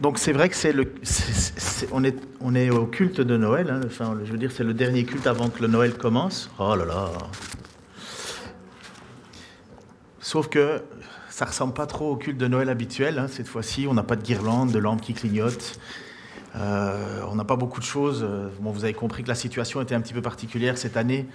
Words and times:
Donc 0.00 0.18
c'est 0.18 0.32
vrai 0.32 0.48
que 0.48 0.56
c'est 0.56 0.72
le, 0.72 0.94
on, 1.92 2.02
est, 2.04 2.16
on 2.40 2.54
est 2.54 2.70
au 2.70 2.86
culte 2.86 3.20
de 3.20 3.36
Noël. 3.36 3.70
Hein. 3.70 3.80
enfin, 3.84 4.18
je 4.24 4.32
veux 4.32 4.38
dire, 4.38 4.50
c'est 4.50 4.64
le 4.64 4.72
dernier 4.72 5.04
culte 5.04 5.26
avant 5.26 5.50
que 5.50 5.60
le 5.60 5.68
Noël 5.68 5.92
commence. 5.94 6.50
Oh 6.58 6.74
là 6.74 6.86
là. 6.86 7.10
Sauf 10.20 10.48
que 10.48 10.82
ça 11.28 11.44
ressemble 11.44 11.74
pas 11.74 11.86
trop 11.86 12.12
au 12.12 12.16
culte 12.16 12.38
de 12.38 12.48
Noël 12.48 12.70
habituel. 12.70 13.18
Hein. 13.18 13.26
Cette 13.28 13.46
fois-ci, 13.46 13.86
on 13.86 13.94
n'a 13.94 14.02
pas 14.02 14.16
de 14.16 14.22
guirlande, 14.22 14.72
de 14.72 14.78
lampes 14.78 15.02
qui 15.02 15.12
clignotent. 15.12 15.78
Euh, 16.56 17.20
on 17.30 17.34
n'a 17.34 17.44
pas 17.44 17.56
beaucoup 17.56 17.80
de 17.80 17.84
choses. 17.84 18.26
Bon, 18.60 18.70
vous 18.70 18.84
avez 18.84 18.94
compris 18.94 19.22
que 19.22 19.28
la 19.28 19.34
situation 19.34 19.82
était 19.82 19.94
un 19.94 20.00
petit 20.00 20.14
peu 20.14 20.22
particulière 20.22 20.78
cette 20.78 20.96
année. 20.96 21.26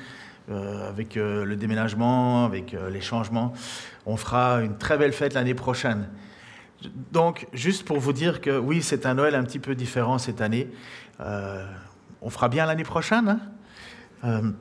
Euh, 0.52 0.90
avec 0.90 1.18
euh, 1.18 1.44
le 1.44 1.56
déménagement, 1.56 2.46
avec 2.46 2.76
les 2.92 3.02
changements. 3.02 3.54
On 4.06 4.16
fera 4.16 4.62
une 4.62 4.78
très 4.78 4.96
belle 4.96 5.14
fête 5.14 5.34
l'année 5.34 5.56
prochaine. 5.56 6.08
Donc, 7.12 7.48
juste 7.54 7.86
pour 7.86 8.00
vous 8.00 8.14
dire 8.14 8.42
que 8.42 8.58
oui, 8.58 8.82
c'est 8.82 9.06
un 9.06 9.16
Noël 9.16 9.36
un 9.36 9.44
petit 9.44 9.60
peu 9.60 9.76
différent 9.76 10.18
cette 10.18 10.42
année. 10.42 10.70
Euh, 11.22 11.66
on 12.22 12.30
fera 12.30 12.50
bien 12.50 12.66
l'année 12.66 12.84
prochaine. 12.84 13.28
Hein. 13.28 13.40
Euh, 14.24 14.52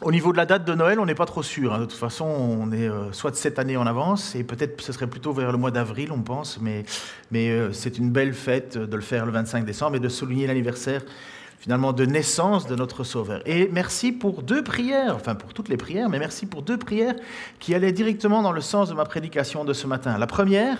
au 0.00 0.12
niveau 0.12 0.32
de 0.32 0.36
la 0.36 0.46
date 0.46 0.64
de 0.64 0.74
Noël, 0.74 1.00
on 1.00 1.06
n'est 1.06 1.14
pas 1.14 1.26
trop 1.26 1.42
sûr. 1.42 1.74
Hein. 1.74 1.80
De 1.80 1.84
toute 1.84 1.98
façon, 1.98 2.24
on 2.24 2.70
est 2.72 2.88
euh, 2.88 3.12
soit 3.12 3.30
de 3.30 3.36
cette 3.36 3.58
année 3.58 3.76
en 3.76 3.86
avance, 3.86 4.34
et 4.34 4.44
peut-être 4.44 4.80
ce 4.80 4.92
serait 4.92 5.08
plutôt 5.08 5.32
vers 5.32 5.52
le 5.52 5.58
mois 5.58 5.70
d'avril, 5.70 6.12
on 6.12 6.22
pense, 6.22 6.60
mais, 6.60 6.84
mais 7.30 7.72
c'est 7.72 7.98
une 7.98 8.10
belle 8.10 8.34
fête 8.34 8.78
de 8.78 8.96
le 8.96 9.02
faire 9.02 9.26
le 9.26 9.32
25 9.32 9.64
décembre 9.64 9.96
et 9.96 10.00
de 10.00 10.08
souligner 10.08 10.46
l'anniversaire 10.46 11.02
finalement 11.58 11.92
de 11.92 12.06
naissance 12.06 12.66
de 12.66 12.76
notre 12.76 13.04
Sauveur. 13.04 13.42
Et 13.46 13.68
merci 13.72 14.12
pour 14.12 14.42
deux 14.42 14.62
prières, 14.62 15.14
enfin 15.16 15.34
pour 15.34 15.52
toutes 15.52 15.68
les 15.68 15.76
prières, 15.76 16.08
mais 16.08 16.18
merci 16.18 16.46
pour 16.46 16.62
deux 16.62 16.78
prières 16.78 17.14
qui 17.58 17.74
allaient 17.74 17.92
directement 17.92 18.42
dans 18.42 18.52
le 18.52 18.60
sens 18.60 18.88
de 18.88 18.94
ma 18.94 19.04
prédication 19.04 19.64
de 19.64 19.72
ce 19.72 19.86
matin. 19.86 20.16
La 20.18 20.26
première, 20.26 20.78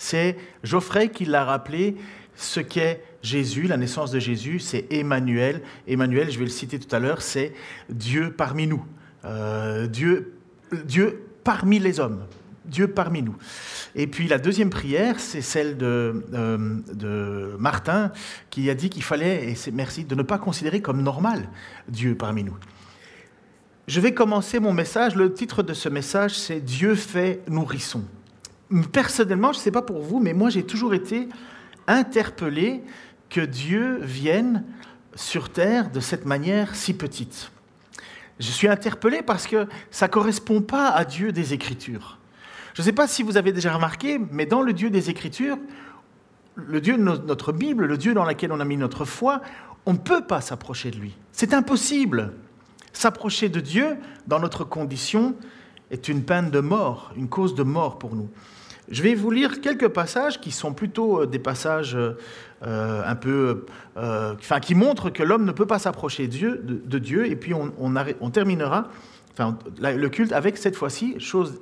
c'est 0.00 0.38
Geoffrey 0.64 1.10
qui 1.10 1.26
l'a 1.26 1.44
rappelé, 1.44 1.94
ce 2.34 2.58
qu'est 2.60 3.04
Jésus, 3.22 3.64
la 3.64 3.76
naissance 3.76 4.10
de 4.10 4.18
Jésus, 4.18 4.58
c'est 4.58 4.90
Emmanuel. 4.90 5.60
Emmanuel, 5.86 6.30
je 6.30 6.38
vais 6.38 6.46
le 6.46 6.50
citer 6.50 6.78
tout 6.78 6.92
à 6.96 6.98
l'heure, 6.98 7.20
c'est 7.20 7.52
Dieu 7.90 8.32
parmi 8.32 8.66
nous. 8.66 8.82
Euh, 9.26 9.86
Dieu, 9.86 10.38
Dieu 10.86 11.22
parmi 11.44 11.78
les 11.78 12.00
hommes. 12.00 12.24
Dieu 12.64 12.88
parmi 12.88 13.22
nous. 13.22 13.36
Et 13.94 14.06
puis 14.06 14.26
la 14.26 14.38
deuxième 14.38 14.70
prière, 14.70 15.20
c'est 15.20 15.42
celle 15.42 15.76
de, 15.76 16.24
euh, 16.32 16.78
de, 16.94 17.56
Martin 17.58 18.10
qui 18.48 18.70
a 18.70 18.74
dit 18.74 18.88
qu'il 18.88 19.02
fallait, 19.02 19.50
et 19.50 19.54
c'est 19.54 19.70
merci, 19.70 20.04
de 20.04 20.14
ne 20.14 20.22
pas 20.22 20.38
considérer 20.38 20.80
comme 20.80 21.02
normal 21.02 21.46
Dieu 21.88 22.14
parmi 22.14 22.42
nous. 22.42 22.56
Je 23.86 24.00
vais 24.00 24.14
commencer 24.14 24.60
mon 24.60 24.72
message. 24.72 25.14
Le 25.14 25.34
titre 25.34 25.62
de 25.62 25.74
ce 25.74 25.90
message, 25.90 26.38
c'est 26.38 26.60
Dieu 26.60 26.94
fait 26.94 27.42
nourrisson 27.48 28.02
personnellement, 28.92 29.52
je 29.52 29.58
ne 29.58 29.62
sais 29.62 29.70
pas 29.70 29.82
pour 29.82 30.00
vous, 30.00 30.20
mais 30.20 30.32
moi 30.32 30.50
j'ai 30.50 30.64
toujours 30.64 30.94
été 30.94 31.28
interpellé 31.86 32.82
que 33.28 33.40
Dieu 33.40 33.98
vienne 34.02 34.64
sur 35.14 35.50
terre 35.50 35.90
de 35.90 36.00
cette 36.00 36.24
manière 36.24 36.74
si 36.74 36.94
petite. 36.94 37.50
Je 38.38 38.50
suis 38.50 38.68
interpellé 38.68 39.22
parce 39.22 39.46
que 39.46 39.66
ça 39.90 40.06
ne 40.06 40.12
correspond 40.12 40.62
pas 40.62 40.88
à 40.88 41.04
Dieu 41.04 41.32
des 41.32 41.52
Écritures. 41.52 42.18
Je 42.74 42.82
ne 42.82 42.84
sais 42.84 42.92
pas 42.92 43.06
si 43.06 43.22
vous 43.22 43.36
avez 43.36 43.52
déjà 43.52 43.74
remarqué, 43.74 44.20
mais 44.30 44.46
dans 44.46 44.62
le 44.62 44.72
Dieu 44.72 44.90
des 44.90 45.10
Écritures, 45.10 45.58
le 46.54 46.80
Dieu 46.80 46.96
de 46.96 47.02
notre 47.02 47.52
Bible, 47.52 47.86
le 47.86 47.98
Dieu 47.98 48.14
dans 48.14 48.24
lequel 48.24 48.52
on 48.52 48.60
a 48.60 48.64
mis 48.64 48.76
notre 48.76 49.04
foi, 49.04 49.42
on 49.86 49.92
ne 49.92 49.98
peut 49.98 50.24
pas 50.24 50.40
s'approcher 50.40 50.90
de 50.90 50.96
lui. 50.96 51.16
C'est 51.32 51.54
impossible. 51.54 52.32
S'approcher 52.92 53.48
de 53.48 53.60
Dieu 53.60 53.96
dans 54.26 54.40
notre 54.40 54.64
condition 54.64 55.34
est 55.90 56.08
une 56.08 56.22
peine 56.24 56.50
de 56.50 56.60
mort, 56.60 57.12
une 57.16 57.28
cause 57.28 57.54
de 57.54 57.62
mort 57.62 57.98
pour 57.98 58.14
nous. 58.14 58.28
Je 58.90 59.02
vais 59.02 59.14
vous 59.14 59.30
lire 59.30 59.60
quelques 59.60 59.88
passages 59.88 60.40
qui 60.40 60.50
sont 60.50 60.74
plutôt 60.74 61.22
euh, 61.22 61.26
des 61.26 61.38
passages 61.38 61.96
euh, 61.96 62.14
un 63.06 63.14
peu, 63.14 63.66
euh, 63.96 64.34
enfin, 64.34 64.58
qui 64.58 64.74
montrent 64.74 65.10
que 65.10 65.22
l'homme 65.22 65.44
ne 65.44 65.52
peut 65.52 65.66
pas 65.66 65.78
s'approcher 65.78 66.26
de 66.26 66.98
Dieu, 66.98 67.30
et 67.30 67.36
puis 67.36 67.54
on, 67.54 67.72
on, 67.78 68.30
terminera 68.30 68.88
enfin, 69.32 69.56
le 69.80 70.08
culte 70.08 70.32
avec 70.32 70.58
cette 70.58 70.76
fois-ci, 70.76 71.18
chose 71.20 71.60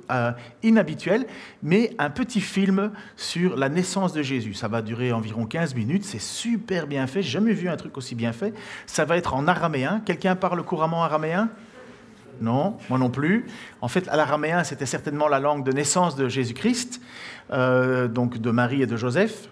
inhabituelle, 0.63 1.25
mais 1.63 1.91
un 1.99 2.09
petit 2.09 2.41
film 2.41 2.91
sur 3.15 3.55
la 3.55 3.69
naissance 3.69 4.11
de 4.11 4.23
Jésus. 4.23 4.55
Ça 4.55 4.67
va 4.67 4.81
durer 4.81 5.13
environ 5.13 5.45
15 5.45 5.75
minutes, 5.75 6.03
c'est 6.03 6.19
super 6.19 6.87
bien 6.87 7.07
fait, 7.07 7.21
j'ai 7.21 7.29
jamais 7.29 7.53
vu 7.53 7.69
un 7.69 7.77
truc 7.77 7.95
aussi 7.97 8.15
bien 8.15 8.33
fait. 8.33 8.53
Ça 8.87 9.05
va 9.05 9.15
être 9.15 9.35
en 9.35 9.47
araméen. 9.47 10.01
Quelqu'un 10.05 10.35
parle 10.35 10.63
couramment 10.63 11.03
araméen? 11.03 11.49
Non, 12.41 12.77
moi 12.89 12.99
non 12.99 13.09
plus. 13.09 13.45
En 13.81 13.87
fait, 13.87 14.05
l'araméen, 14.07 14.63
c'était 14.63 14.85
certainement 14.85 15.27
la 15.27 15.39
langue 15.39 15.63
de 15.63 15.71
naissance 15.71 16.15
de 16.15 16.27
Jésus-Christ, 16.27 17.01
euh, 17.51 18.07
donc 18.07 18.37
de 18.37 18.51
Marie 18.51 18.81
et 18.81 18.87
de 18.87 18.97
Joseph, 18.97 19.49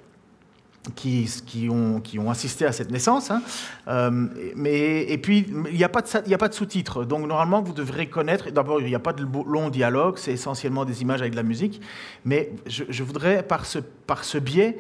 qui, 0.95 1.69
ont, 1.69 2.29
assisté 2.29 2.65
à 2.65 2.71
cette 2.71 2.91
naissance. 2.91 3.31
Hein. 3.31 3.41
Euh, 3.87 4.27
mais, 4.55 5.03
et 5.03 5.17
puis, 5.17 5.45
il 5.69 5.77
n'y 5.77 5.83
a 5.83 5.89
pas 5.89 6.01
de, 6.01 6.47
de 6.47 6.53
sous-titres. 6.53 7.03
Donc, 7.03 7.27
normalement, 7.27 7.61
vous 7.61 7.73
devrez 7.73 8.07
connaître. 8.07 8.49
D'abord, 8.51 8.81
il 8.81 8.87
n'y 8.87 8.95
a 8.95 8.99
pas 8.99 9.13
de 9.13 9.23
long 9.23 9.69
dialogue, 9.69 10.17
c'est 10.17 10.33
essentiellement 10.33 10.85
des 10.85 11.01
images 11.01 11.21
avec 11.21 11.31
de 11.31 11.37
la 11.37 11.43
musique. 11.43 11.81
Mais 12.25 12.51
je, 12.67 13.03
voudrais, 13.03 13.43
par 13.43 13.65
ce, 13.65 13.79
par 13.79 14.23
ce 14.23 14.37
biais, 14.37 14.77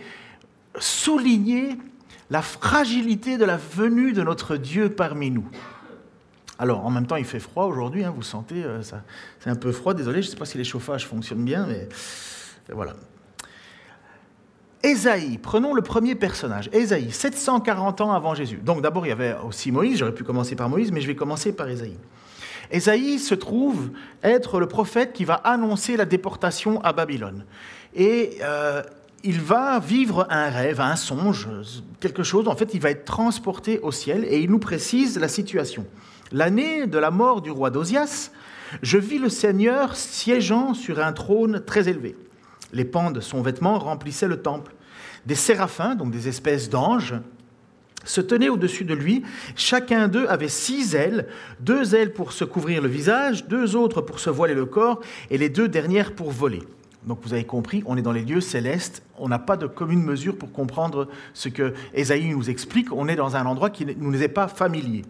souligner 0.79 1.77
la 2.29 2.41
fragilité 2.41 3.37
de 3.37 3.45
la 3.45 3.57
venue 3.57 4.13
de 4.13 4.21
notre 4.21 4.57
Dieu 4.57 4.89
parmi 4.89 5.31
nous. 5.31 5.47
Alors, 6.59 6.85
en 6.85 6.89
même 6.89 7.05
temps, 7.05 7.15
il 7.17 7.25
fait 7.25 7.39
froid 7.39 7.65
aujourd'hui, 7.65 8.03
hein, 8.03 8.13
vous 8.15 8.23
sentez, 8.23 8.63
euh, 8.63 8.81
c'est 8.81 9.49
un 9.49 9.55
peu 9.55 9.71
froid, 9.71 9.93
désolé, 9.93 10.21
je 10.21 10.27
ne 10.27 10.31
sais 10.31 10.37
pas 10.37 10.45
si 10.45 10.57
les 10.57 10.63
chauffages 10.63 11.05
fonctionnent 11.05 11.45
bien, 11.45 11.67
mais 11.67 11.87
voilà. 12.73 12.93
Ésaïe, 14.83 15.37
prenons 15.37 15.73
le 15.73 15.81
premier 15.81 16.15
personnage, 16.15 16.69
Ésaïe, 16.71 17.11
740 17.11 18.01
ans 18.01 18.11
avant 18.11 18.35
Jésus. 18.35 18.57
Donc 18.57 18.81
d'abord, 18.81 19.05
il 19.05 19.09
y 19.09 19.11
avait 19.11 19.35
aussi 19.45 19.71
Moïse, 19.71 19.99
j'aurais 19.99 20.13
pu 20.13 20.23
commencer 20.23 20.55
par 20.55 20.69
Moïse, 20.69 20.91
mais 20.91 21.01
je 21.01 21.07
vais 21.07 21.15
commencer 21.15 21.51
par 21.51 21.67
Ésaïe. 21.67 21.97
Ésaïe 22.71 23.19
se 23.19 23.35
trouve 23.35 23.91
être 24.23 24.59
le 24.59 24.67
prophète 24.67 25.13
qui 25.13 25.25
va 25.25 25.35
annoncer 25.35 25.97
la 25.97 26.05
déportation 26.05 26.81
à 26.81 26.93
Babylone. 26.93 27.45
Et 27.95 28.37
euh, 28.41 28.83
il 29.23 29.39
va 29.41 29.79
vivre 29.79 30.27
un 30.29 30.49
rêve, 30.49 30.79
un 30.79 30.95
songe, 30.95 31.47
quelque 31.99 32.23
chose. 32.23 32.47
En 32.47 32.55
fait, 32.55 32.73
il 32.73 32.81
va 32.81 32.91
être 32.91 33.05
transporté 33.05 33.79
au 33.79 33.91
ciel 33.91 34.25
et 34.25 34.39
il 34.39 34.49
nous 34.49 34.59
précise 34.59 35.17
la 35.17 35.27
situation. 35.27 35.85
L'année 36.31 36.87
de 36.87 36.97
la 36.97 37.11
mort 37.11 37.41
du 37.41 37.51
roi 37.51 37.69
d'Ozias, 37.69 38.31
je 38.81 38.97
vis 38.97 39.17
le 39.17 39.29
Seigneur 39.29 39.95
siégeant 39.95 40.73
sur 40.73 40.99
un 40.99 41.13
trône 41.13 41.63
très 41.65 41.87
élevé. 41.87 42.17
Les 42.73 42.83
pans 42.83 43.11
de 43.11 43.21
son 43.21 43.41
vêtement 43.41 43.79
remplissaient 43.79 44.27
le 44.27 44.41
temple. 44.41 44.73
Des 45.25 45.35
séraphins, 45.35 45.95
donc 45.95 46.11
des 46.11 46.27
espèces 46.27 46.69
d'anges, 46.69 47.15
se 48.03 48.19
tenaient 48.19 48.49
au-dessus 48.49 48.83
de 48.83 48.93
lui. 48.93 49.23
Chacun 49.55 50.09
d'eux 50.09 50.27
avait 50.27 50.49
six 50.49 50.95
ailes, 50.95 51.27
deux 51.61 51.95
ailes 51.95 52.13
pour 52.13 52.33
se 52.33 52.43
couvrir 52.43 52.81
le 52.81 52.89
visage, 52.89 53.47
deux 53.47 53.77
autres 53.77 54.01
pour 54.01 54.19
se 54.19 54.29
voiler 54.29 54.53
le 54.53 54.65
corps, 54.65 54.99
et 55.29 55.37
les 55.37 55.49
deux 55.49 55.69
dernières 55.69 56.13
pour 56.13 56.31
voler. 56.31 56.63
Donc 57.05 57.19
vous 57.23 57.33
avez 57.33 57.45
compris, 57.45 57.83
on 57.85 57.95
est 57.95 58.01
dans 58.01 58.11
les 58.11 58.25
lieux 58.25 58.41
célestes, 58.41 59.01
on 59.17 59.29
n'a 59.29 59.39
pas 59.39 59.55
de 59.55 59.65
commune 59.65 60.03
mesure 60.03 60.37
pour 60.37 60.51
comprendre 60.51 61.07
ce 61.33 61.47
que 61.47 61.73
Ésaïe 61.93 62.33
nous 62.33 62.49
explique, 62.49 62.91
on 62.91 63.07
est 63.07 63.15
dans 63.15 63.37
un 63.37 63.45
endroit 63.45 63.69
qui 63.69 63.85
ne 63.85 63.93
nous 63.93 64.21
est 64.21 64.27
pas 64.27 64.49
familier. 64.49 65.03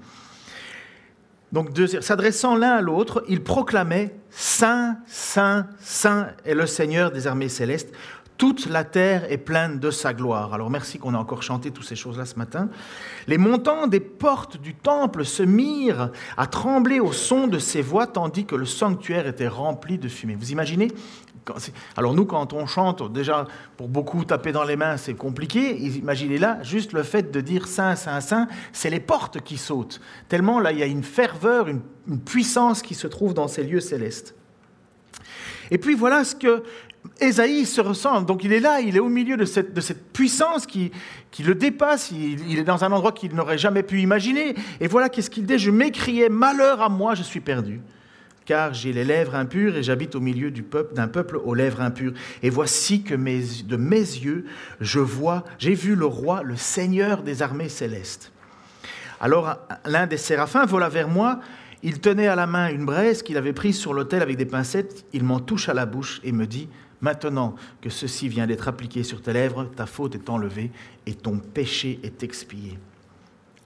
Donc, 1.51 1.69
s'adressant 2.01 2.55
l'un 2.55 2.71
à 2.71 2.81
l'autre, 2.81 3.23
ils 3.29 3.44
proclamaient 3.44 4.15
Saint, 4.29 4.97
Saint, 5.07 5.67
Saint 5.79 6.27
est 6.45 6.53
le 6.53 6.67
Seigneur 6.67 7.11
des 7.11 7.25
armées 7.25 7.49
célestes. 7.49 7.94
Toute 8.38 8.67
la 8.67 8.83
terre 8.83 9.31
est 9.31 9.39
pleine 9.39 9.79
de 9.79 9.89
sa 9.89 10.13
gloire. 10.13 10.53
Alors 10.53 10.69
merci 10.69 10.99
qu'on 10.99 11.15
a 11.15 11.17
encore 11.17 11.41
chanté 11.41 11.71
toutes 11.71 11.88
ces 11.88 11.95
choses-là 11.95 12.25
ce 12.25 12.35
matin. 12.35 12.69
Les 13.25 13.39
montants 13.39 13.88
des 13.88 13.99
portes 13.99 14.57
du 14.57 14.75
temple 14.75 15.25
se 15.25 15.41
mirent 15.41 16.11
à 16.38 16.45
trembler 16.45 16.99
au 16.99 17.11
son 17.11 17.47
de 17.47 17.57
ces 17.57 17.81
voix, 17.81 18.05
tandis 18.05 18.45
que 18.45 18.55
le 18.55 18.67
sanctuaire 18.67 19.25
était 19.25 19.47
rempli 19.47 19.97
de 19.97 20.07
fumée. 20.07 20.35
Vous 20.35 20.51
imaginez 20.51 20.89
alors 21.95 22.13
nous, 22.13 22.25
quand 22.25 22.53
on 22.53 22.65
chante, 22.65 23.11
déjà, 23.11 23.45
pour 23.75 23.88
beaucoup 23.88 24.25
taper 24.25 24.51
dans 24.51 24.63
les 24.63 24.75
mains, 24.75 24.97
c'est 24.97 25.13
compliqué. 25.13 25.77
Imaginez 25.77 26.38
là, 26.38 26.59
juste 26.63 26.94
le 26.94 27.03
fait 27.03 27.31
de 27.31 27.41
dire 27.41 27.67
Saint, 27.67 27.95
Saint, 27.95 28.21
Saint, 28.21 28.47
c'est 28.73 28.89
les 28.89 28.99
portes 28.99 29.41
qui 29.41 29.57
sautent. 29.57 30.01
Tellement 30.29 30.59
là, 30.59 30.71
il 30.71 30.79
y 30.79 30.83
a 30.83 30.88
une 30.88 31.03
ferveur, 31.03 31.67
une, 31.67 31.81
puissance 32.25 32.81
qui 32.81 32.95
se 32.95 33.05
trouve 33.05 33.33
dans 33.33 33.49
ces 33.49 33.63
lieux 33.63 33.81
célestes. 33.81 34.33
Et 35.71 35.77
puis 35.77 35.94
voilà 35.94 36.23
ce 36.23 36.35
que 36.35 36.63
Ésaïe 37.19 37.65
se 37.65 37.81
ressent, 37.81 38.21
donc 38.21 38.45
il 38.45 38.53
est 38.53 38.61
là, 38.61 38.79
il 38.79 38.95
est 38.95 39.01
au 39.01 39.09
milieu 39.09 39.35
de 39.35 39.43
cette, 39.43 40.13
puissance 40.13 40.65
qui, 40.65 40.91
qui 41.31 41.43
le 41.43 41.53
dépasse, 41.53 42.11
il, 42.11 42.50
il 42.50 42.59
est 42.59 42.63
dans 42.63 42.85
un 42.85 42.91
endroit 42.93 43.11
qu'il 43.11 43.35
n'aurait 43.35 43.57
jamais 43.57 43.83
pu 43.83 44.00
imaginer. 44.01 44.55
Et 44.79 44.88
voilà 44.88 45.09
qu'est-ce 45.09 45.29
qu'il 45.29 45.45
dit, 45.45 45.59
je 45.59 45.69
m'écriais, 45.69 46.29
malheur 46.29 46.81
à 46.81 46.88
moi, 46.88 47.13
je 47.13 47.23
suis 47.23 47.41
perdu 47.41 47.81
car 48.47 48.73
j'ai 48.73 48.94
les 48.94 49.03
lèvres 49.03 49.35
impures 49.35 49.75
et 49.75 49.83
j'habite 49.83 50.15
au 50.15 50.21
milieu 50.21 50.51
d'un 50.95 51.07
peuple 51.07 51.38
aux 51.44 51.53
lèvres 51.53 51.81
impures. 51.81 52.13
Et 52.41 52.49
voici 52.49 53.03
que 53.03 53.13
de 53.13 53.75
mes 53.75 53.99
yeux, 53.99 54.45
je 54.79 54.99
vois, 54.99 55.44
j'ai 55.59 55.73
vu 55.73 55.95
le 55.95 56.05
roi, 56.05 56.41
le 56.44 56.55
Seigneur 56.55 57.21
des 57.21 57.44
armées 57.44 57.69
célestes. 57.69 58.31
Alors 59.19 59.57
l'un 59.85 60.07
des 60.07 60.17
séraphins 60.17 60.65
vola 60.65 60.88
vers 60.88 61.09
moi, 61.09 61.41
il 61.83 61.99
tenait 61.99 62.27
à 62.27 62.35
la 62.35 62.47
main 62.47 62.69
une 62.69 62.85
braise 62.85 63.21
qu'il 63.21 63.38
avait 63.38 63.53
prise 63.53 63.77
sur 63.77 63.94
l'autel 63.94 64.21
avec 64.21 64.38
des 64.38 64.45
pincettes, 64.45 65.05
il 65.11 65.23
m'en 65.23 65.41
touche 65.41 65.67
à 65.67 65.73
la 65.73 65.85
bouche 65.85 66.21
et 66.23 66.31
me 66.31 66.47
dit, 66.47 66.69
Maintenant 67.00 67.53
que 67.79 67.91
ceci 67.91 68.27
vient 68.27 68.47
d'être 68.47 68.67
appliqué 68.67 69.03
sur 69.03 69.21
tes 69.21 69.31
lèvres, 69.31 69.65
ta 69.65 69.85
faute 69.85 70.15
est 70.15 70.31
enlevée 70.31 70.71
et 71.05 71.13
ton 71.13 71.38
péché 71.38 72.00
est 72.01 72.23
expié. 72.23 72.79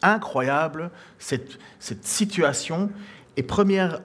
Incroyable 0.01 0.92
cette, 1.18 1.57
cette 1.80 2.06
situation. 2.06 2.89
Et 3.38 3.44
première 3.44 4.01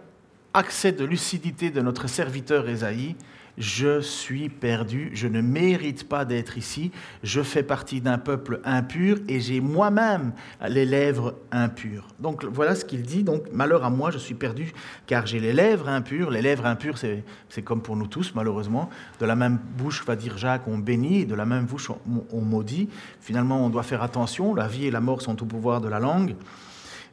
accès 0.56 0.90
de 0.90 1.04
lucidité 1.04 1.70
de 1.70 1.82
notre 1.82 2.08
serviteur 2.08 2.66
Ésaïe, 2.66 3.14
je 3.58 4.00
suis 4.00 4.48
perdu, 4.48 5.10
je 5.12 5.28
ne 5.28 5.42
mérite 5.42 6.08
pas 6.08 6.24
d'être 6.24 6.56
ici, 6.56 6.92
je 7.22 7.42
fais 7.42 7.62
partie 7.62 8.00
d'un 8.00 8.16
peuple 8.16 8.60
impur 8.64 9.18
et 9.28 9.40
j'ai 9.40 9.60
moi-même 9.60 10.32
les 10.66 10.86
lèvres 10.86 11.34
impures. 11.52 12.06
Donc 12.20 12.44
voilà 12.44 12.74
ce 12.74 12.86
qu'il 12.86 13.02
dit, 13.02 13.22
donc 13.22 13.44
malheur 13.52 13.84
à 13.84 13.90
moi, 13.90 14.10
je 14.10 14.18
suis 14.18 14.34
perdu 14.34 14.72
car 15.06 15.26
j'ai 15.26 15.40
les 15.40 15.52
lèvres 15.52 15.88
impures. 15.88 16.30
Les 16.30 16.42
lèvres 16.42 16.66
impures, 16.66 16.96
c'est 16.98 17.62
comme 17.62 17.82
pour 17.82 17.96
nous 17.96 18.06
tous 18.06 18.32
malheureusement. 18.34 18.88
De 19.20 19.26
la 19.26 19.36
même 19.36 19.58
bouche, 19.76 20.04
va 20.06 20.16
dire 20.16 20.38
Jacques, 20.38 20.68
on 20.68 20.78
bénit, 20.78 21.20
et 21.20 21.26
de 21.26 21.34
la 21.34 21.44
même 21.44 21.66
bouche, 21.66 21.90
on 22.32 22.40
maudit. 22.40 22.88
Finalement, 23.20 23.64
on 23.64 23.68
doit 23.68 23.82
faire 23.82 24.02
attention, 24.02 24.54
la 24.54 24.68
vie 24.68 24.86
et 24.86 24.90
la 24.90 25.00
mort 25.00 25.20
sont 25.20 25.42
au 25.42 25.46
pouvoir 25.46 25.82
de 25.82 25.88
la 25.88 25.98
langue. 25.98 26.34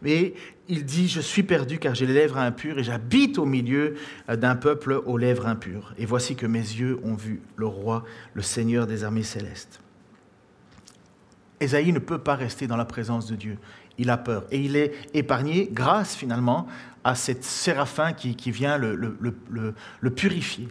Mais 0.04 0.34
il 0.68 0.86
dit, 0.86 1.08
je 1.08 1.22
suis 1.22 1.44
perdu 1.44 1.80
car 1.80 1.96
j'ai 1.96 2.06
les 2.06 2.14
lèvres 2.14 2.38
impures 2.38 2.78
et 2.78 2.84
j'habite 2.84 3.38
au 3.38 3.46
milieu 3.46 3.96
euh, 4.30 4.36
d'un 4.36 4.56
peuple 4.56 5.02
aux 5.06 5.18
lèvres 5.18 5.48
impures. 5.48 5.94
Et 5.98 6.06
voici 6.06 6.36
que 6.36 6.46
mes 6.46 6.60
yeux 6.60 7.00
ont 7.04 7.16
vu 7.16 7.42
le 7.56 7.66
roi, 7.66 8.04
le 8.34 8.42
Seigneur 8.42 8.86
des 8.86 9.04
armées 9.04 9.24
célestes. 9.24 9.80
Ésaïe 11.60 11.94
ne 11.94 12.00
peut 12.00 12.18
pas 12.18 12.36
rester 12.36 12.68
dans 12.68 12.78
la 12.78 12.86
présence 12.86 13.26
de 13.28 13.36
Dieu. 13.36 13.58
Il 13.98 14.10
a 14.10 14.18
peur. 14.18 14.46
Et 14.52 14.60
il 14.60 14.76
est 14.76 14.94
épargné 15.14 15.70
grâce 15.72 16.16
finalement 16.16 16.68
à 17.06 17.16
cet 17.16 17.44
séraphin 17.44 18.12
qui, 18.14 18.52
vient 18.52 18.78
le 18.78 20.10
purifier. 20.16 20.68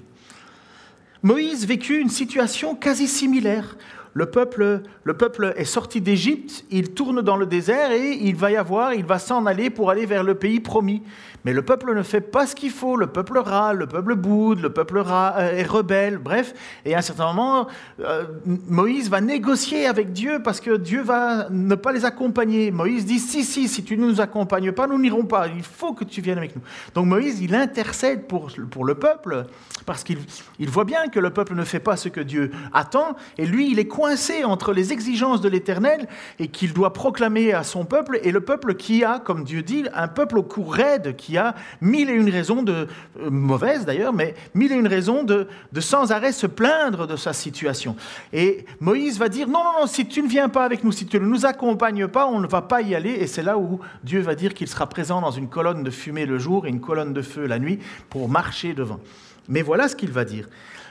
Moïse 1.23 1.67
vécut 1.67 2.01
une 2.01 2.09
situation 2.09 2.75
quasi 2.75 3.07
similaire 3.07 3.77
le 4.15 4.27
peuple, 4.27 4.83
le 5.05 5.15
peuple 5.15 5.55
est 5.57 5.65
sorti 5.65 6.01
d'Égypte, 6.01 6.65
il 6.71 6.93
tourne 6.93 7.23
dans 7.23 7.37
le 7.37 7.47
désert 7.47 7.93
et 7.93 8.13
il 8.21 8.37
va 8.37 8.51
y 8.51 8.57
avoir, 8.57 8.93
il 8.93 9.05
va 9.05 9.19
s'en 9.19 9.47
aller 9.47 9.71
pour 9.71 9.91
aller 9.91 10.05
vers 10.05 10.23
le 10.23 10.35
pays 10.35 10.61
promis. 10.61 11.03
Mais 11.45 11.53
le 11.53 11.63
peuple 11.63 11.95
ne 11.95 12.03
fait 12.03 12.21
pas 12.21 12.47
ce 12.47 12.55
qu'il 12.55 12.71
faut, 12.71 12.97
le 12.97 13.09
peuple 13.09 13.39
râle, 13.39 13.79
le 13.79 13.87
peuple 13.87 14.15
boude, 14.15 14.61
le 14.61 14.71
peuple 14.71 15.03
euh, 15.05 15.59
est 15.59 15.67
rebelle, 15.67 16.19
bref. 16.19 16.55
Et 16.85 16.95
à 16.95 16.99
un 16.99 17.03
certain 17.03 17.33
moment, 17.33 17.67
euh, 18.01 18.25
Moïse 18.47 19.11
va 19.11 19.21
négocier 19.21 19.87
avec 19.87 20.13
Dieu 20.13 20.41
parce 20.43 20.61
que 20.61 20.77
Dieu 20.77 21.03
va 21.03 21.49
ne 21.51 21.75
pas 21.75 21.93
les 21.93 22.05
accompagner. 22.05 22.71
Moïse 22.71 23.05
dit, 23.05 23.19
si, 23.19 23.45
si, 23.45 23.69
si 23.69 23.85
tu 23.85 23.97
ne 23.97 24.07
nous 24.07 24.21
accompagnes 24.21 24.73
pas, 24.73 24.87
nous 24.87 24.99
n'irons 24.99 25.25
pas, 25.25 25.49
il 25.49 25.63
faut 25.63 25.95
que 25.95 26.05
tu 26.05 26.21
viennes 26.21 26.39
avec 26.39 26.55
nous. 26.55 26.63
Donc 26.95 27.07
Moïse, 27.07 27.41
il 27.41 27.55
intercède 27.55 28.27
pour, 28.27 28.51
pour 28.71 28.85
le 28.85 28.95
peuple 28.95 29.47
parce 29.85 30.05
qu'il 30.05 30.19
il 30.59 30.71
voit 30.71 30.85
bien 30.85 31.09
que 31.09 31.19
le 31.19 31.31
peuple 31.31 31.55
ne 31.55 31.65
fait 31.65 31.81
pas 31.81 31.97
ce 31.97 32.09
que 32.09 32.21
Dieu 32.21 32.51
attend, 32.73 33.17
et 33.39 33.47
lui, 33.47 33.71
il 33.71 33.79
est 33.79 33.89
coincé 33.89 34.45
entre 34.45 34.73
les 34.73 34.93
exigences 34.93 35.41
de 35.41 35.49
l'Éternel 35.49 36.09
et 36.39 36.49
qu'il 36.49 36.73
doit 36.73 36.93
proclamer 36.93 37.53
à 37.53 37.65
son 37.65 37.85
peuple, 37.85 38.21
et 38.23 38.31
le 38.31 38.41
peuple 38.41 38.75
qui 38.75 39.05
a, 39.05 39.19
comme 39.19 39.45
Dieu 39.45 39.63
dit, 39.63 39.85
un 39.95 40.09
peuple 40.09 40.39
au 40.39 40.43
cou 40.43 40.65
raide, 40.65 41.17
qui 41.17 41.32
a 41.39 41.55
mille 41.81 42.11
et 42.11 42.15
une 42.15 42.31
raisons 42.31 42.63
de, 42.63 42.89
euh, 43.21 43.31
mauvaises 43.31 43.85
d'ailleurs, 43.85 44.13
mais 44.13 44.35
mille 44.55 44.73
et 44.73 44.77
une 44.77 44.87
raisons 44.87 45.23
de, 45.23 45.49
de 45.73 45.81
sans 45.81 46.13
arrêt 46.13 46.33
se 46.33 46.47
plaindre 46.47 47.07
de 47.07 47.17
sa 47.17 47.33
situation. 47.33 47.97
Et 48.33 48.65
Moïse 48.81 49.19
va 49.19 49.29
dire, 49.29 49.49
non, 49.49 49.65
non, 49.65 49.81
non, 49.81 49.87
si 49.87 50.07
tu 50.07 50.23
ne 50.23 50.29
viens 50.29 50.49
pas 50.49 50.65
avec 50.65 50.85
nous, 50.85 50.93
si 50.93 51.07
tu 51.07 51.19
ne 51.19 51.27
nous 51.27 51.47
accompagnes 51.47 52.09
pas, 52.09 52.27
on 52.27 52.41
ne 52.41 52.47
va 52.47 52.63
pas 52.63 52.83
y 52.83 52.95
aller, 52.95 53.11
et 53.11 53.27
c'est 53.27 53.43
là 53.43 53.59
où 53.59 53.81
Dieu 54.05 54.21
va 54.21 54.35
dire 54.35 54.55
qu'il 54.55 54.69
sera 54.69 54.89
présent 54.89 55.21
dans 55.21 55.31
une 55.31 55.49
colonne 55.49 55.83
de 55.83 55.91
fumée 55.91 56.27
le 56.27 56.39
jour 56.39 56.67
et 56.67 56.69
une 56.71 56.81
colonne 56.81 57.13
de 57.13 57.23
feu 57.23 57.47
la 57.47 57.59
nuit 57.59 57.79
pour 58.11 58.29
marcher 58.29 58.75
devant. 58.75 59.01
Mais 59.49 59.63
voilà 59.63 59.89
ce 59.89 59.97
qu'il 59.97 60.11
va 60.11 60.25
dire. 60.25 60.49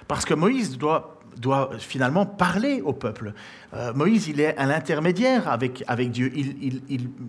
Parce 0.08 0.26
que 0.26 0.34
Moïse 0.34 0.78
doit, 0.78 1.20
doit 1.38 1.72
finalement 1.80 2.26
parler 2.26 2.82
au 2.82 2.94
peuple. 2.94 3.34
Euh, 3.74 3.94
Moïse, 3.94 4.28
il 4.28 4.40
est 4.42 4.58
un 4.58 4.70
intermédiaire 4.70 5.48
avec, 5.48 5.84
avec 5.88 6.12
Dieu. 6.12 6.32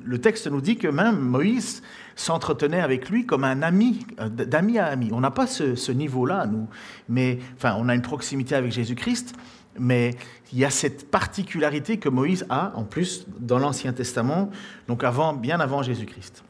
Le 0.05 0.21
texte 0.21 0.49
nous 0.49 0.61
dit 0.61 0.77
que 0.77 0.89
même 0.89 1.19
Moïse 1.21 1.83
s'entretenait 2.17 2.81
avec 2.81 3.09
lui 3.11 3.27
comme 3.27 3.45
un 3.45 3.63
ami, 3.63 4.07
euh, 4.21 4.29
d'ami 4.29 4.79
à 4.79 4.87
ami. 4.87 5.11
On 5.13 5.21
n'a 5.21 5.31
pas 5.31 5.47
ce, 5.47 5.93
niveau-là, 5.93 6.47
nous. 6.47 6.69
Mais, 7.09 7.39
enfin, 7.57 7.77
on 7.79 7.89
a 7.89 7.95
une 7.95 8.03
proximité 8.03 8.55
avec 8.55 8.73
Jésus-Christ, 8.73 9.35
mais 9.79 10.15
il 10.53 10.59
y 10.59 10.65
a 10.65 10.71
cette 10.71 11.11
particularité 11.11 11.99
que 11.99 12.09
Moïse 12.09 12.47
a, 12.49 12.73
en 12.77 12.85
plus, 12.85 13.27
dans 13.39 13.59
l'Ancien 13.59 13.93
Testament, 13.93 14.51
donc 14.89 15.05
avant, 15.05 15.33
bien 15.33 15.61
avant 15.61 15.83
Jésus-Christ. 15.83 16.45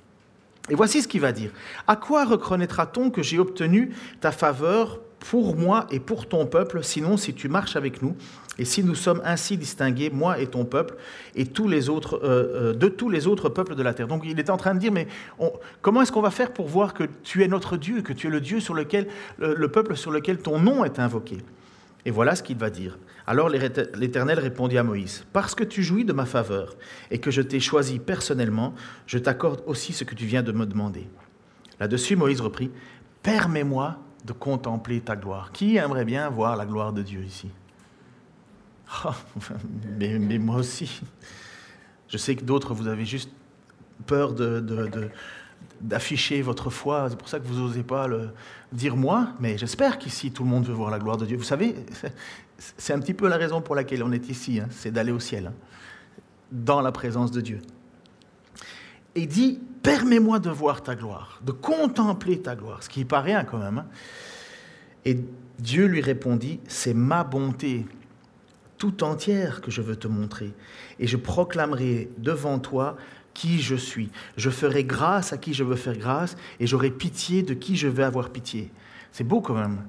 Et 0.70 0.74
voici 0.74 1.02
ce 1.02 1.08
qu'il 1.08 1.20
va 1.20 1.32
dire. 1.32 1.50
À 1.86 1.96
quoi 1.96 2.24
reconnaîtra-t-on 2.24 3.10
que 3.10 3.22
j'ai 3.22 3.38
obtenu 3.38 3.90
ta 4.20 4.30
faveur 4.30 5.00
pour 5.28 5.56
moi 5.56 5.86
et 5.90 6.00
pour 6.00 6.26
ton 6.26 6.46
peuple, 6.46 6.82
sinon 6.82 7.16
si 7.16 7.34
tu 7.34 7.48
marches 7.48 7.76
avec 7.76 8.02
nous, 8.02 8.16
et 8.58 8.64
si 8.64 8.84
nous 8.84 8.94
sommes 8.94 9.22
ainsi 9.24 9.56
distingués, 9.56 10.10
moi 10.10 10.38
et 10.38 10.46
ton 10.46 10.64
peuple, 10.64 10.96
et 11.34 11.46
tous 11.46 11.68
les 11.68 11.88
autres, 11.88 12.20
euh, 12.22 12.70
euh, 12.70 12.72
de 12.74 12.88
tous 12.88 13.08
les 13.08 13.26
autres 13.26 13.48
peuples 13.48 13.74
de 13.74 13.82
la 13.82 13.94
terre. 13.94 14.08
Donc 14.08 14.24
il 14.26 14.38
est 14.38 14.50
en 14.50 14.56
train 14.58 14.74
de 14.74 14.78
dire, 14.78 14.92
mais 14.92 15.08
comment 15.80 16.02
est-ce 16.02 16.12
qu'on 16.12 16.20
va 16.20 16.30
faire 16.30 16.52
pour 16.52 16.68
voir 16.68 16.92
que 16.92 17.04
tu 17.22 17.42
es 17.42 17.48
notre 17.48 17.76
Dieu, 17.76 18.02
que 18.02 18.12
tu 18.12 18.26
es 18.26 18.30
le 18.30 18.40
Dieu 18.40 18.60
sur 18.60 18.74
lequel, 18.74 19.08
le 19.38 19.68
peuple 19.68 19.96
sur 19.96 20.10
lequel 20.10 20.38
ton 20.38 20.58
nom 20.58 20.84
est 20.84 20.98
invoqué? 20.98 21.38
Et 22.04 22.10
voilà 22.10 22.34
ce 22.34 22.42
qu'il 22.42 22.56
va 22.56 22.70
dire. 22.70 22.98
Alors 23.26 23.48
l'Éternel 23.48 24.38
répondit 24.38 24.76
à 24.76 24.82
Moïse, 24.82 25.24
Parce 25.32 25.54
que 25.54 25.64
tu 25.64 25.82
jouis 25.82 26.04
de 26.04 26.12
ma 26.12 26.26
faveur 26.26 26.76
et 27.10 27.18
que 27.18 27.30
je 27.30 27.40
t'ai 27.40 27.60
choisi 27.60 27.98
personnellement, 27.98 28.74
je 29.06 29.18
t'accorde 29.18 29.62
aussi 29.66 29.92
ce 29.92 30.04
que 30.04 30.14
tu 30.14 30.26
viens 30.26 30.42
de 30.42 30.52
me 30.52 30.66
demander. 30.66 31.08
Là-dessus, 31.78 32.16
Moïse 32.16 32.40
reprit, 32.40 32.70
Permets-moi 33.22 33.98
de 34.24 34.32
contempler 34.32 35.00
ta 35.00 35.16
gloire. 35.16 35.52
Qui 35.52 35.76
aimerait 35.76 36.04
bien 36.04 36.28
voir 36.30 36.56
la 36.56 36.66
gloire 36.66 36.92
de 36.92 37.02
Dieu 37.02 37.22
ici? 37.22 37.50
Ah, 39.04 39.14
mais, 39.98 40.18
moi 40.38 40.56
aussi. 40.56 41.00
Je 42.08 42.18
sais 42.18 42.36
que 42.36 42.44
d'autres, 42.44 42.74
vous 42.74 42.88
avez 42.88 43.06
juste 43.06 43.30
peur 44.06 44.34
de, 44.34 44.60
d'afficher 45.80 46.42
votre 46.42 46.68
foi. 46.68 47.08
C'est 47.08 47.16
pour 47.16 47.28
ça 47.28 47.40
que 47.40 47.46
vous 47.46 47.58
n'osez 47.58 47.84
pas 47.84 48.06
le 48.06 48.30
dire 48.70 48.94
moi, 48.94 49.28
mais 49.40 49.56
j'espère 49.56 49.98
qu'ici 49.98 50.30
tout 50.30 50.44
le 50.44 50.50
monde 50.50 50.66
veut 50.66 50.74
voir 50.74 50.90
la 50.90 50.98
gloire 50.98 51.16
de 51.16 51.24
Dieu. 51.24 51.38
Vous 51.38 51.42
savez, 51.42 51.74
c'est 52.58 52.92
un 52.92 52.98
petit 52.98 53.14
peu 53.14 53.28
la 53.28 53.38
raison 53.38 53.62
pour 53.62 53.74
laquelle 53.74 54.02
on 54.02 54.12
est 54.12 54.28
ici, 54.28 54.60
hein, 54.60 54.68
c'est 54.70 54.90
d'aller 54.90 55.12
au 55.12 55.20
ciel, 55.20 55.46
hein, 55.46 55.54
dans 56.50 56.82
la 56.82 56.92
présence 56.92 57.30
de 57.30 57.40
Dieu. 57.40 57.60
Et 59.14 59.26
dit, 59.26 59.58
permets-moi 59.82 60.38
de 60.38 60.50
voir 60.50 60.82
ta 60.82 60.94
gloire, 60.94 61.40
de 61.44 61.52
contempler 61.52 62.40
ta 62.40 62.56
gloire, 62.56 62.82
ce 62.82 62.88
qui 62.88 63.00
n'est 63.00 63.04
pas 63.04 63.20
rien 63.20 63.44
quand 63.44 63.58
même. 63.58 63.78
Hein. 63.78 63.86
Et 65.04 65.18
Dieu 65.58 65.86
lui 65.86 66.00
répondit, 66.00 66.60
c'est 66.68 66.94
ma 66.94 67.24
bonté 67.24 67.86
tout 68.78 69.04
entière 69.04 69.60
que 69.60 69.70
je 69.70 69.80
veux 69.80 69.96
te 69.96 70.08
montrer, 70.08 70.52
et 70.98 71.06
je 71.06 71.16
proclamerai 71.16 72.10
devant 72.18 72.58
toi 72.58 72.96
qui 73.34 73.60
je 73.60 73.76
suis. 73.76 74.10
Je 74.36 74.50
ferai 74.50 74.84
grâce 74.84 75.32
à 75.32 75.38
qui 75.38 75.54
je 75.54 75.64
veux 75.64 75.76
faire 75.76 75.96
grâce, 75.96 76.36
et 76.60 76.66
j'aurai 76.66 76.90
pitié 76.90 77.42
de 77.42 77.54
qui 77.54 77.76
je 77.76 77.88
veux 77.88 78.04
avoir 78.04 78.30
pitié. 78.30 78.70
C'est 79.12 79.24
beau 79.24 79.40
quand 79.40 79.54
même. 79.54 79.82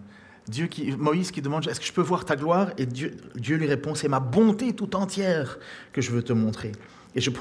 Dieu 0.48 0.68
qui, 0.68 0.92
Moïse 0.92 1.32
qui 1.32 1.42
demande 1.42 1.68
Est-ce 1.68 1.80
que 1.80 1.86
je 1.86 1.94
peux 1.94 2.02
voir 2.02 2.26
ta 2.26 2.36
gloire? 2.36 2.72
Et 2.78 2.86
Dieu, 2.86 3.16
Dieu 3.36 3.56
lui 3.56 3.66
répond 3.66 3.96
C'est 3.96 4.10
ma 4.10 4.20
bonté 4.20 4.74
tout 4.74 4.96
entière 4.96 5.58
que 5.94 6.02
je 6.02 6.12
veux 6.12 6.22
te 6.22 6.34
montrer. 6.34 6.74
Et 7.16 7.22
je 7.22 7.32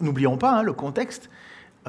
n'oublions 0.00 0.36
pas 0.36 0.58
hein, 0.58 0.62
le 0.62 0.72
contexte. 0.72 1.30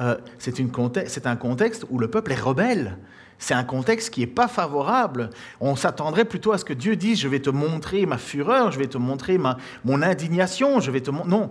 Euh, 0.00 0.16
c'est 0.38 1.26
un 1.26 1.36
contexte 1.36 1.86
où 1.90 1.98
le 1.98 2.08
peuple 2.08 2.32
est 2.32 2.40
rebelle. 2.40 2.98
C'est 3.38 3.54
un 3.54 3.64
contexte 3.64 4.10
qui 4.10 4.20
n'est 4.20 4.26
pas 4.26 4.48
favorable. 4.48 5.30
On 5.60 5.76
s'attendrait 5.76 6.24
plutôt 6.24 6.52
à 6.52 6.58
ce 6.58 6.64
que 6.64 6.72
Dieu 6.72 6.96
dise 6.96 7.20
Je 7.20 7.28
vais 7.28 7.40
te 7.40 7.50
montrer 7.50 8.06
ma 8.06 8.18
fureur, 8.18 8.72
je 8.72 8.78
vais 8.78 8.86
te 8.86 8.98
montrer 8.98 9.38
ma, 9.38 9.58
mon 9.84 10.02
indignation, 10.02 10.80
je 10.80 10.90
vais 10.90 11.00
te 11.00 11.10
Non, 11.10 11.50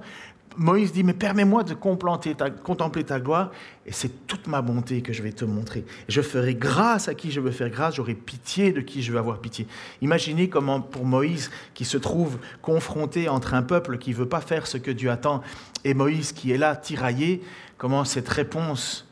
Moïse 0.58 0.92
dit, 0.92 1.04
mais 1.04 1.14
permets-moi 1.14 1.64
de 1.64 1.74
contempler 1.74 2.36
ta, 2.36 2.50
contempler 2.50 3.04
ta 3.04 3.20
gloire, 3.20 3.52
et 3.86 3.92
c'est 3.92 4.28
toute 4.28 4.48
ma 4.48 4.62
bonté 4.62 5.02
que 5.02 5.14
je 5.14 5.24
vais 5.24 5.32
te 5.32 5.46
montrer. 5.46 5.84
Je 6.08 6.22
ferai 6.22 6.56
grâce 6.56 7.08
à 7.08 7.16
qui 7.16 7.32
je 7.32 7.40
veux 7.40 7.52
faire 7.52 7.70
grâce, 7.70 7.96
j'aurai 7.96 8.14
pitié 8.14 8.72
de 8.72 8.82
qui 8.82 9.02
je 9.02 9.12
veux 9.12 9.18
avoir 9.18 9.40
pitié. 9.40 9.68
Imaginez 10.02 10.50
comment 10.50 10.82
pour 10.82 11.06
Moïse, 11.06 11.50
qui 11.74 11.86
se 11.86 11.98
trouve 11.98 12.38
confronté 12.62 13.30
entre 13.30 13.54
un 13.54 13.64
peuple 13.64 13.98
qui 13.98 14.12
ne 14.12 14.16
veut 14.16 14.30
pas 14.30 14.42
faire 14.42 14.68
ce 14.68 14.78
que 14.78 14.92
Dieu 14.92 15.10
attend, 15.10 15.42
et 15.84 15.94
Moïse 15.94 16.32
qui 16.32 16.52
est 16.52 16.58
là, 16.58 16.76
tiraillé, 16.76 17.42
comment 17.78 18.04
cette 18.06 18.30
réponse... 18.30 19.08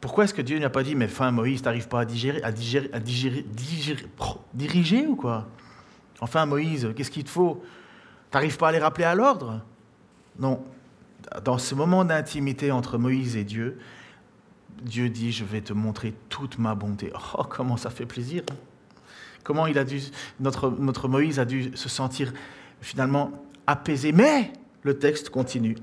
Pourquoi 0.00 0.24
est-ce 0.24 0.34
que 0.34 0.42
Dieu 0.42 0.58
n'a 0.58 0.70
pas 0.70 0.82
dit, 0.82 0.96
mais 0.96 1.06
fin 1.06 1.30
Moïse, 1.30 1.60
tu 1.60 1.66
n'arrives 1.66 1.86
pas 1.86 2.00
à 2.00 2.04
digérer, 2.04 2.42
à 2.42 2.50
digérer, 2.50 2.90
à 2.92 2.98
digérer, 2.98 3.46
diriger 4.52 5.06
ou 5.06 5.14
quoi? 5.14 5.46
Enfin, 6.20 6.44
Moïse, 6.44 6.90
qu'est-ce 6.96 7.10
qu'il 7.10 7.22
te 7.22 7.30
faut? 7.30 7.62
T'arrives 8.30 8.56
pas 8.56 8.68
à 8.68 8.72
les 8.72 8.78
rappeler 8.78 9.04
à 9.04 9.14
l'ordre? 9.14 9.60
Non. 10.38 10.64
Dans 11.44 11.58
ce 11.58 11.76
moment 11.76 12.04
d'intimité 12.04 12.72
entre 12.72 12.98
Moïse 12.98 13.36
et 13.36 13.44
Dieu, 13.44 13.78
Dieu 14.82 15.08
dit, 15.08 15.30
je 15.30 15.44
vais 15.44 15.60
te 15.60 15.72
montrer 15.72 16.14
toute 16.28 16.58
ma 16.58 16.74
bonté. 16.74 17.12
Oh, 17.38 17.44
comment 17.44 17.76
ça 17.76 17.90
fait 17.90 18.06
plaisir. 18.06 18.42
Hein. 18.50 18.54
comment 19.44 19.66
il 19.66 19.78
a 19.78 19.84
dû, 19.84 20.00
notre, 20.40 20.70
notre 20.70 21.08
Moïse 21.08 21.38
a 21.38 21.44
dû 21.44 21.76
se 21.76 21.88
sentir 21.88 22.32
finalement 22.80 23.30
apaisé. 23.66 24.12
Mais, 24.12 24.52
le 24.82 24.98
texte 24.98 25.30
continue, 25.30 25.76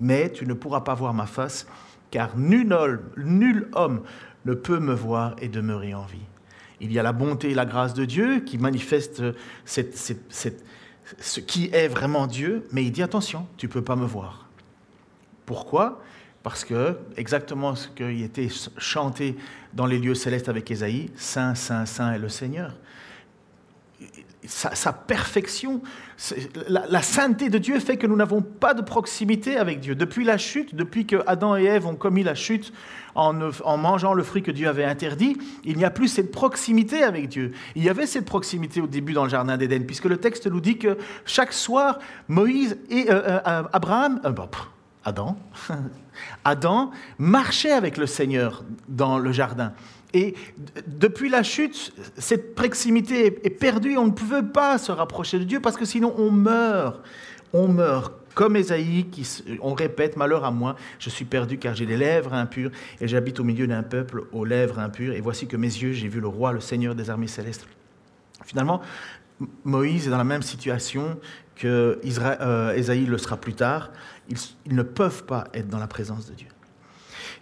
mais 0.00 0.30
tu 0.30 0.46
ne 0.46 0.54
pourras 0.54 0.82
pas 0.82 0.94
voir 0.94 1.14
ma 1.14 1.26
face, 1.26 1.66
car 2.10 2.36
nul 2.36 2.72
homme, 2.72 3.00
nul 3.16 3.68
homme 3.72 4.02
ne 4.44 4.54
peut 4.54 4.78
me 4.78 4.94
voir 4.94 5.36
et 5.40 5.48
demeurer 5.48 5.94
en 5.94 6.04
vie. 6.04 6.26
Il 6.80 6.92
y 6.92 6.98
a 6.98 7.02
la 7.02 7.12
bonté 7.12 7.50
et 7.50 7.54
la 7.54 7.66
grâce 7.66 7.94
de 7.94 8.04
Dieu 8.04 8.40
qui 8.40 8.56
manifestent 8.56 9.22
ce 9.64 11.40
qui 11.40 11.70
est 11.72 11.88
vraiment 11.88 12.26
Dieu, 12.26 12.66
mais 12.72 12.84
il 12.84 12.92
dit 12.92 13.02
attention, 13.02 13.46
tu 13.56 13.66
ne 13.66 13.72
peux 13.72 13.82
pas 13.82 13.96
me 13.96 14.06
voir. 14.06 14.48
Pourquoi? 15.44 16.00
Parce 16.42 16.64
que 16.64 16.96
exactement 17.16 17.74
ce 17.74 17.88
qui 17.88 18.22
était 18.22 18.48
chanté 18.76 19.36
dans 19.74 19.86
les 19.86 19.98
lieux 19.98 20.14
célestes 20.14 20.48
avec 20.48 20.70
Ésaïe, 20.70 21.10
Saint, 21.16 21.54
Saint, 21.54 21.84
Saint 21.84 22.12
est 22.12 22.18
le 22.18 22.28
Seigneur 22.28 22.74
sa, 24.46 24.92
perfection, 24.92 25.82
la, 26.68 27.02
sainteté 27.02 27.50
de 27.50 27.58
Dieu 27.58 27.78
fait 27.80 27.96
que 27.96 28.06
nous 28.06 28.16
n'avons 28.16 28.40
pas 28.40 28.72
de 28.72 28.82
proximité 28.82 29.56
avec 29.56 29.80
Dieu. 29.80 29.94
Depuis 29.94 30.24
la 30.24 30.38
chute, 30.38 30.74
depuis 30.74 31.06
que 31.06 31.16
Adam 31.26 31.56
et 31.56 31.64
Ève 31.64 31.86
ont 31.86 31.96
commis 31.96 32.22
la 32.22 32.34
chute 32.34 32.72
en, 33.14 33.32
mangeant 33.76 34.14
le 34.14 34.22
fruit 34.22 34.42
que 34.42 34.52
Dieu 34.52 34.68
avait 34.68 34.84
interdit, 34.84 35.36
il 35.64 35.76
n'y 35.76 35.84
a 35.84 35.90
plus 35.90 36.08
cette 36.08 36.30
proximité 36.30 37.02
avec 37.02 37.28
Dieu. 37.28 37.52
Il 37.74 37.82
y 37.82 37.88
avait 37.88 38.06
cette 38.06 38.26
proximité 38.26 38.80
au 38.80 38.86
début 38.86 39.12
dans 39.12 39.24
le 39.24 39.30
jardin 39.30 39.56
d'Éden, 39.56 39.84
puisque 39.84 40.04
le 40.04 40.18
texte 40.18 40.46
nous 40.46 40.60
dit 40.60 40.78
que 40.78 40.98
chaque 41.24 41.52
soir, 41.52 41.98
Moïse 42.28 42.78
et 42.90 43.10
euh, 43.10 43.14
euh, 43.14 43.40
euh, 43.46 43.62
Abraham, 43.72 44.20
Adam, 45.04 45.36
Adam 46.44 46.90
marchait 47.18 47.72
avec 47.72 47.96
le 47.96 48.06
Seigneur 48.06 48.64
dans 48.88 49.18
le 49.18 49.32
jardin. 49.32 49.72
Et 50.14 50.34
depuis 50.86 51.28
la 51.28 51.42
chute, 51.42 51.92
cette 52.16 52.54
proximité 52.54 53.26
est 53.44 53.50
perdue. 53.50 53.96
On 53.98 54.06
ne 54.06 54.12
pouvait 54.12 54.42
pas 54.42 54.78
se 54.78 54.90
rapprocher 54.90 55.38
de 55.38 55.44
Dieu 55.44 55.60
parce 55.60 55.76
que 55.76 55.84
sinon 55.84 56.14
on 56.16 56.30
meurt. 56.30 57.00
On 57.52 57.68
meurt. 57.68 58.14
Comme 58.34 58.56
Ésaïe, 58.56 59.06
on 59.60 59.74
répète, 59.74 60.16
malheur 60.16 60.44
à 60.44 60.52
moi, 60.52 60.76
je 61.00 61.10
suis 61.10 61.24
perdu 61.24 61.58
car 61.58 61.74
j'ai 61.74 61.86
des 61.86 61.96
lèvres 61.96 62.32
impures 62.34 62.70
et 63.00 63.08
j'habite 63.08 63.40
au 63.40 63.44
milieu 63.44 63.66
d'un 63.66 63.82
peuple 63.82 64.24
aux 64.32 64.44
lèvres 64.44 64.78
impures. 64.78 65.12
Et 65.14 65.20
voici 65.20 65.48
que 65.48 65.56
mes 65.56 65.66
yeux, 65.66 65.92
j'ai 65.92 66.08
vu 66.08 66.20
le 66.20 66.28
roi, 66.28 66.52
le 66.52 66.60
Seigneur 66.60 66.94
des 66.94 67.10
armées 67.10 67.26
célestes. 67.26 67.66
Finalement, 68.44 68.80
Moïse 69.64 70.06
est 70.06 70.10
dans 70.10 70.18
la 70.18 70.24
même 70.24 70.42
situation 70.42 71.18
que 71.56 72.00
euh, 72.04 72.74
Ésaïe 72.74 73.06
le 73.06 73.18
sera 73.18 73.36
plus 73.36 73.54
tard. 73.54 73.90
ils 74.28 74.74
ne 74.74 74.82
peuvent 74.82 75.24
pas 75.24 75.48
être 75.52 75.68
dans 75.68 75.78
la 75.78 75.88
présence 75.88 76.26
de 76.26 76.34
Dieu. 76.34 76.48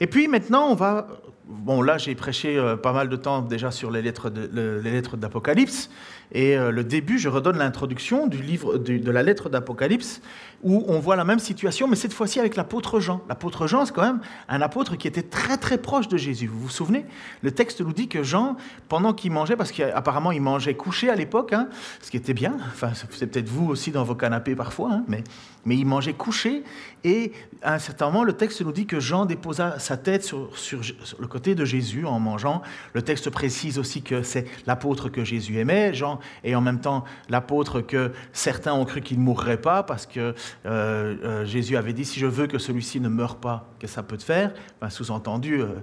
Et 0.00 0.07
puis 0.07 0.29
maintenant, 0.29 0.69
on 0.71 0.75
va 0.75 1.09
Bon, 1.49 1.81
là, 1.81 1.97
j'ai 1.97 2.17
prêché 2.17 2.59
euh, 2.59 2.76
pas 2.76 2.93
mal 2.93 3.09
de 3.09 3.15
temps 3.15 3.41
déjà 3.41 3.71
sur 3.71 3.93
les 3.93 4.03
lettres 4.03 5.17
d'Apocalypse. 5.17 5.91
Et 6.33 6.59
euh, 6.59 6.73
le 6.73 6.83
début, 6.83 7.21
je 7.21 7.29
redonne 7.29 7.57
l'introduction 7.57 8.26
du 8.26 8.43
livre 8.43 8.79
de, 8.79 9.11
la 9.12 9.23
lettre 9.23 9.49
d'Apocalypse, 9.49 10.23
où 10.63 10.85
on 10.89 10.99
voit 10.99 11.17
la 11.17 11.25
même 11.25 11.39
situation, 11.39 11.87
mais 11.87 11.97
cette 11.97 12.13
fois-ci 12.13 12.41
avec 12.41 12.57
l'apôtre 12.57 13.01
Jean. 13.01 13.21
L'apôtre 13.29 13.67
Jean, 13.67 13.85
c'est 13.85 13.95
quand 13.95 14.03
même 14.03 14.21
un 14.49 14.61
apôtre 14.61 14.97
qui 14.97 15.07
était 15.07 15.23
très 15.23 15.57
très 15.57 15.79
proche 15.79 16.09
de 16.09 16.17
Jésus. 16.17 16.47
Vous 16.47 16.59
vous 16.59 16.69
souvenez? 16.69 17.07
Le 17.43 17.51
texte 17.51 17.81
nous 17.81 17.93
dit 17.93 18.09
que 18.09 18.23
Jean, 18.23 18.57
pendant 18.89 19.13
qu'il 19.13 19.33
mangeait, 19.33 19.57
parce 19.57 19.73
qu'apparemment 19.73 20.33
il 20.33 20.43
mangeait 20.43 20.75
couché 20.75 21.11
à 21.11 21.15
l'époque, 21.15 21.53
hein, 21.53 21.69
ce 22.01 22.11
qui 22.11 22.17
était 22.17 22.35
bien, 22.35 22.57
enfin 22.73 22.91
c'est 22.95 23.31
peut-être 23.31 23.49
vous 23.49 23.69
aussi 23.69 23.91
dans 23.91 24.05
vos 24.05 24.15
canapés 24.15 24.57
parfois, 24.57 24.91
hein, 24.93 25.05
mais, 25.09 25.23
il 25.69 25.85
mangeait 25.85 26.13
couché, 26.13 26.63
et 27.03 27.33
à 27.61 27.75
un 27.75 27.79
certain 27.81 28.07
moment, 28.07 28.23
le 28.23 28.35
texte 28.35 28.63
nous 28.63 28.71
dit 28.71 28.87
que 28.87 29.01
Jean 29.01 29.27
déposa 29.27 29.81
sa 29.81 29.97
tête 29.97 30.23
sur, 30.23 30.57
sur, 30.57 30.85
sur 30.85 31.21
le 31.21 31.27
côté 31.27 31.57
de 31.57 31.65
Jésus 31.65 32.07
en 32.07 32.21
mangeant. 32.21 32.63
Le 32.93 33.03
texte 33.03 33.31
précise 33.31 33.79
aussi 33.79 34.03
que 34.03 34.23
c'est 34.23 34.47
l'apôtre 34.67 35.09
que 35.09 35.25
Jésus 35.25 35.59
aimait. 35.59 35.93
Jean 35.93 36.21
et 36.45 36.55
en 36.55 36.61
même 36.61 36.81
temps 36.81 37.05
l'apôtre 37.29 37.81
que 37.81 38.13
certains 38.33 38.75
ont 38.75 38.85
cru 38.85 39.01
qu'il 39.01 39.19
ne 39.19 39.25
mourrait 39.25 39.61
pas 39.61 39.83
parce 39.83 40.07
que 40.07 40.35
euh, 40.65 41.17
euh, 41.23 41.45
Jésus 41.45 41.77
avait 41.77 41.93
dit 41.93 42.05
si 42.05 42.19
je 42.19 42.27
veux 42.27 42.47
que 42.47 42.59
celui-ci 42.59 43.01
ne 43.01 43.09
meure 43.09 43.37
pas, 43.37 43.69
que 43.79 43.87
ça 43.87 44.03
peut 44.03 44.17
te 44.17 44.23
faire? 44.23 44.53
Sous-entendu, 44.89 45.61
euh, 45.61 45.77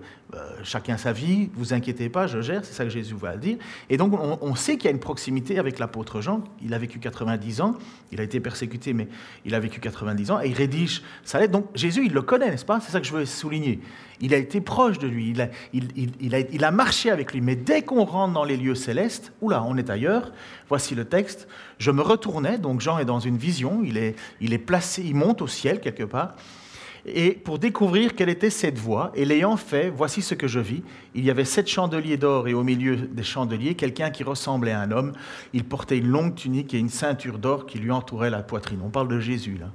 chacun 0.63 0.97
sa 0.97 1.11
vie, 1.11 1.49
vous 1.53 1.73
inquiétez 1.73 2.09
pas, 2.09 2.27
je 2.27 2.41
gère, 2.41 2.65
c'est 2.65 2.73
ça 2.73 2.83
que 2.83 2.89
Jésus 2.89 3.15
va 3.15 3.37
dire. 3.37 3.57
Et 3.89 3.97
donc 3.97 4.13
on, 4.13 4.55
sait 4.55 4.77
qu'il 4.77 4.85
y 4.85 4.87
a 4.87 4.91
une 4.91 4.99
proximité 4.99 5.59
avec 5.59 5.79
l'apôtre 5.79 6.21
Jean. 6.21 6.43
Il 6.61 6.73
a 6.73 6.77
vécu 6.77 6.99
90 6.99 7.61
ans, 7.61 7.75
il 8.11 8.19
a 8.19 8.23
été 8.23 8.39
persécuté, 8.39 8.93
mais 8.93 9.07
il 9.45 9.55
a 9.55 9.59
vécu 9.59 9.79
90 9.79 10.31
ans 10.31 10.41
et 10.41 10.47
il 10.47 10.53
rédige 10.53 11.03
sa 11.23 11.39
lettre. 11.39 11.51
Donc 11.51 11.67
Jésus, 11.75 12.05
il 12.05 12.13
le 12.13 12.21
connaît, 12.21 12.49
n'est-ce 12.49 12.65
pas? 12.65 12.79
C'est 12.79 12.91
ça 12.91 12.99
que 12.99 13.07
je 13.07 13.13
veux 13.13 13.25
souligner. 13.25 13.79
Il 14.21 14.33
a 14.33 14.37
été 14.37 14.61
proche 14.61 14.99
de 14.99 15.07
lui, 15.07 15.35
il 15.73 16.63
a, 16.63 16.71
marché 16.71 17.11
avec 17.11 17.33
lui. 17.33 17.41
Mais 17.41 17.55
dès 17.55 17.81
qu'on 17.81 18.05
rentre 18.05 18.33
dans 18.33 18.45
les 18.45 18.55
lieux 18.55 18.75
célestes, 18.75 19.33
oula, 19.41 19.63
on 19.63 19.75
est 19.75 19.89
ailleurs, 19.89 20.31
voici 20.69 20.95
le 20.95 21.03
texte, 21.03 21.47
je 21.77 21.91
me 21.91 22.01
retournais, 22.01 22.57
donc 22.57 22.79
Jean 22.79 22.99
est 22.99 23.05
dans 23.05 23.19
une 23.19 23.37
vision, 23.37 23.81
il 23.83 23.97
est, 23.97 24.52
il 24.97 25.15
monte 25.15 25.41
au 25.41 25.47
ciel 25.47 25.79
quelque 25.79 26.03
part, 26.03 26.35
et 27.05 27.31
pour 27.31 27.59
découvrir 27.59 28.15
quelle 28.15 28.29
était 28.29 28.49
cette 28.49 28.77
voie, 28.77 29.11
et 29.13 29.25
l'ayant 29.25 29.57
fait, 29.57 29.89
voici 29.89 30.21
ce 30.21 30.35
que 30.35 30.47
je 30.47 30.59
vis. 30.61 30.83
Il 31.15 31.25
y 31.25 31.29
avait 31.29 31.43
sept 31.43 31.67
chandeliers 31.67 32.15
d'or, 32.15 32.47
et 32.47 32.53
au 32.53 32.63
milieu 32.63 32.95
des 32.95 33.23
chandeliers, 33.23 33.75
quelqu'un 33.75 34.09
qui 34.09 34.23
ressemblait 34.23 34.71
à 34.71 34.79
un 34.79 34.91
homme. 34.91 35.11
Il 35.51 35.65
portait 35.65 35.97
une 35.97 36.07
longue 36.07 36.35
tunique 36.35 36.73
et 36.73 36.79
une 36.79 36.89
ceinture 36.89 37.39
d'or 37.39 37.65
qui 37.65 37.77
lui 37.77 37.91
entourait 37.91 38.29
la 38.29 38.41
poitrine. 38.41 38.79
On 38.83 38.89
parle 38.89 39.09
de 39.09 39.19
Jésus 39.19 39.57
là. 39.59 39.67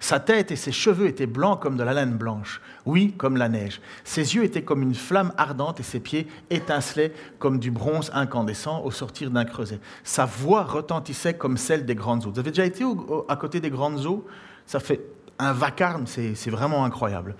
Sa 0.00 0.20
tête 0.20 0.52
et 0.52 0.56
ses 0.56 0.70
cheveux 0.70 1.08
étaient 1.08 1.26
blancs 1.26 1.60
comme 1.60 1.76
de 1.76 1.82
la 1.82 1.92
laine 1.92 2.16
blanche, 2.16 2.60
oui, 2.88 3.12
comme 3.18 3.36
la 3.36 3.50
neige. 3.50 3.82
Ses 4.02 4.34
yeux 4.34 4.44
étaient 4.44 4.62
comme 4.62 4.80
une 4.80 4.94
flamme 4.94 5.34
ardente 5.36 5.78
et 5.78 5.82
ses 5.82 6.00
pieds 6.00 6.26
étincelaient 6.48 7.12
comme 7.38 7.58
du 7.58 7.70
bronze 7.70 8.10
incandescent 8.14 8.82
au 8.82 8.90
sortir 8.90 9.30
d'un 9.30 9.44
creuset. 9.44 9.78
Sa 10.04 10.24
voix 10.24 10.62
retentissait 10.62 11.34
comme 11.34 11.58
celle 11.58 11.84
des 11.84 11.94
grandes 11.94 12.24
eaux. 12.24 12.30
Vous 12.30 12.38
avez 12.38 12.50
déjà 12.50 12.64
été 12.64 12.84
à 13.28 13.36
côté 13.36 13.60
des 13.60 13.68
grandes 13.68 14.06
eaux? 14.06 14.26
Ça 14.64 14.80
fait 14.80 15.02
un 15.38 15.52
vacarme, 15.52 16.06
c'est 16.06 16.48
vraiment 16.48 16.82
incroyable. 16.86 17.36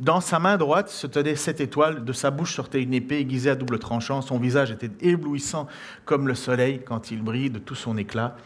Dans 0.00 0.20
sa 0.20 0.38
main 0.38 0.58
droite 0.58 0.90
se 0.90 1.06
tenait 1.06 1.34
sept 1.34 1.62
étoiles, 1.62 2.04
de 2.04 2.12
sa 2.12 2.30
bouche 2.30 2.54
sortait 2.54 2.82
une 2.82 2.92
épée 2.92 3.20
aiguisée 3.20 3.48
à 3.48 3.54
double 3.54 3.78
tranchant, 3.78 4.20
son 4.20 4.38
visage 4.38 4.70
était 4.70 4.90
éblouissant 5.00 5.66
comme 6.04 6.28
le 6.28 6.34
soleil 6.34 6.82
quand 6.84 7.10
il 7.10 7.22
brille 7.22 7.48
de 7.48 7.58
tout 7.58 7.74
son 7.74 7.96
éclat. 7.96 8.36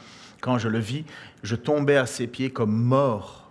Quand 0.40 0.56
je 0.56 0.68
le 0.68 0.78
vis, 0.78 1.04
je 1.42 1.56
tombais 1.56 1.96
à 1.96 2.06
ses 2.06 2.28
pieds 2.28 2.50
comme 2.50 2.72
mort. 2.72 3.41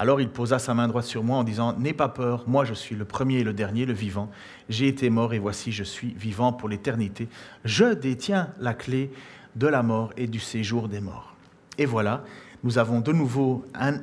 Alors 0.00 0.20
il 0.20 0.28
posa 0.28 0.60
sa 0.60 0.74
main 0.74 0.86
droite 0.86 1.04
sur 1.04 1.24
moi 1.24 1.38
en 1.38 1.44
disant, 1.44 1.74
N'aie 1.76 1.92
pas 1.92 2.08
peur, 2.08 2.44
moi 2.46 2.64
je 2.64 2.72
suis 2.72 2.94
le 2.94 3.04
premier 3.04 3.40
et 3.40 3.44
le 3.44 3.52
dernier, 3.52 3.84
le 3.84 3.92
vivant. 3.92 4.30
J'ai 4.68 4.86
été 4.86 5.10
mort 5.10 5.34
et 5.34 5.40
voici 5.40 5.72
je 5.72 5.82
suis 5.82 6.14
vivant 6.14 6.52
pour 6.52 6.68
l'éternité. 6.68 7.28
Je 7.64 7.94
détiens 7.94 8.50
la 8.60 8.74
clé 8.74 9.10
de 9.56 9.66
la 9.66 9.82
mort 9.82 10.12
et 10.16 10.28
du 10.28 10.38
séjour 10.38 10.88
des 10.88 11.00
morts. 11.00 11.34
Et 11.78 11.84
voilà, 11.84 12.22
nous 12.62 12.78
avons 12.78 13.00
de 13.00 13.12
nouveau 13.12 13.64
un 13.74 13.98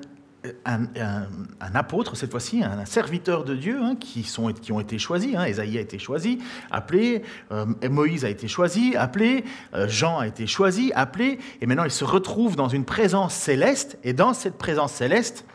apôtre, 1.74 2.16
cette 2.18 2.32
fois-ci, 2.32 2.62
un, 2.62 2.84
serviteur 2.86 3.46
de 3.46 3.56
Dieu, 3.56 3.80
hein, 3.82 3.96
qui, 3.98 4.24
sont, 4.24 4.52
qui 4.52 4.74
ont 4.74 4.82
été 4.82 5.00
choisis. 5.00 5.34
Hein. 5.36 5.44
a 5.44 5.64
été 5.64 5.98
choisi, 5.98 6.40
appelé, 6.72 7.24
euh, 7.52 7.66
Moïse 7.90 8.25
a 8.25 8.30
été 8.30 8.50
choisi, 8.50 8.96
appelé, 8.98 9.46
euh, 9.74 9.88
Jean 9.88 10.20
a 10.20 10.28
été 10.28 10.46
choisi, 10.46 10.92
appelé, 10.94 11.40
et 11.62 11.66
maintenant 11.66 11.86
il 11.86 11.92
se 11.92 12.04
retrouve 12.04 12.56
dans 12.56 12.70
une 12.70 12.86
présence 12.86 13.34
céleste, 13.34 13.98
et 14.04 14.14
dans 14.14 14.34
cette 14.34 14.58
présence 14.58 14.92
céleste, 14.92 15.46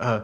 euh, 0.00 0.20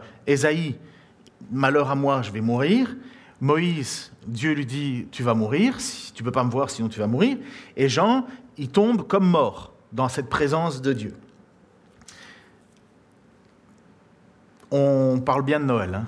malheur 1.51 1.89
à 1.89 1.95
moi, 1.95 2.21
je 2.21 2.31
vais 2.31 2.41
mourir. 2.41 2.95
Moïse, 3.39 4.11
Dieu 4.27 4.53
lui 4.53 4.65
dit, 4.65 5.07
tu 5.11 5.23
vas 5.23 5.33
mourir, 5.33 5.77
tu 6.13 6.21
ne 6.21 6.25
peux 6.25 6.31
pas 6.31 6.43
me 6.43 6.51
voir, 6.51 6.69
sinon 6.69 6.89
tu 6.89 6.99
vas 6.99 7.07
mourir. 7.07 7.37
Et 7.75 7.89
Jean, 7.89 8.25
il 8.57 8.69
tombe 8.69 9.07
comme 9.07 9.27
mort 9.27 9.73
dans 9.91 10.09
cette 10.09 10.29
présence 10.29 10.81
de 10.81 10.93
Dieu. 10.93 11.15
on 14.71 15.19
parle 15.19 15.43
bien 15.43 15.59
de 15.59 15.65
Noël. 15.65 15.93
Hein. 15.93 16.07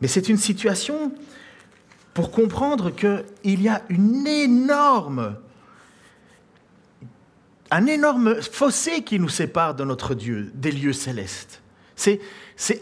Mais 0.00 0.08
c'est 0.08 0.28
une 0.28 0.38
situation 0.38 1.12
pour 2.14 2.30
comprendre 2.30 2.90
qu'il 2.90 3.62
y 3.62 3.68
a 3.68 3.82
une 3.88 4.26
énorme, 4.26 5.36
un 7.70 7.86
énorme 7.86 8.40
fossé 8.42 9.02
qui 9.02 9.18
nous 9.18 9.28
sépare 9.28 9.74
de 9.74 9.84
notre 9.84 10.14
Dieu, 10.14 10.50
des 10.54 10.70
lieux 10.70 10.92
célestes. 10.92 11.62
C'est, 11.96 12.20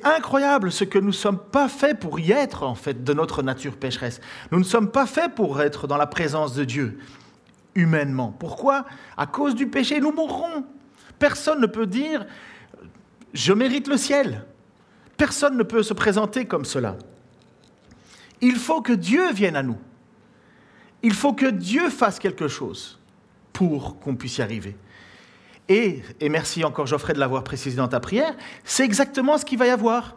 incroyable 0.05 0.73
ce 0.73 0.85
que 0.85 0.99
nous 0.99 1.09
ne 1.09 1.13
sommes 1.13 1.39
pas 1.39 1.69
faits 1.69 1.99
pour 1.99 2.19
y 2.19 2.33
être, 2.33 2.65
en 2.65 2.75
fait, 2.75 3.05
de 3.05 3.13
notre 3.13 3.43
nature 3.43 3.77
pécheresse. 3.77 4.21
Nous 4.51 4.59
ne 4.59 4.65
sommes 4.65 4.91
pas 4.91 5.07
faits 5.07 5.35
pour 5.35 5.61
être 5.61 5.87
dans 5.87 5.97
la 5.97 6.07
présence 6.07 6.55
de 6.55 6.65
Dieu, 6.65 6.99
humainement. 7.75 8.35
Pourquoi? 8.39 8.85
À 9.17 9.27
cause 9.27 9.55
du 9.55 9.69
péché, 9.69 10.01
nous 10.01 10.13
mourrons. 10.13 10.65
Personne 11.19 11.61
ne 11.61 11.67
peut 11.67 11.87
dire 11.87 12.27
je 13.33 13.53
mérite 13.53 13.89
le 13.89 13.97
ciel. 13.97 14.45
Personne 15.17 15.57
ne 15.57 15.63
peut 15.63 15.83
se 15.83 15.95
présenter 15.95 16.47
comme 16.47 16.65
cela. 16.65 16.97
Il 18.41 18.57
faut 18.57 18.81
que 18.81 18.93
Dieu 18.93 19.33
vienne 19.33 19.57
à 19.57 19.63
nous. 19.63 19.79
Il 21.03 21.15
faut 21.15 21.33
que 21.33 21.47
Dieu 21.47 21.91
fasse 21.91 22.19
quelque 22.19 22.49
chose 22.49 23.01
pour 23.55 23.99
qu'on 24.01 24.17
puisse 24.17 24.37
y 24.37 24.43
arriver. 24.43 24.77
Et, 25.71 26.03
et 26.21 26.29
merci 26.29 26.63
encore 26.63 26.87
Geoffrey 26.87 27.15
de 27.15 27.19
l'avoir 27.19 27.43
précisé 27.43 27.77
dans 27.79 27.89
ta 27.89 28.01
prière, 28.01 28.35
c'est 28.65 28.85
exactement 28.85 29.39
ce 29.39 29.47
qu'il 29.47 29.59
va 29.59 29.67
y 29.67 29.71
avoir. 29.71 30.17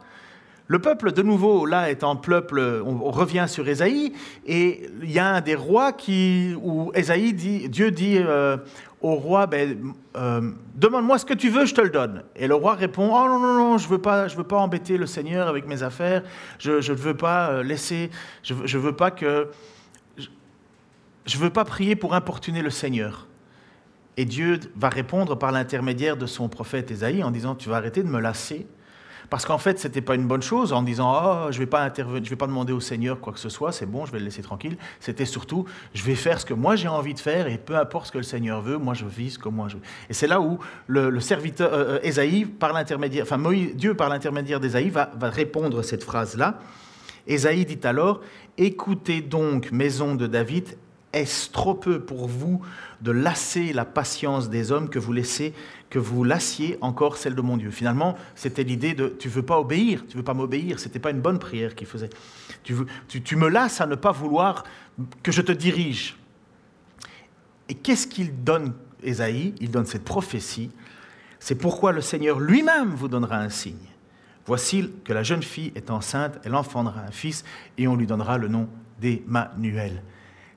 Le 0.69 0.79
peuple, 0.79 1.13
de 1.13 1.21
nouveau, 1.21 1.65
là, 1.65 1.89
est 1.89 2.03
en 2.03 2.17
peuple, 2.17 2.81
on 2.85 3.09
revient 3.09 3.45
sur 3.47 3.69
Ésaïe, 3.69 4.11
et 4.45 4.89
il 5.01 5.09
y 5.09 5.17
a 5.17 5.35
un 5.35 5.39
des 5.39 5.55
rois 5.55 5.93
qui, 5.93 6.53
où 6.61 6.91
Ésaïe 6.93 7.31
dit, 7.31 7.69
Dieu 7.69 7.89
dit 7.89 8.17
euh, 8.17 8.57
au 8.99 9.15
roi, 9.15 9.47
ben, 9.47 9.93
euh, 10.17 10.51
demande-moi 10.75 11.19
ce 11.19 11.25
que 11.25 11.33
tu 11.33 11.49
veux, 11.49 11.65
je 11.65 11.73
te 11.73 11.79
le 11.79 11.89
donne. 11.89 12.23
Et 12.35 12.47
le 12.47 12.55
roi 12.55 12.73
répond, 12.73 13.11
oh 13.13 13.27
non, 13.29 13.39
non, 13.39 13.53
non, 13.53 13.77
je 13.77 13.85
ne 13.85 13.91
veux, 13.91 14.01
pas, 14.01 14.27
je 14.27 14.35
veux 14.35 14.43
pas 14.43 14.57
embêter 14.57 14.97
le 14.97 15.05
Seigneur 15.05 15.47
avec 15.47 15.67
mes 15.67 15.83
affaires, 15.83 16.23
je 16.59 16.73
ne 16.73 16.97
veux 16.97 17.15
pas 17.15 17.51
euh, 17.51 17.63
laisser, 17.63 18.09
je 18.43 18.53
ne 18.53 18.81
veux 18.81 18.95
pas 18.95 19.11
que, 19.11 19.47
je 21.27 21.37
ne 21.37 21.43
veux 21.43 21.49
pas 21.49 21.65
prier 21.65 21.95
pour 21.95 22.13
importuner 22.13 22.61
le 22.61 22.69
Seigneur. 22.69 23.27
Et 24.15 24.25
Dieu 24.25 24.59
va 24.75 24.89
répondre 24.89 25.37
par 25.37 25.51
l'intermédiaire 25.51 26.17
de 26.17 26.25
son 26.25 26.49
prophète 26.49 26.89
Ésaïe 26.89 27.23
en 27.23 27.29
disant, 27.29 27.53
tu 27.53 27.69
vas 27.69 27.75
arrêter 27.75 28.01
de 28.01 28.07
me 28.09 28.19
lasser 28.19 28.65
parce 29.29 29.45
qu'en 29.45 29.57
fait, 29.57 29.77
ce 29.77 29.87
n'était 29.87 30.01
pas 30.01 30.15
une 30.15 30.25
bonne 30.25 30.41
chose 30.41 30.71
en 30.71 30.81
disant 30.81 31.13
oh, 31.13 31.47
je 31.51 31.57
ne 31.57 31.63
vais, 31.63 31.69
pas 31.69 31.81
intervenir, 31.81 32.23
je 32.23 32.29
vais 32.29 32.37
pas 32.37 32.47
demander 32.47 32.71
au 32.71 32.79
Seigneur 32.79 33.19
quoi 33.19 33.33
que 33.33 33.39
ce 33.39 33.49
soit, 33.49 33.73
c'est 33.73 33.85
bon, 33.85 34.05
je 34.05 34.11
vais 34.11 34.19
le 34.19 34.25
laisser 34.25 34.41
tranquille. 34.41 34.77
C'était 35.01 35.25
surtout 35.25 35.65
je 35.93 36.03
vais 36.03 36.15
faire 36.15 36.39
ce 36.39 36.45
que 36.45 36.53
moi 36.53 36.77
j'ai 36.77 36.87
envie 36.87 37.13
de 37.13 37.19
faire 37.19 37.47
et 37.47 37.57
peu 37.57 37.75
importe 37.75 38.07
ce 38.07 38.11
que 38.13 38.17
le 38.19 38.23
Seigneur 38.23 38.61
veut, 38.61 38.77
moi 38.77 38.93
je 38.93 39.05
vis 39.05 39.31
ce 39.31 39.39
que 39.39 39.49
moi 39.49 39.67
je 39.67 39.75
veux. 39.75 39.81
Et 40.09 40.13
c'est 40.13 40.27
là 40.27 40.39
où 40.39 40.59
le, 40.87 41.19
serviteur 41.19 41.73
euh, 41.73 41.99
euh 42.03 42.45
par 42.57 42.71
l'intermédiaire, 42.71 43.25
enfin 43.29 43.41
Dieu 43.75 43.95
par 43.95 44.07
l'intermédiaire 44.07 44.61
d'Ésaïe 44.61 44.89
va, 44.89 45.11
va 45.17 45.29
répondre 45.29 45.79
à 45.79 45.83
cette 45.83 46.03
phrase-là. 46.03 46.59
Ésaïe 47.27 47.65
dit 47.65 47.79
alors 47.83 48.21
Écoutez 48.57 49.21
donc, 49.21 49.71
maison 49.71 50.15
de 50.15 50.25
David, 50.25 50.77
est-ce 51.13 51.49
trop 51.49 51.73
peu 51.73 51.99
pour 51.99 52.27
vous 52.27 52.61
de 53.01 53.11
lasser 53.11 53.73
la 53.73 53.85
patience 53.85 54.49
des 54.49 54.71
hommes 54.71 54.89
que 54.89 54.99
vous 54.99 55.13
laissez, 55.13 55.53
que 55.89 55.99
vous 55.99 56.23
lassiez 56.23 56.77
encore 56.81 57.17
celle 57.17 57.35
de 57.35 57.41
mon 57.41 57.57
Dieu? 57.57 57.71
Finalement, 57.71 58.15
c'était 58.35 58.63
l'idée 58.63 58.93
de 58.93 59.07
tu 59.07 59.29
veux 59.29 59.43
pas 59.43 59.59
obéir, 59.59 60.03
tu 60.07 60.17
veux 60.17 60.23
pas 60.23 60.33
m'obéir. 60.33 60.79
C'était 60.79 60.99
pas 60.99 61.11
une 61.11 61.21
bonne 61.21 61.39
prière 61.39 61.75
qu'il 61.75 61.87
faisait. 61.87 62.09
Tu, 62.63 62.75
tu, 63.07 63.35
me 63.35 63.47
lasses 63.47 63.79
à 63.79 63.87
ne 63.87 63.95
pas 63.95 64.11
vouloir 64.11 64.63
que 65.23 65.31
je 65.31 65.41
te 65.41 65.51
dirige. 65.51 66.17
Et 67.69 67.73
qu'est-ce 67.73 68.07
qu'il 68.07 68.43
donne, 68.43 68.73
Ésaïe? 69.01 69.55
Il 69.61 69.71
donne 69.71 69.85
cette 69.85 70.03
prophétie. 70.03 70.71
C'est 71.39 71.55
pourquoi 71.55 71.93
le 71.93 72.01
Seigneur 72.01 72.39
lui-même 72.39 72.89
vous 72.89 73.07
donnera 73.07 73.37
un 73.37 73.49
signe. 73.49 73.75
Voici 74.45 74.91
que 75.03 75.13
la 75.13 75.23
jeune 75.23 75.43
fille 75.43 75.71
est 75.75 75.91
enceinte, 75.91 76.39
elle 76.43 76.55
enfantera 76.55 77.01
un 77.01 77.11
fils, 77.11 77.43
et 77.77 77.87
on 77.87 77.95
lui 77.95 78.07
donnera 78.07 78.37
le 78.37 78.47
nom 78.47 78.69
d'Emmanuel. 78.99 80.01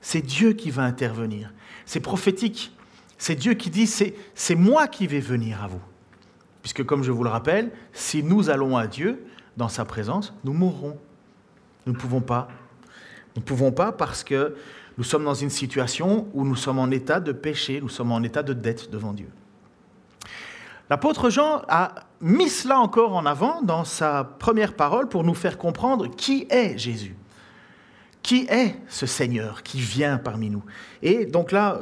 C'est 0.01 0.21
Dieu 0.21 0.53
qui 0.53 0.71
va 0.71 0.83
intervenir. 0.83 1.53
C'est 1.85 1.99
prophétique. 1.99 2.75
C'est 3.17 3.35
Dieu 3.35 3.53
qui 3.53 3.69
dit, 3.69 3.87
c'est 3.87 4.55
moi 4.55 4.87
qui 4.87 5.07
vais 5.07 5.19
venir 5.19 5.63
à 5.63 5.67
vous. 5.67 5.81
Puisque 6.61 6.83
comme 6.83 7.03
je 7.03 7.11
vous 7.11 7.23
le 7.23 7.29
rappelle, 7.29 7.71
si 7.93 8.23
nous 8.23 8.49
allons 8.49 8.77
à 8.77 8.87
Dieu, 8.87 9.23
dans 9.57 9.69
sa 9.69 9.85
présence, 9.85 10.33
nous 10.43 10.53
mourrons. 10.53 10.97
Nous 11.85 11.93
ne 11.93 11.97
pouvons 11.97 12.21
pas. 12.21 12.47
Nous 13.35 13.41
ne 13.41 13.45
pouvons 13.45 13.71
pas 13.71 13.91
parce 13.91 14.23
que 14.23 14.55
nous 14.97 15.03
sommes 15.03 15.23
dans 15.23 15.33
une 15.33 15.49
situation 15.49 16.27
où 16.33 16.45
nous 16.45 16.55
sommes 16.55 16.79
en 16.79 16.89
état 16.91 17.19
de 17.19 17.31
péché, 17.31 17.79
nous 17.81 17.89
sommes 17.89 18.11
en 18.11 18.21
état 18.23 18.43
de 18.43 18.53
dette 18.53 18.89
devant 18.89 19.13
Dieu. 19.13 19.29
L'apôtre 20.89 21.29
Jean 21.29 21.61
a 21.69 21.95
mis 22.19 22.49
cela 22.49 22.79
encore 22.79 23.13
en 23.13 23.25
avant 23.25 23.61
dans 23.61 23.85
sa 23.85 24.23
première 24.23 24.73
parole 24.73 25.07
pour 25.07 25.23
nous 25.23 25.33
faire 25.33 25.57
comprendre 25.57 26.07
qui 26.07 26.47
est 26.49 26.77
Jésus. 26.77 27.15
Qui 28.31 28.47
est 28.49 28.77
ce 28.87 29.05
Seigneur 29.05 29.61
qui 29.61 29.81
vient 29.81 30.17
parmi 30.17 30.49
nous? 30.49 30.63
Et 31.03 31.25
donc 31.25 31.51
là, 31.51 31.81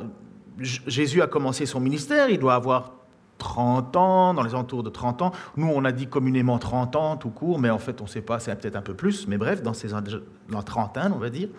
Jésus 0.57 1.21
a 1.21 1.27
commencé 1.27 1.67
son 1.67 1.79
ministère, 1.79 2.27
il 2.31 2.39
doit 2.39 2.55
avoir 2.55 2.93
30 3.37 3.95
ans, 3.95 4.33
dans 4.33 4.41
les 4.41 4.55
entours 4.55 4.81
de 4.81 4.89
30 4.89 5.21
ans. 5.21 5.31
Nous, 5.57 5.67
on 5.67 5.85
a 5.85 5.91
dit 5.91 6.07
communément 6.07 6.57
30 6.57 6.95
ans, 6.95 7.17
tout 7.17 7.29
court, 7.29 7.59
mais 7.59 7.69
en 7.69 7.77
fait, 7.77 8.01
on 8.01 8.05
ne 8.05 8.09
sait 8.09 8.23
pas, 8.23 8.39
c'est 8.39 8.55
peut-être 8.55 8.77
un 8.77 8.81
peu 8.81 8.95
plus, 8.95 9.27
mais 9.27 9.37
bref, 9.37 9.61
dans 9.61 9.75
ces 9.75 9.89
dans 9.89 10.63
trentaine, 10.63 11.11
on 11.13 11.19
va 11.19 11.29
dire. 11.29 11.49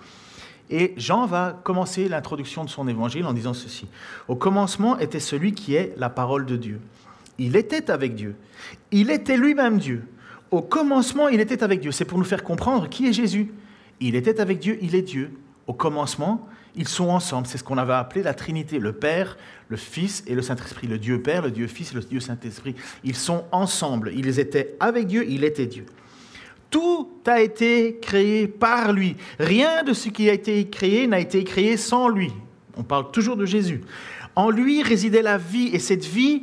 Et 0.71 0.93
Jean 0.97 1.25
va 1.25 1.57
commencer 1.63 2.09
l'introduction 2.09 2.65
de 2.65 2.69
son 2.69 2.89
évangile 2.89 3.27
en 3.27 3.33
disant 3.33 3.55
ceci. 3.55 3.87
Au 4.27 4.35
commencement 4.35 4.99
était 4.99 5.21
celui 5.21 5.53
qui 5.53 5.77
est 5.77 5.95
la 5.99 6.11
parole 6.11 6.47
de 6.47 6.57
Dieu. 6.57 6.81
Il 7.39 7.55
était 7.55 7.93
avec 7.93 8.17
Dieu. 8.17 8.35
Il 8.91 9.13
était 9.13 9.37
lui-même 9.37 9.79
Dieu. 9.79 10.09
Au 10.51 10.63
commencement, 10.63 11.29
il 11.29 11.39
était 11.39 11.63
avec 11.63 11.79
Dieu. 11.79 11.93
C'est 11.93 12.05
pour 12.05 12.19
nous 12.19 12.25
faire 12.25 12.43
comprendre 12.43 12.89
qui 12.89 13.07
est 13.07 13.13
Jésus. 13.13 13.55
Il 14.01 14.17
était 14.17 14.41
avec 14.41 14.59
Dieu, 14.59 14.79
il 14.81 14.95
est 14.95 15.03
Dieu. 15.03 15.31
Au 15.67 15.75
commencement, 15.75 16.49
ils 16.75 16.89
sont 16.89 17.09
ensemble. 17.09 17.47
C'est 17.47 17.59
ce 17.59 17.65
qu'on 17.65 17.79
avait 17.79 17.93
appelé 17.93 18.23
la 18.23 18.35
Trinité, 18.35 18.79
le 18.79 18.93
Père, 18.93 19.37
le 19.69 19.77
Fils 19.77 20.25
et 20.27 20.35
le 20.35 20.43
Saint-Esprit. 20.43 20.87
Le 20.87 20.99
Dieu 20.99 21.21
Père, 21.21 21.43
le 21.43 21.51
Dieu 21.51 21.67
Fils 21.67 21.93
et 21.93 21.95
le 21.95 22.01
Dieu 22.01 22.21
Saint-Esprit. 22.21 22.75
Ils 23.05 23.15
sont 23.15 23.45
ensemble. 23.53 24.13
Ils 24.15 24.39
étaient 24.41 24.77
avec 24.81 25.07
Dieu, 25.07 25.27
il 25.29 25.45
était 25.45 25.67
Dieu. 25.67 25.85
Tout 26.71 27.11
a 27.27 27.41
été 27.41 27.99
créé 28.01 28.49
par 28.49 28.93
lui. 28.93 29.17
Rien 29.39 29.83
de 29.83 29.93
ce 29.93 30.09
qui 30.09 30.31
a 30.31 30.33
été 30.33 30.69
créé 30.69 31.07
n'a 31.07 31.19
été 31.19 31.45
créé 31.45 31.77
sans 31.77 32.09
lui. 32.09 32.33
On 32.77 32.85
parle 32.85 33.11
toujours 33.11 33.37
de 33.37 33.45
Jésus. 33.45 33.81
En 34.37 34.51
lui 34.51 34.83
résidait 34.83 35.23
la 35.23 35.37
vie 35.37 35.71
et 35.73 35.81
cette 35.81 36.05
vie 36.05 36.43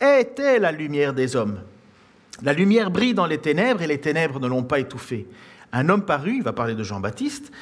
était 0.00 0.58
la 0.58 0.72
lumière 0.72 1.14
des 1.14 1.36
hommes. 1.36 1.60
La 2.42 2.52
lumière 2.52 2.90
brille 2.90 3.14
dans 3.14 3.26
les 3.26 3.38
ténèbres 3.38 3.82
et 3.82 3.86
les 3.86 4.00
ténèbres 4.00 4.40
ne 4.40 4.48
l'ont 4.48 4.64
pas 4.64 4.80
étouffée 4.80 5.28
un 5.72 5.88
homme 5.88 6.04
parut, 6.04 6.36
il 6.36 6.42
va 6.42 6.52
parler 6.52 6.74
de 6.74 6.82
Jean-Baptiste, 6.82 7.52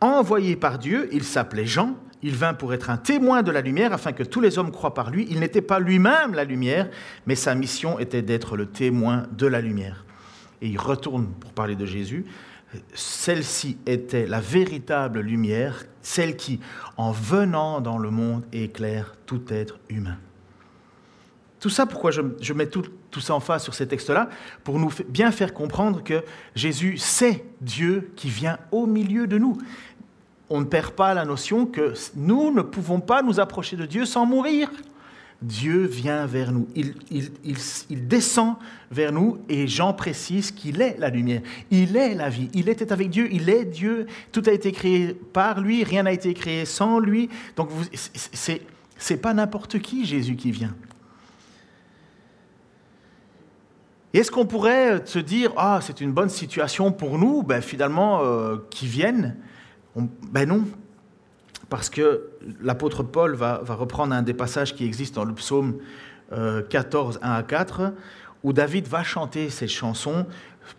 envoyé 0.00 0.56
par 0.56 0.78
Dieu, 0.78 1.08
il 1.12 1.24
s'appelait 1.24 1.66
Jean, 1.66 1.96
il 2.22 2.34
vint 2.34 2.54
pour 2.54 2.74
être 2.74 2.90
un 2.90 2.96
témoin 2.96 3.42
de 3.42 3.50
la 3.50 3.60
lumière 3.60 3.92
afin 3.92 4.12
que 4.12 4.22
tous 4.22 4.40
les 4.40 4.58
hommes 4.58 4.72
croient 4.72 4.94
par 4.94 5.10
lui. 5.10 5.26
Il 5.30 5.40
n'était 5.40 5.62
pas 5.62 5.78
lui-même 5.78 6.34
la 6.34 6.44
lumière, 6.44 6.90
mais 7.26 7.36
sa 7.36 7.54
mission 7.54 7.98
était 7.98 8.22
d'être 8.22 8.56
le 8.56 8.66
témoin 8.66 9.24
de 9.32 9.46
la 9.46 9.60
lumière. 9.60 10.04
Et 10.60 10.68
il 10.68 10.78
retourne 10.78 11.26
pour 11.26 11.52
parler 11.52 11.76
de 11.76 11.86
Jésus. 11.86 12.24
Celle-ci 12.92 13.78
était 13.86 14.26
la 14.26 14.40
véritable 14.40 15.20
lumière, 15.20 15.84
celle 16.02 16.36
qui, 16.36 16.60
en 16.96 17.12
venant 17.12 17.80
dans 17.80 17.98
le 17.98 18.10
monde, 18.10 18.44
éclaire 18.52 19.14
tout 19.26 19.42
être 19.48 19.78
humain. 19.88 20.18
Tout 21.60 21.70
ça, 21.70 21.86
pourquoi 21.86 22.10
je, 22.10 22.52
mets 22.52 22.66
tout, 22.66 22.84
ça 23.20 23.34
en 23.34 23.40
face 23.40 23.64
sur 23.64 23.74
ces 23.74 23.86
textes-là 23.86 24.28
Pour 24.64 24.78
nous 24.78 24.90
bien 25.08 25.30
faire 25.30 25.54
comprendre 25.54 26.02
que 26.02 26.24
Jésus, 26.54 26.96
c'est 26.98 27.44
Dieu 27.60 28.12
qui 28.16 28.28
vient 28.28 28.58
au 28.70 28.86
milieu 28.86 29.26
de 29.26 29.38
nous. 29.38 29.58
On 30.50 30.60
ne 30.60 30.64
perd 30.64 30.92
pas 30.92 31.14
la 31.14 31.24
notion 31.24 31.66
que 31.66 31.92
nous 32.16 32.50
ne 32.50 32.62
pouvons 32.62 33.00
pas 33.00 33.22
nous 33.22 33.40
approcher 33.40 33.76
de 33.76 33.86
Dieu 33.86 34.06
sans 34.06 34.24
mourir. 34.24 34.70
Dieu 35.40 35.86
vient 35.86 36.26
vers 36.26 36.50
nous, 36.50 36.66
il, 36.74 36.94
il, 37.10 38.08
descend 38.08 38.56
vers 38.90 39.12
nous 39.12 39.38
et 39.48 39.68
Jean 39.68 39.92
précise 39.94 40.50
qu'il 40.50 40.80
est 40.80 40.96
la 40.98 41.10
lumière, 41.10 41.42
il 41.70 41.96
est 41.96 42.16
la 42.16 42.28
vie, 42.28 42.48
il 42.54 42.68
était 42.68 42.92
avec 42.92 43.08
Dieu, 43.08 43.28
il 43.30 43.48
est 43.48 43.64
Dieu, 43.64 44.06
tout 44.32 44.42
a 44.46 44.50
été 44.50 44.72
créé 44.72 45.14
par 45.14 45.60
lui, 45.60 45.84
rien 45.84 46.02
n'a 46.02 46.12
été 46.12 46.34
créé 46.34 46.64
sans 46.64 46.98
lui. 46.98 47.28
Donc 47.54 47.68
c'est, 47.92 48.62
c'est 48.96 49.16
pas 49.16 49.32
n'importe 49.32 49.78
qui 49.78 50.04
Jésus 50.04 50.34
qui 50.34 50.50
vient. 50.50 50.74
Est-ce 54.14 54.30
qu'on 54.30 54.46
pourrait 54.46 55.02
se 55.04 55.18
dire, 55.18 55.52
ah, 55.56 55.80
c'est 55.82 56.00
une 56.00 56.12
bonne 56.12 56.30
situation 56.30 56.92
pour 56.92 57.18
nous, 57.18 57.42
ben, 57.42 57.60
finalement, 57.60 58.22
euh, 58.22 58.56
qui 58.70 58.86
viennent 58.86 59.36
Ben 60.32 60.48
non, 60.48 60.64
parce 61.68 61.90
que 61.90 62.30
l'apôtre 62.62 63.02
Paul 63.02 63.34
va, 63.34 63.60
reprendre 63.66 64.14
un 64.14 64.22
des 64.22 64.32
passages 64.32 64.74
qui 64.74 64.84
existent 64.86 65.20
dans 65.20 65.28
le 65.28 65.34
psaume 65.34 65.78
14, 66.70 67.16
euh, 67.22 67.26
1 67.26 67.32
à 67.32 67.42
4, 67.42 67.92
où 68.44 68.52
David 68.54 68.86
va 68.86 69.02
chanter 69.02 69.50
ces 69.50 69.68
chansons 69.68 70.26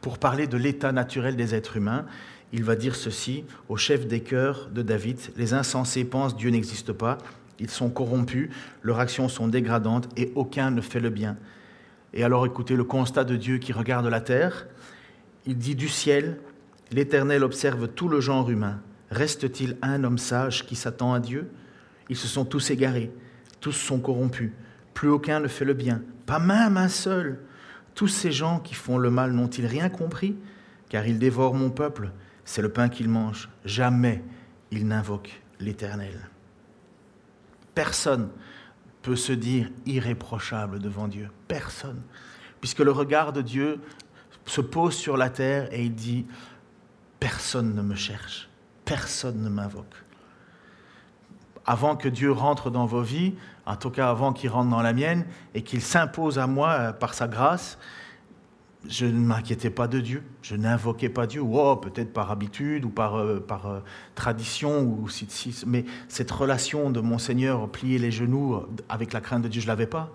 pour 0.01 0.17
parler 0.17 0.47
de 0.47 0.57
l'état 0.57 0.91
naturel 0.91 1.35
des 1.35 1.53
êtres 1.53 1.77
humains. 1.77 2.05
Il 2.51 2.63
va 2.63 2.75
dire 2.75 2.95
ceci 2.95 3.43
au 3.67 3.77
chef 3.77 4.07
des 4.07 4.21
cœurs 4.21 4.69
de 4.73 4.81
David, 4.81 5.19
les 5.37 5.53
insensés 5.53 6.03
pensent 6.03 6.35
Dieu 6.35 6.49
n'existe 6.49 6.93
pas, 6.93 7.19
ils 7.59 7.69
sont 7.69 7.89
corrompus, 7.89 8.49
leurs 8.81 8.99
actions 8.99 9.29
sont 9.29 9.47
dégradantes 9.47 10.09
et 10.17 10.31
aucun 10.33 10.71
ne 10.71 10.81
fait 10.81 10.99
le 10.99 11.11
bien. 11.11 11.37
Et 12.13 12.23
alors 12.23 12.45
écoutez 12.45 12.75
le 12.75 12.83
constat 12.83 13.23
de 13.23 13.35
Dieu 13.35 13.57
qui 13.57 13.71
regarde 13.71 14.05
la 14.07 14.21
terre. 14.21 14.67
Il 15.45 15.57
dit 15.57 15.75
du 15.75 15.87
ciel, 15.87 16.39
l'Éternel 16.91 17.43
observe 17.43 17.87
tout 17.87 18.07
le 18.07 18.19
genre 18.19 18.49
humain. 18.49 18.81
Reste-t-il 19.11 19.77
un 19.81 20.03
homme 20.03 20.17
sage 20.17 20.65
qui 20.65 20.75
s'attend 20.75 21.13
à 21.13 21.19
Dieu? 21.19 21.49
Ils 22.09 22.17
se 22.17 22.27
sont 22.27 22.45
tous 22.45 22.71
égarés, 22.71 23.11
tous 23.59 23.71
sont 23.71 23.99
corrompus. 23.99 24.51
Plus 24.93 25.09
aucun 25.09 25.39
ne 25.39 25.47
fait 25.47 25.65
le 25.65 25.73
bien, 25.73 26.01
pas 26.25 26.39
même 26.39 26.77
un 26.77 26.89
seul. 26.89 27.39
Tous 27.95 28.07
ces 28.07 28.31
gens 28.31 28.59
qui 28.59 28.75
font 28.75 28.97
le 28.97 29.09
mal 29.09 29.31
n'ont-ils 29.31 29.65
rien 29.65 29.89
compris? 29.89 30.35
Car 30.89 31.05
ils 31.07 31.19
dévorent 31.19 31.53
mon 31.53 31.69
peuple, 31.69 32.11
c'est 32.45 32.61
le 32.61 32.69
pain 32.69 32.89
qu'ils 32.89 33.09
mangent. 33.09 33.49
Jamais 33.65 34.23
ils 34.71 34.87
n'invoquent 34.87 35.41
l'Éternel. 35.59 36.29
Personne 37.75 38.29
peut 39.01 39.15
se 39.15 39.31
dire 39.33 39.69
irréprochable 39.85 40.79
devant 40.79 41.07
Dieu 41.07 41.29
Personne. 41.47 42.01
Puisque 42.59 42.79
le 42.79 42.91
regard 42.91 43.33
de 43.33 43.41
Dieu 43.41 43.79
se 44.45 44.61
pose 44.61 44.95
sur 44.95 45.15
la 45.15 45.29
terre 45.29 45.71
et 45.71 45.83
il 45.83 45.95
dit, 45.95 46.25
personne 47.19 47.75
ne 47.75 47.81
me 47.81 47.95
cherche, 47.95 48.49
personne 48.85 49.41
ne 49.41 49.49
m'invoque. 49.49 50.03
avant 51.65 51.95
que 51.95 52.09
Dieu 52.09 52.31
rentre 52.31 52.71
dans 52.71 52.87
vos 52.87 53.03
vies, 53.03 53.35
en 53.67 53.75
tout 53.75 53.91
cas 53.91 54.09
avant 54.09 54.33
qu'il 54.33 54.49
rentre 54.49 54.71
dans 54.71 54.81
la 54.81 54.93
mienne, 54.93 55.25
et 55.53 55.61
qu'il 55.61 55.81
s'impose 55.81 56.39
à 56.39 56.47
moi 56.47 56.69
euh, 56.71 56.91
par 56.93 57.13
sa 57.13 57.27
grâce, 57.27 57.77
je 58.87 59.05
ne 59.05 59.19
m'inquiétais 59.19 59.69
pas 59.69 59.87
de 59.87 59.99
Dieu, 59.99 60.23
je 60.41 60.55
n'invoquais 60.55 61.09
pas 61.09 61.27
Dieu, 61.27 61.41
oh, 61.41 61.75
peut-être 61.75 62.13
par 62.13 62.31
habitude 62.31 62.85
ou 62.85 62.89
par, 62.89 63.15
euh, 63.15 63.39
par 63.39 63.67
euh, 63.67 63.79
tradition, 64.15 64.83
ou 64.83 65.09
si, 65.09 65.63
mais 65.67 65.85
cette 66.07 66.31
relation 66.31 66.89
de 66.89 67.01
mon 67.01 67.17
Seigneur 67.17 67.69
plier 67.69 67.99
les 67.99 68.11
genoux 68.11 68.63
avec 68.87 69.11
la 69.11 69.19
crainte 69.19 69.43
de 69.43 69.47
Dieu, 69.49 69.59
je 69.59 69.65
ne 69.65 69.71
l'avais 69.71 69.87
pas. 69.87 70.11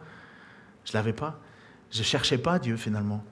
Je 0.85 0.93
ne 0.93 0.95
l'avais 0.95 1.13
pas. 1.13 1.39
Je 1.91 1.99
ne 1.99 2.05
cherchais 2.05 2.39
pas 2.39 2.59
Dieu 2.59 2.77
finalement. 2.77 3.23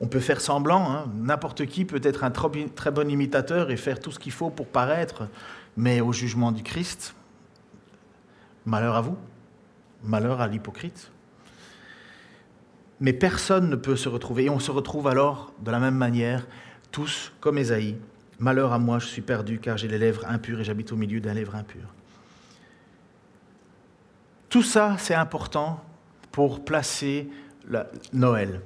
On 0.00 0.08
peut 0.08 0.20
faire 0.20 0.40
semblant, 0.40 0.90
hein. 0.90 1.06
n'importe 1.14 1.66
qui 1.66 1.84
peut 1.84 2.00
être 2.02 2.24
un 2.24 2.30
très 2.30 2.90
bon 2.90 3.08
imitateur 3.08 3.70
et 3.70 3.76
faire 3.76 4.00
tout 4.00 4.10
ce 4.10 4.18
qu'il 4.18 4.32
faut 4.32 4.50
pour 4.50 4.66
paraître, 4.66 5.28
mais 5.76 6.00
au 6.00 6.12
jugement 6.12 6.52
du 6.52 6.62
Christ, 6.62 7.14
malheur 8.66 8.96
à 8.96 9.02
vous, 9.02 9.16
malheur 10.02 10.40
à 10.40 10.48
l'hypocrite. 10.48 11.12
Mais 13.00 13.12
personne 13.12 13.68
ne 13.68 13.76
peut 13.76 13.96
se 13.96 14.08
retrouver, 14.08 14.44
et 14.44 14.50
on 14.50 14.60
se 14.60 14.70
retrouve 14.70 15.08
alors 15.08 15.52
de 15.60 15.70
la 15.70 15.78
même 15.78 15.96
manière, 15.96 16.46
tous 16.92 17.32
comme 17.40 17.58
Ésaïe. 17.58 17.96
Malheur 18.38 18.72
à 18.72 18.78
moi, 18.78 18.98
je 18.98 19.06
suis 19.06 19.22
perdu 19.22 19.58
car 19.58 19.76
j'ai 19.76 19.88
les 19.88 19.98
lèvres 19.98 20.24
impures 20.26 20.60
et 20.60 20.64
j'habite 20.64 20.92
au 20.92 20.96
milieu 20.96 21.20
d'un 21.20 21.34
lèvre 21.34 21.54
impur. 21.54 21.82
Tout 24.48 24.62
ça, 24.62 24.96
c'est 24.98 25.14
important 25.14 25.82
pour 26.30 26.64
placer 26.64 27.28
Noël. 28.12 28.60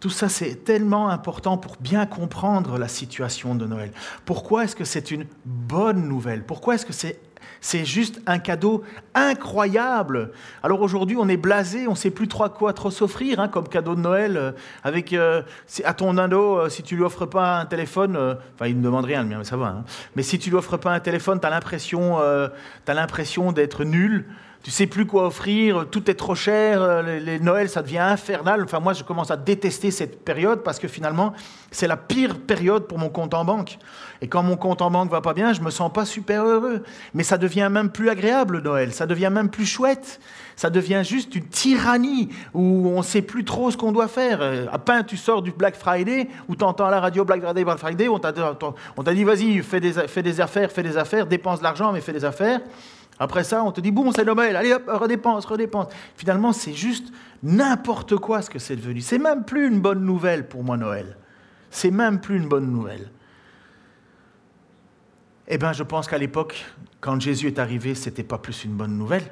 Tout 0.00 0.10
ça, 0.10 0.28
c'est 0.28 0.64
tellement 0.64 1.08
important 1.08 1.58
pour 1.58 1.76
bien 1.78 2.06
comprendre 2.06 2.78
la 2.78 2.88
situation 2.88 3.54
de 3.54 3.66
Noël. 3.66 3.92
Pourquoi 4.24 4.64
est-ce 4.64 4.76
que 4.76 4.84
c'est 4.84 5.10
une 5.10 5.26
bonne 5.44 6.08
nouvelle? 6.08 6.44
Pourquoi 6.44 6.74
est-ce 6.74 6.86
que 6.86 6.92
c'est 6.92 7.20
c'est 7.60 7.84
juste 7.84 8.20
un 8.26 8.38
cadeau 8.38 8.82
incroyable. 9.14 10.30
Alors 10.62 10.80
aujourd'hui, 10.82 11.16
on 11.18 11.28
est 11.28 11.36
blasé, 11.36 11.86
on 11.86 11.92
ne 11.92 11.96
sait 11.96 12.10
plus 12.10 12.28
trop 12.28 12.48
quoi 12.48 12.72
trop 12.72 12.90
s'offrir 12.90 13.40
hein, 13.40 13.48
comme 13.48 13.68
cadeau 13.68 13.94
de 13.94 14.00
Noël. 14.00 14.36
Euh, 14.36 14.52
avec 14.84 15.12
euh, 15.12 15.42
à 15.84 15.94
ton 15.94 16.16
ado, 16.18 16.58
euh, 16.58 16.68
si 16.68 16.82
tu 16.82 16.96
lui 16.96 17.02
offres 17.02 17.26
pas 17.26 17.58
un 17.58 17.66
téléphone, 17.66 18.16
enfin 18.54 18.66
il 18.66 18.78
ne 18.78 18.82
demande 18.82 19.04
rien, 19.04 19.24
mais 19.24 19.42
ça 19.44 19.56
va. 19.56 19.66
Hein. 19.66 19.84
mais 20.14 20.22
si 20.22 20.38
tu 20.38 20.50
lui 20.50 20.56
offres 20.56 20.76
pas 20.76 20.92
un 20.92 21.00
téléphone, 21.00 21.40
tu 21.40 21.46
as 21.46 22.94
l'impression 22.94 23.52
d'être 23.52 23.84
nul 23.84 24.26
tu 24.66 24.72
sais 24.72 24.88
plus 24.88 25.06
quoi 25.06 25.28
offrir, 25.28 25.86
tout 25.92 26.10
est 26.10 26.14
trop 26.14 26.34
cher, 26.34 26.82
euh, 26.82 27.20
les, 27.20 27.68
ça 27.68 27.82
devient 27.82 27.98
infernal. 27.98 28.64
Enfin, 28.64 28.80
moi, 28.80 28.94
je 28.94 29.04
commence 29.04 29.30
à 29.30 29.36
détester 29.36 29.92
cette 29.92 30.24
période 30.24 30.64
parce 30.64 30.80
que 30.80 30.88
finalement, 30.88 31.34
c'est 31.70 31.86
la 31.86 31.96
pire 31.96 32.36
période 32.36 32.88
pour 32.88 32.98
mon 32.98 33.08
compte 33.08 33.32
en 33.34 33.44
banque. 33.44 33.78
Et 34.20 34.26
quand 34.26 34.42
mon 34.42 34.56
compte 34.56 34.82
en 34.82 34.90
banque 34.90 35.08
va 35.08 35.20
pas 35.20 35.34
bien, 35.34 35.52
je 35.52 35.60
me 35.60 35.70
sens 35.70 35.92
pas 35.92 36.04
super 36.04 36.44
heureux. 36.44 36.82
Mais 37.14 37.22
ça 37.22 37.38
devient 37.38 37.68
même 37.70 37.90
plus 37.90 38.10
agréable, 38.10 38.60
Noël. 38.60 38.92
Ça 38.92 39.06
devient 39.06 39.30
même 39.30 39.50
plus 39.50 39.66
chouette. 39.66 40.18
Ça 40.56 40.68
devient 40.68 41.02
juste 41.04 41.36
une 41.36 41.46
tyrannie 41.46 42.30
où 42.52 42.88
on 42.88 43.02
sait 43.02 43.22
plus 43.22 43.44
trop 43.44 43.70
ce 43.70 43.76
qu'on 43.76 43.92
doit 43.92 44.08
faire. 44.08 44.38
Euh, 44.40 44.66
à 44.72 44.80
peine 44.80 45.04
tu 45.06 45.16
sors 45.16 45.42
du 45.42 45.52
Black 45.52 45.76
Friday 45.76 46.28
ou 46.48 46.56
tu 46.56 46.64
entends 46.64 46.86
à 46.86 46.90
la 46.90 46.98
radio 46.98 47.24
Black 47.24 47.40
Friday, 47.40 47.62
Black 47.62 47.78
Friday, 47.78 48.08
on 48.08 48.18
t'a 48.18 48.32
dit, 48.32 49.22
vas-y, 49.22 49.62
fais 49.62 49.78
des, 49.78 49.92
fais 49.92 50.24
des 50.24 50.40
affaires, 50.40 50.72
fais 50.72 50.82
des 50.82 50.96
affaires, 50.96 51.24
dépense 51.24 51.60
de 51.60 51.64
l'argent, 51.64 51.92
mais 51.92 52.00
fais 52.00 52.12
des 52.12 52.24
affaires. 52.24 52.60
Après 53.18 53.44
ça, 53.44 53.64
on 53.64 53.72
te 53.72 53.80
dit, 53.80 53.90
bon, 53.90 54.12
c'est 54.12 54.24
Noël, 54.24 54.56
allez 54.56 54.72
hop, 54.72 54.84
redépense, 54.88 55.46
redépense. 55.46 55.88
Finalement, 56.16 56.52
c'est 56.52 56.74
juste 56.74 57.12
n'importe 57.42 58.16
quoi 58.16 58.42
ce 58.42 58.50
que 58.50 58.58
c'est 58.58 58.76
devenu. 58.76 59.00
C'est 59.00 59.18
même 59.18 59.44
plus 59.44 59.68
une 59.68 59.80
bonne 59.80 60.04
nouvelle 60.04 60.48
pour 60.48 60.62
moi, 60.62 60.76
Noël. 60.76 61.16
C'est 61.70 61.90
même 61.90 62.20
plus 62.20 62.36
une 62.36 62.48
bonne 62.48 62.70
nouvelle. 62.70 63.10
Eh 65.48 65.58
bien, 65.58 65.72
je 65.72 65.82
pense 65.82 66.08
qu'à 66.08 66.18
l'époque, 66.18 66.64
quand 67.00 67.20
Jésus 67.20 67.46
est 67.46 67.58
arrivé, 67.58 67.94
ce 67.94 68.08
n'était 68.08 68.24
pas 68.24 68.38
plus 68.38 68.64
une 68.64 68.72
bonne 68.72 68.98
nouvelle. 68.98 69.24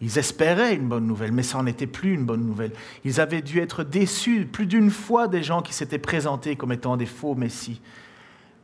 Ils 0.00 0.18
espéraient 0.18 0.74
une 0.74 0.88
bonne 0.88 1.06
nouvelle, 1.06 1.32
mais 1.32 1.42
ça 1.42 1.58
n'en 1.58 1.66
était 1.66 1.86
plus 1.86 2.14
une 2.14 2.24
bonne 2.24 2.44
nouvelle. 2.44 2.72
Ils 3.04 3.20
avaient 3.20 3.42
dû 3.42 3.60
être 3.60 3.84
déçus 3.84 4.46
plus 4.46 4.66
d'une 4.66 4.90
fois 4.90 5.28
des 5.28 5.42
gens 5.42 5.60
qui 5.60 5.74
s'étaient 5.74 5.98
présentés 5.98 6.56
comme 6.56 6.72
étant 6.72 6.96
des 6.96 7.06
faux 7.06 7.34
messies 7.34 7.80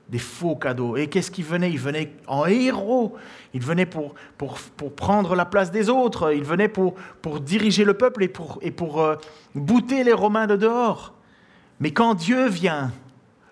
des 0.09 0.19
faux 0.19 0.57
cadeaux. 0.57 0.97
Et 0.97 1.09
qu'est-ce 1.09 1.31
qu'il 1.31 1.45
venait? 1.45 1.71
Il 1.71 1.79
venait 1.79 2.13
en 2.27 2.47
héros. 2.47 3.17
Il 3.55 3.63
venait 3.63 3.87
pour, 3.87 4.15
pour, 4.39 4.59
pour, 4.77 4.95
prendre 4.95 5.35
la 5.35 5.45
place 5.45 5.71
des 5.71 5.89
autres. 5.89 6.33
Il 6.33 6.45
venait 6.45 6.69
pour, 6.69 6.95
pour 7.23 7.41
diriger 7.41 7.85
le 7.85 7.95
peuple 7.95 8.23
et 8.23 8.29
pour, 8.29 8.59
et 8.63 8.71
pour 8.71 9.01
euh, 9.01 9.17
bouter 9.55 10.05
les 10.05 10.13
Romains 10.13 10.47
de 10.47 10.57
dehors. 10.57 11.15
Mais 11.81 11.91
quand 11.91 12.15
Dieu 12.15 12.49
vient, 12.49 12.93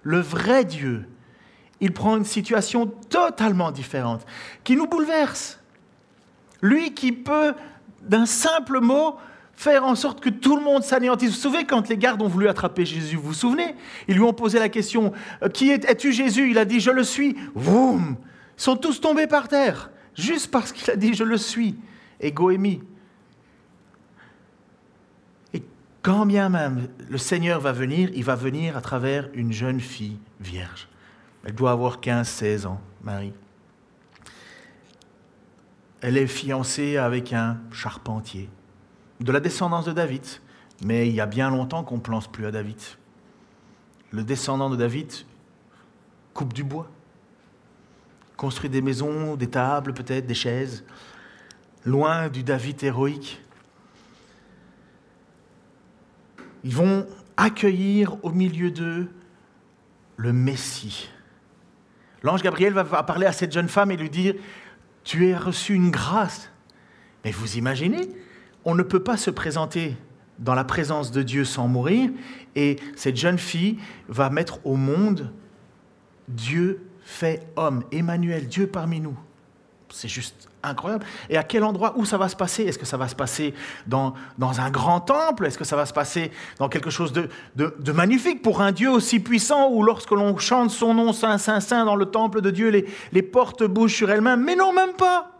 le 0.03 0.21
vrai 0.21 0.64
Dieu, 0.64 1.09
il 1.81 1.93
prend 1.93 2.17
une 2.17 2.25
situation 2.25 2.87
totalement 2.87 3.73
différente, 3.73 4.25
qui 4.62 4.77
nous 4.77 4.87
bouleverse. 4.87 5.61
Lui 6.62 6.95
qui 6.95 7.12
peut, 7.12 7.55
d'un 8.01 8.27
simple 8.27 8.81
mot, 8.81 9.17
faire 9.57 9.85
en 9.85 9.95
sorte 9.95 10.21
que 10.21 10.31
tout 10.31 10.57
le 10.57 10.62
monde 10.62 10.83
s'anéantisse. 10.83 11.31
Vous 11.31 11.37
vous 11.37 11.43
souvenez 11.43 11.64
quand 11.64 11.88
les 11.88 11.97
gardes 11.97 12.23
ont 12.23 12.29
voulu 12.29 12.49
attraper 12.49 12.85
Jésus, 12.85 13.17
vous 13.17 13.29
vous 13.29 13.35
souvenez? 13.35 13.75
Ils 14.09 14.14
lui 14.14 14.23
ont 14.23 14.33
posé 14.33 14.59
la 14.59 14.69
question, 14.69 15.12
euh, 15.43 15.49
qui 15.49 15.71
es-tu 15.71 16.12
Jésus? 16.12 16.51
Il 16.51 16.59
a 16.59 16.64
dit, 16.64 16.81
je 16.81 16.90
le 16.90 17.05
suis. 17.05 17.37
Voum 17.55 18.17
Ils 18.59 18.62
sont 18.62 18.77
tous 18.77 19.01
tombés 19.01 19.27
par 19.27 19.49
terre, 19.49 19.90
juste 20.17 20.51
parce 20.51 20.73
qu'il 20.73 20.90
a 20.90 20.97
dit, 20.97 21.14
je 21.14 21.25
le 21.25 21.37
suis. 21.37 21.77
Et 22.21 22.33
Goémie. 22.33 22.83
Et 25.53 25.62
quand 26.03 26.27
bien 26.27 26.49
même 26.49 26.88
le 27.09 27.19
Seigneur 27.19 27.61
va 27.61 27.73
venir, 27.73 28.11
il 28.14 28.25
va 28.25 28.35
venir 28.35 28.77
à 28.77 28.81
travers 28.81 29.29
une 29.35 29.53
jeune 29.53 29.81
fille 29.81 30.19
vierge. 30.40 30.88
Elle 31.45 31.55
doit 31.55 31.73
avoir 31.73 32.01
15-16 32.01 32.67
ans, 32.67 32.81
Marie. 33.03 33.35
Elle 36.01 36.17
est 36.17 36.27
fiancée 36.27 36.97
avec 36.97 37.33
un 37.33 37.59
charpentier 37.71 38.49
de 39.20 39.33
la 39.33 39.40
descendance 39.40 39.85
de 39.85 39.92
David, 39.92 40.24
mais 40.85 41.09
il 41.09 41.14
y 41.14 41.20
a 41.20 41.27
bien 41.27 41.50
longtemps 41.50 41.85
qu'on 41.85 41.96
ne 41.96 42.00
pense 42.00 42.31
plus 42.31 42.46
à 42.46 42.50
David. 42.50 42.79
Le 44.11 44.22
descendant 44.22 44.70
de 44.70 44.77
David 44.77 45.12
coupe 46.33 46.53
du 46.53 46.64
bois, 46.64 46.90
construit 48.37 48.70
des 48.70 48.83
maisons, 48.83 49.37
des 49.37 49.48
tables 49.48 49.94
peut-être, 49.94 50.27
des 50.27 50.35
chaises, 50.35 50.85
loin 51.85 52.29
du 52.29 52.42
David 52.42 52.83
héroïque. 52.83 53.40
Ils 56.64 56.74
vont 56.74 57.07
accueillir 57.37 58.16
au 58.24 58.31
milieu 58.31 58.70
d'eux 58.70 59.11
le 60.16 60.33
Messie. 60.33 61.09
L'ange 62.22 62.42
Gabriel 62.42 62.72
va 62.72 63.03
parler 63.03 63.27
à 63.27 63.33
cette 63.33 63.53
jeune 63.53 63.68
femme 63.68 63.90
et 63.90 63.96
lui 63.96 64.11
dire, 64.11 64.35
tu 65.05 65.33
as 65.33 65.38
reçu 65.38 65.74
une 65.74 65.90
grâce. 65.90 66.50
Mais 67.24 67.31
vous 67.31 67.59
imaginez 67.59 68.09
on 68.64 68.74
ne 68.74 68.83
peut 68.83 69.03
pas 69.03 69.16
se 69.16 69.31
présenter 69.31 69.96
dans 70.38 70.55
la 70.55 70.64
présence 70.64 71.11
de 71.11 71.22
Dieu 71.22 71.44
sans 71.44 71.68
mourir, 71.68 72.11
et 72.57 72.77
cette 72.96 73.16
jeune 73.16 73.38
fille 73.38 73.79
va 74.09 74.31
mettre 74.31 74.59
au 74.64 74.77
monde 74.77 75.31
Dieu 76.29 76.87
fait 77.05 77.46
homme, 77.57 77.85
Emmanuel, 77.92 78.48
Dieu 78.48 78.66
parmi 78.66 79.00
nous. 79.00 79.16
C'est 79.90 80.09
juste 80.09 80.48
incroyable. 80.62 81.05
Et 81.29 81.37
à 81.37 81.42
quel 81.42 81.62
endroit, 81.62 81.92
où 81.96 82.05
ça 82.05 82.16
va 82.16 82.29
se 82.29 82.35
passer? 82.35 82.64
Est-ce 82.64 82.79
que 82.79 82.87
ça 82.87 82.96
va 82.96 83.07
se 83.07 83.14
passer 83.14 83.55
dans, 83.87 84.14
dans 84.38 84.61
un 84.61 84.70
grand 84.70 85.00
temple? 85.00 85.46
Est-ce 85.46 85.59
que 85.59 85.64
ça 85.64 85.77
va 85.77 85.87
se 85.87 85.92
passer 85.92 86.33
dans 86.59 86.68
quelque 86.68 86.90
chose 86.90 87.12
de, 87.12 87.29
de, 87.55 87.92
magnifique 87.92 88.42
pour 88.42 88.62
un 88.62 88.72
Dieu 88.72 88.90
aussi 88.90 89.20
puissant 89.20 89.70
où 89.70 89.83
lorsque 89.83 90.11
l'on 90.11 90.37
chante 90.38 90.70
son 90.70 90.94
nom 90.94 91.12
Saint, 91.12 91.38
Saint, 91.38 91.61
Saint 91.61 91.85
dans 91.85 91.96
le 91.96 92.07
temple 92.07 92.40
de 92.40 92.50
Dieu, 92.50 92.70
les, 92.70 92.87
les 93.12 93.22
portes 93.22 93.62
bougent 93.62 93.94
sur 93.94 94.11
elles-mêmes? 94.11 94.42
Mais 94.42 94.57
non, 94.57 94.72
même 94.72 94.94
pas 94.94 95.34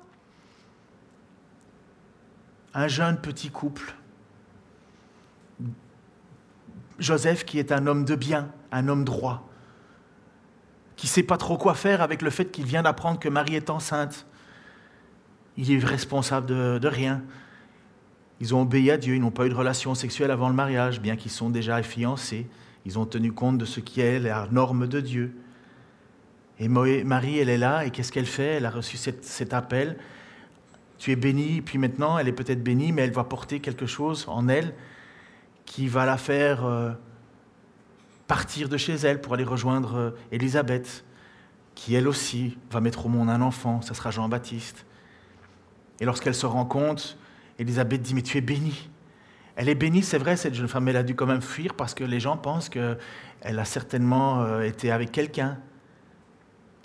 un 2.75 2.89
jeune 2.89 3.19
petit 3.19 3.51
couple. 3.51 3.95
Joseph 6.99 7.45
qui 7.45 7.59
est 7.59 7.73
un 7.73 7.87
homme 7.87 8.05
de 8.05 8.15
bien, 8.15 8.51
un 8.73 8.89
homme 8.89 9.05
droit, 9.05 9.49
qui 10.97 11.07
ne 11.07 11.11
sait 11.11 11.23
pas 11.23 11.37
trop 11.37 11.57
quoi 11.57 11.75
faire 11.75 12.03
avec 12.03 12.23
le 12.23 12.31
fait 12.31 12.51
qu'il 12.51 12.67
vient 12.67 12.83
d'apprendre 12.83 13.19
que 13.19 13.29
Marie 13.29 13.57
est 13.57 13.71
enceinte. 13.71 14.27
Il 15.57 15.71
est 15.71 15.85
responsable 15.85 16.47
de, 16.47 16.89
rien. 16.89 17.23
Ils 18.41 18.55
ont 18.55 18.63
obéi 18.63 18.91
à 18.91 18.97
Dieu, 18.97 19.15
ils 19.15 19.21
n'ont 19.21 19.31
pas 19.31 19.47
eu 19.47 19.49
de 19.49 19.55
relation 19.55 19.95
sexuelle 19.95 20.31
avant 20.31 20.49
le 20.49 20.55
mariage, 20.55 21.01
bien 21.01 21.17
qu'ils 21.17 21.31
sont 21.31 21.51
déjà 21.51 21.83
fiancés. 21.83 22.49
Ils 22.85 22.99
ont 22.99 23.07
tenu 23.07 23.33
compte 23.33 23.59
de 23.59 23.65
ce 23.65 23.81
qui 23.81 24.01
est 24.01 24.19
la 24.19 24.49
norme 24.51 24.87
de 24.87 25.01
Dieu. 25.01 25.37
Et 26.59 26.69
Marie, 26.69 27.39
elle 27.39 27.49
est 27.49 27.59
là, 27.59 27.85
et 27.85 27.91
qu'est-ce 27.91 28.13
qu'elle 28.13 28.27
fait? 28.27 28.55
Elle 28.57 28.67
a 28.67 28.71
reçu 28.71 28.97
cet 28.97 29.53
appel 29.53 29.97
tu 31.05 31.13
es 31.13 31.17
bénie, 31.17 31.61
puis 31.61 31.77
maintenant 31.77 32.17
elle 32.17 32.29
est 32.29 32.33
peut-être 32.33 32.65
bénie, 32.65 32.91
mais 32.91 33.03
elle 33.03 33.13
va 33.13 33.25
porter 33.25 33.61
quelque 33.61 33.85
chose 33.85 34.25
en 34.27 34.49
elle 34.49 34.73
qui 35.67 35.87
va 35.87 36.07
la 36.07 36.17
faire 36.17 36.65
euh, 36.65 36.93
partir 38.27 38.71
de 38.71 38.79
chez 38.79 38.95
elle 38.95 39.21
pour 39.21 39.35
aller 39.35 39.45
rejoindre 39.45 39.97
euh, 39.97 40.11
Élisabeth, 40.33 41.05
qui 41.75 41.95
elle 41.95 42.09
aussi 42.09 42.57
va 42.71 42.81
mettre 42.81 43.05
au 43.05 43.11
monde 43.11 43.29
un 43.29 43.43
enfant, 43.43 43.83
ça 43.83 43.93
sera 43.93 44.11
Jean-Baptiste. 44.11 44.87
Et 46.01 46.07
lorsqu'elle 46.07 46.35
se 46.35 46.47
rend 46.47 46.65
compte, 46.65 47.19
Élisabeth 47.59 48.01
dit, 48.01 48.15
mais 48.15 48.23
tu 48.23 48.39
es 48.39 48.41
bénie. 48.41 48.89
Elle 49.57 49.69
est 49.69 49.75
bénie, 49.75 50.03
c'est 50.03 50.17
vrai, 50.17 50.39
cette 50.39 50.55
jeune 50.55 50.69
femme, 50.69 50.89
elle 50.89 50.97
a 50.97 51.03
dû 51.03 51.15
quand 51.15 51.27
même 51.27 51.43
fuir 51.43 51.75
parce 51.75 51.93
que 51.93 52.05
les 52.05 52.19
gens 52.19 52.39
pensent 52.39 52.71
qu'elle 52.71 52.97
a 53.43 53.65
certainement 53.67 54.41
euh, 54.41 54.63
été 54.63 54.91
avec 54.91 55.13
quelqu'un. 55.13 55.59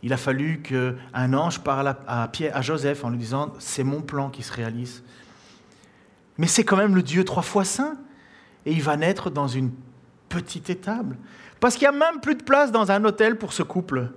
Il 0.02 0.14
a 0.14 0.18
fallu 0.18 0.62
qu'un 0.62 1.34
ange 1.34 1.60
parle 1.60 1.96
à, 2.08 2.30
à 2.54 2.62
Joseph 2.62 3.04
en 3.04 3.10
lui 3.10 3.18
disant 3.18 3.54
C'est 3.60 3.84
mon 3.84 4.02
plan 4.02 4.30
qui 4.30 4.44
se 4.44 4.54
réalise. 4.54 5.04
Mais 6.38 6.48
c'est 6.48 6.64
quand 6.64 6.78
même 6.78 6.96
le 6.96 7.04
Dieu 7.04 7.26
trois 7.26 7.44
fois 7.44 7.66
saint. 7.66 7.98
Et 8.66 8.72
il 8.72 8.82
va 8.82 8.98
naître 8.98 9.30
dans 9.30 9.48
une 9.48 9.72
petite 10.30 10.70
étable. 10.70 11.18
Parce 11.60 11.76
qu'il 11.76 11.90
n'y 11.90 11.96
a 11.96 12.00
même 12.12 12.22
plus 12.22 12.36
de 12.36 12.44
place 12.44 12.72
dans 12.72 12.92
un 12.92 13.04
hôtel 13.04 13.38
pour 13.38 13.52
ce 13.52 13.64
couple. 13.64 14.12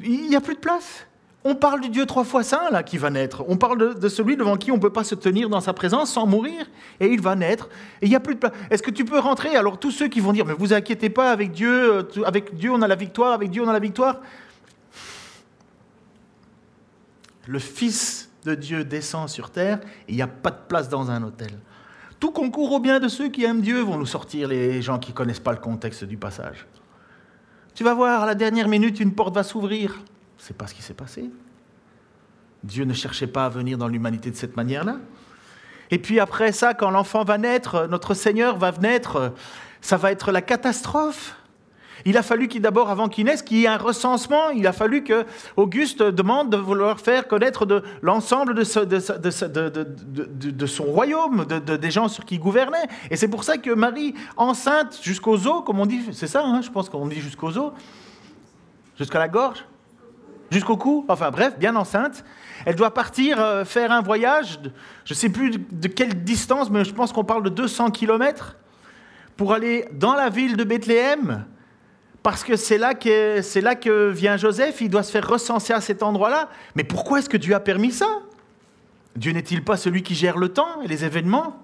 Il 0.00 0.28
n'y 0.28 0.36
a 0.36 0.40
plus 0.40 0.54
de 0.54 0.60
place. 0.60 1.06
On 1.46 1.54
parle 1.54 1.82
du 1.82 1.90
Dieu 1.90 2.06
trois 2.06 2.24
fois 2.24 2.42
saint, 2.42 2.70
là, 2.70 2.82
qui 2.82 2.96
va 2.96 3.10
naître. 3.10 3.44
On 3.48 3.56
parle 3.56 3.98
de, 3.98 4.08
celui 4.08 4.36
devant 4.36 4.56
qui 4.56 4.72
on 4.72 4.76
ne 4.76 4.80
peut 4.80 4.92
pas 4.92 5.04
se 5.04 5.14
tenir 5.14 5.50
dans 5.50 5.60
sa 5.60 5.74
présence 5.74 6.12
sans 6.12 6.26
mourir. 6.26 6.66
Et 7.00 7.08
il 7.08 7.20
va 7.20 7.34
naître. 7.34 7.68
Et 8.00 8.06
il 8.06 8.08
n'y 8.08 8.16
a 8.16 8.20
plus 8.20 8.34
de 8.34 8.40
place. 8.40 8.52
Est-ce 8.70 8.82
que 8.82 8.90
tu 8.90 9.04
peux 9.04 9.18
rentrer? 9.18 9.54
Alors, 9.54 9.78
tous 9.78 9.90
ceux 9.90 10.08
qui 10.08 10.20
vont 10.20 10.32
dire, 10.32 10.46
mais 10.46 10.54
vous 10.54 10.72
inquiétez 10.72 11.10
pas, 11.10 11.30
avec 11.30 11.52
Dieu, 11.52 11.92
euh, 11.92 12.02
avec 12.24 12.54
Dieu, 12.54 12.70
on 12.70 12.80
a 12.80 12.88
la 12.88 12.94
victoire, 12.94 13.32
avec 13.32 13.50
Dieu, 13.50 13.62
on 13.62 13.68
a 13.68 13.74
la 13.74 13.78
victoire. 13.78 14.20
Le 17.46 17.58
Fils 17.58 18.30
de 18.44 18.54
Dieu 18.54 18.84
descend 18.84 19.28
sur 19.28 19.50
terre 19.50 19.80
et 20.08 20.12
il 20.12 20.16
n'y 20.16 20.22
a 20.22 20.26
pas 20.26 20.50
de 20.50 20.58
place 20.68 20.88
dans 20.88 21.10
un 21.10 21.22
hôtel. 21.22 21.50
Tout 22.20 22.30
concourt 22.30 22.72
au 22.72 22.80
bien 22.80 23.00
de 23.00 23.08
ceux 23.08 23.28
qui 23.28 23.44
aiment 23.44 23.60
Dieu, 23.60 23.80
vont 23.80 23.98
nous 23.98 24.06
sortir 24.06 24.48
les 24.48 24.80
gens 24.80 24.98
qui 24.98 25.10
ne 25.10 25.16
connaissent 25.16 25.40
pas 25.40 25.52
le 25.52 25.58
contexte 25.58 26.04
du 26.04 26.16
passage. 26.16 26.66
Tu 27.74 27.84
vas 27.84 27.94
voir, 27.94 28.22
à 28.22 28.26
la 28.26 28.34
dernière 28.34 28.68
minute, 28.68 29.00
une 29.00 29.12
porte 29.12 29.34
va 29.34 29.42
s'ouvrir. 29.42 30.00
C'est 30.38 30.56
pas 30.56 30.66
ce 30.66 30.74
qui 30.74 30.82
s'est 30.82 30.94
passé. 30.94 31.30
Dieu 32.62 32.84
ne 32.84 32.94
cherchait 32.94 33.26
pas 33.26 33.46
à 33.46 33.48
venir 33.48 33.76
dans 33.76 33.88
l'humanité 33.88 34.30
de 34.30 34.36
cette 34.36 34.56
manière-là. 34.56 34.96
Et 35.90 35.98
puis 35.98 36.18
après 36.20 36.52
ça, 36.52 36.72
quand 36.72 36.90
l'enfant 36.90 37.24
va 37.24 37.36
naître, 37.36 37.86
notre 37.90 38.14
Seigneur 38.14 38.56
va 38.58 38.72
naître, 38.72 39.34
ça 39.80 39.96
va 39.96 40.12
être 40.12 40.32
la 40.32 40.40
catastrophe. 40.40 41.36
Il 42.04 42.16
a 42.16 42.22
fallu 42.22 42.48
qu'il 42.48 42.62
d'abord, 42.62 42.90
avant 42.90 43.08
qu'il 43.08 43.26
naisse, 43.26 43.42
qu'il 43.42 43.58
y 43.58 43.64
ait 43.64 43.68
un 43.68 43.76
recensement. 43.76 44.50
Il 44.50 44.66
a 44.66 44.72
fallu 44.72 45.04
que 45.04 45.24
Auguste 45.56 46.02
demande 46.02 46.50
de 46.50 46.56
vouloir 46.56 47.00
faire 47.00 47.28
connaître 47.28 47.66
l'ensemble 48.02 48.54
de, 48.54 48.64
son 50.66 50.84
royaume, 50.84 51.46
des 51.46 51.90
gens 51.90 52.08
sur 52.08 52.24
qui 52.24 52.34
il 52.34 52.40
gouvernait. 52.40 52.88
Et 53.10 53.16
c'est 53.16 53.28
pour 53.28 53.44
ça 53.44 53.58
que 53.58 53.70
Marie, 53.70 54.14
enceinte 54.36 54.98
jusqu'aux 55.02 55.46
os, 55.46 55.62
comme 55.64 55.78
on 55.78 55.86
dit, 55.86 56.00
c'est 56.12 56.26
ça, 56.26 56.42
hein, 56.44 56.60
je 56.62 56.70
pense 56.70 56.88
qu'on 56.88 57.06
dit 57.06 57.20
jusqu'aux 57.20 57.56
os, 57.56 57.72
jusqu'à 58.98 59.20
la 59.20 59.28
gorge, 59.28 59.64
jusqu'au 60.50 60.76
cou, 60.76 61.04
enfin 61.08 61.30
bref, 61.30 61.56
bien 61.58 61.76
enceinte. 61.76 62.24
Elle 62.66 62.74
doit 62.74 62.92
partir 62.92 63.40
euh, 63.40 63.64
faire 63.64 63.92
un 63.92 64.02
voyage, 64.02 64.58
je 65.04 65.12
ne 65.12 65.16
sais 65.16 65.28
plus 65.28 65.50
de 65.50 65.88
quelle 65.88 66.24
distance, 66.24 66.70
mais 66.70 66.84
je 66.84 66.92
pense 66.92 67.12
qu'on 67.12 67.24
parle 67.24 67.44
de 67.44 67.50
200 67.50 67.90
kilomètres, 67.90 68.56
pour 69.36 69.52
aller 69.52 69.86
dans 69.92 70.14
la 70.14 70.28
ville 70.28 70.56
de 70.56 70.64
Bethléem, 70.64 71.44
parce 72.24 72.42
que 72.42 72.56
c'est 72.56 72.78
là, 72.78 72.94
que, 72.94 73.42
c'est 73.42 73.60
là 73.60 73.74
que 73.74 74.08
vient 74.08 74.38
Joseph, 74.38 74.80
il 74.80 74.88
doit 74.88 75.02
se 75.02 75.12
faire 75.12 75.28
recenser 75.28 75.74
à 75.74 75.82
cet 75.82 76.02
endroit-là. 76.02 76.48
Mais 76.74 76.82
pourquoi 76.82 77.18
est-ce 77.18 77.28
que 77.28 77.36
Dieu 77.36 77.54
a 77.54 77.60
permis 77.60 77.92
ça? 77.92 78.08
Dieu 79.14 79.32
n'est-il 79.32 79.62
pas 79.62 79.76
celui 79.76 80.02
qui 80.02 80.14
gère 80.14 80.38
le 80.38 80.48
temps 80.48 80.80
et 80.82 80.88
les 80.88 81.04
événements? 81.04 81.62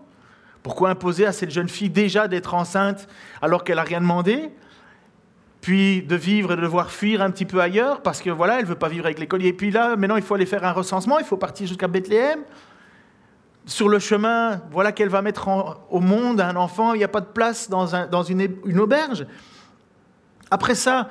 Pourquoi 0.62 0.90
imposer 0.90 1.24
à 1.24 1.32
cette 1.32 1.50
jeune 1.50 1.70
fille 1.70 1.88
déjà 1.88 2.28
d'être 2.28 2.52
enceinte 2.52 3.08
alors 3.40 3.64
qu'elle 3.64 3.76
n'a 3.76 3.84
rien 3.84 4.02
demandé? 4.02 4.50
Puis 5.62 6.02
de 6.02 6.14
vivre 6.14 6.52
et 6.52 6.56
de 6.56 6.60
devoir 6.60 6.90
fuir 6.90 7.22
un 7.22 7.30
petit 7.30 7.46
peu 7.46 7.62
ailleurs 7.62 8.02
parce 8.02 8.20
que 8.20 8.28
voilà, 8.28 8.60
elle 8.60 8.66
veut 8.66 8.74
pas 8.74 8.90
vivre 8.90 9.06
avec 9.06 9.18
les 9.18 9.26
colliers. 9.26 9.48
Et 9.48 9.52
puis 9.54 9.70
là, 9.70 9.96
maintenant, 9.96 10.16
il 10.16 10.22
faut 10.22 10.34
aller 10.34 10.44
faire 10.44 10.64
un 10.64 10.72
recensement, 10.72 11.18
il 11.18 11.24
faut 11.24 11.38
partir 11.38 11.66
jusqu'à 11.66 11.88
Bethléem. 11.88 12.40
Sur 13.64 13.88
le 13.88 13.98
chemin, 13.98 14.60
voilà 14.70 14.92
qu'elle 14.92 15.08
va 15.08 15.22
mettre 15.22 15.48
au 15.88 16.00
monde 16.00 16.38
un 16.42 16.56
enfant, 16.56 16.92
il 16.92 16.98
n'y 16.98 17.04
a 17.04 17.08
pas 17.08 17.22
de 17.22 17.26
place 17.32 17.70
dans, 17.70 17.94
un, 17.94 18.06
dans 18.06 18.22
une, 18.22 18.46
une, 18.66 18.78
auberge. 18.78 19.24
Après 20.50 20.74
ça, 20.74 21.08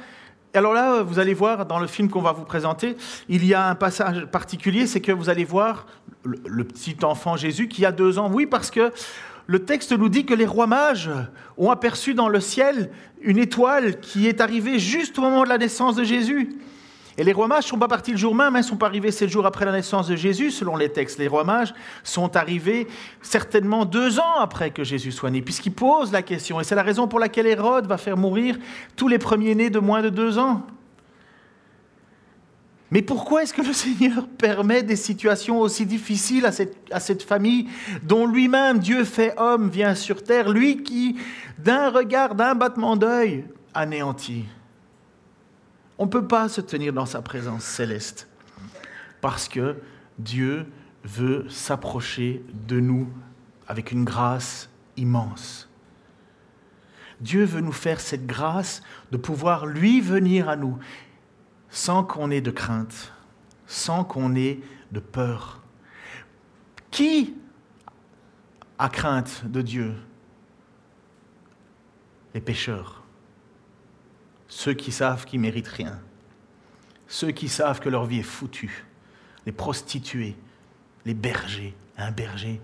alors 0.54 0.74
là, 0.74 1.04
vous 1.04 1.20
allez 1.20 1.34
voir 1.34 1.66
dans 1.66 1.80
le 1.80 1.88
film 1.88 2.10
qu'on 2.10 2.22
va 2.22 2.32
vous 2.32 2.44
présenter, 2.44 2.98
il 3.28 3.46
y 3.46 3.54
a 3.54 3.68
un 3.68 3.76
passage 3.76 4.26
particulier, 4.26 4.88
c'est 4.88 5.02
que 5.02 5.12
vous 5.12 5.30
allez 5.30 5.46
voir 5.46 5.86
le, 6.24 6.40
le 6.48 6.64
petit 6.64 6.98
enfant 7.04 7.38
Jésus 7.38 7.68
qui 7.68 7.86
a 7.86 7.92
deux 7.92 8.18
ans. 8.18 8.30
Oui, 8.32 8.46
parce 8.46 8.72
que 8.72 8.92
le 9.48 9.60
texte 9.66 9.92
nous 9.94 10.10
dit 10.10 10.26
que 10.26 10.34
les 10.34 10.46
rois 10.46 10.68
mages 10.68 11.10
ont 11.58 11.72
aperçu 11.72 12.14
dans 12.14 12.30
le 12.30 12.40
ciel 12.40 12.92
une 13.22 13.38
étoile 13.38 14.00
qui 14.00 14.28
est 14.28 14.42
arrivée 14.42 14.80
juste 14.80 15.18
au 15.18 15.22
moment 15.22 15.44
de 15.44 15.50
la 15.50 15.58
naissance 15.58 15.96
de 15.96 16.04
Jésus. 16.04 16.58
Et 17.20 17.24
les 17.26 17.34
rois 17.34 17.50
mages 17.50 17.66
ne 17.66 17.70
sont 17.72 17.78
pas 17.78 17.90
partis 17.90 18.12
le 18.12 18.18
jour 18.18 18.34
même, 18.34 18.54
ils 18.54 18.60
ne 18.60 18.64
sont 18.64 18.78
pas 18.78 18.86
arrivés 18.86 19.12
sept 19.12 19.30
jours 19.30 19.46
après 19.46 19.66
la 19.66 19.74
naissance 19.74 20.08
de 20.08 20.16
Jésus, 20.16 20.52
selon 20.52 20.78
les 20.78 20.88
textes. 20.88 21.20
Les 21.20 21.28
rois 21.28 21.44
mages 21.44 21.74
sont 22.02 22.38
arrivés 22.38 22.88
certainement 23.22 23.84
deux 23.84 24.20
ans 24.22 24.40
après 24.40 24.72
que 24.72 24.86
Jésus 24.86 25.12
soit 25.12 25.30
né, 25.30 25.42
puisqu'ils 25.42 25.74
posent 25.74 26.14
la 26.14 26.22
question. 26.22 26.62
Et 26.62 26.64
c'est 26.64 26.76
la 26.76 26.82
raison 26.82 27.10
pour 27.10 27.20
laquelle 27.20 27.46
Hérode 27.46 27.88
va 27.88 27.98
faire 27.98 28.16
mourir 28.16 28.58
tous 28.96 29.10
les 29.10 29.18
premiers-nés 29.18 29.70
de 29.70 29.80
moins 29.80 30.02
de 30.02 30.08
deux 30.08 30.38
ans. 30.38 30.66
Mais 32.90 33.02
pourquoi 33.02 33.44
est-ce 33.44 33.54
que 33.54 33.64
le 33.64 33.74
Seigneur 33.74 34.26
permet 34.38 34.82
des 34.82 34.96
situations 34.96 35.60
aussi 35.60 35.86
difficiles 35.86 36.46
à 36.46 36.54
cette, 36.54 36.78
à 36.90 37.02
cette 37.02 37.24
famille 37.24 37.68
dont 38.02 38.28
lui-même, 38.28 38.80
Dieu 38.80 39.04
fait 39.04 39.34
homme, 39.38 39.70
vient 39.70 39.94
sur 39.94 40.24
terre, 40.24 40.50
lui 40.50 40.84
qui, 40.84 41.18
d'un 41.58 41.90
regard, 41.90 42.34
d'un 42.34 42.56
battement 42.56 42.96
d'œil, 42.96 43.44
anéantit 43.74 44.46
On 46.00 46.06
ne 46.06 46.10
peut 46.10 46.28
pas 46.28 46.48
se 46.48 46.62
tenir 46.62 46.94
dans 46.94 47.06
sa 47.06 47.22
présence 47.22 47.66
céleste 47.66 48.30
parce 49.20 49.50
que 49.50 49.82
Dieu 50.18 50.66
veut 51.04 51.48
s'approcher 51.50 52.42
de 52.68 52.80
nous 52.80 53.10
avec 53.68 53.92
une 53.92 54.06
grâce 54.06 54.70
immense. 54.96 55.70
Dieu 57.20 57.44
veut 57.44 57.60
nous 57.60 57.74
faire 57.74 58.00
cette 58.00 58.26
grâce 58.26 58.82
de 59.12 59.18
pouvoir 59.18 59.66
lui 59.66 60.00
venir 60.00 60.48
à 60.48 60.56
nous 60.56 60.80
sans 61.70 62.06
qu'on 62.06 62.32
ait 62.32 62.40
de 62.40 62.52
crainte, 62.52 63.12
sans 63.68 64.06
qu'on 64.06 64.36
ait 64.36 64.62
de 64.94 65.02
peur. 65.02 65.62
Qui 66.92 67.36
a 68.78 68.88
crainte 68.88 69.44
de 69.46 69.62
Dieu? 69.62 69.96
Les 72.34 72.42
pécheurs, 72.42 73.04
ceux 74.50 74.74
qui 74.74 74.92
savent 74.92 75.26
qu'ils 75.26 75.40
méritent 75.40 75.68
rien, 75.68 76.00
ceux 77.08 77.32
qui 77.32 77.48
savent 77.48 77.80
que 77.80 77.88
leur 77.88 78.06
vie 78.06 78.20
est 78.20 78.24
foutue, 78.24 78.86
les 79.46 79.52
prostituées, 79.52 80.36
les 81.06 81.14
bergers, 81.14 81.76
un 81.98 82.12
berger. 82.12 82.60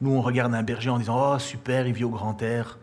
Nous, 0.00 0.10
on 0.10 0.22
regarde 0.22 0.54
un 0.54 0.62
berger 0.62 0.90
en 0.90 0.98
disant 0.98 1.34
Oh, 1.34 1.38
super, 1.38 1.86
il 1.86 1.92
vit 1.92 2.04
au 2.04 2.10
grand 2.10 2.40
air. 2.42 2.78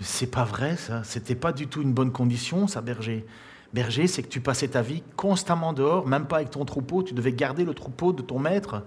C'est 0.00 0.30
pas 0.30 0.44
vrai, 0.44 0.76
ça. 0.76 1.02
C'était 1.04 1.34
pas 1.34 1.52
du 1.52 1.68
tout 1.68 1.80
une 1.80 1.92
bonne 1.92 2.12
condition, 2.12 2.66
ça, 2.66 2.80
berger. 2.80 3.24
Berger, 3.72 4.06
c'est 4.06 4.22
que 4.22 4.28
tu 4.28 4.40
passais 4.40 4.68
ta 4.68 4.82
vie 4.82 5.02
constamment 5.16 5.72
dehors, 5.72 6.06
même 6.06 6.26
pas 6.26 6.36
avec 6.36 6.50
ton 6.50 6.64
troupeau, 6.64 7.02
tu 7.02 7.14
devais 7.14 7.32
garder 7.32 7.64
le 7.64 7.74
troupeau 7.74 8.12
de 8.12 8.22
ton 8.22 8.38
maître. 8.38 8.84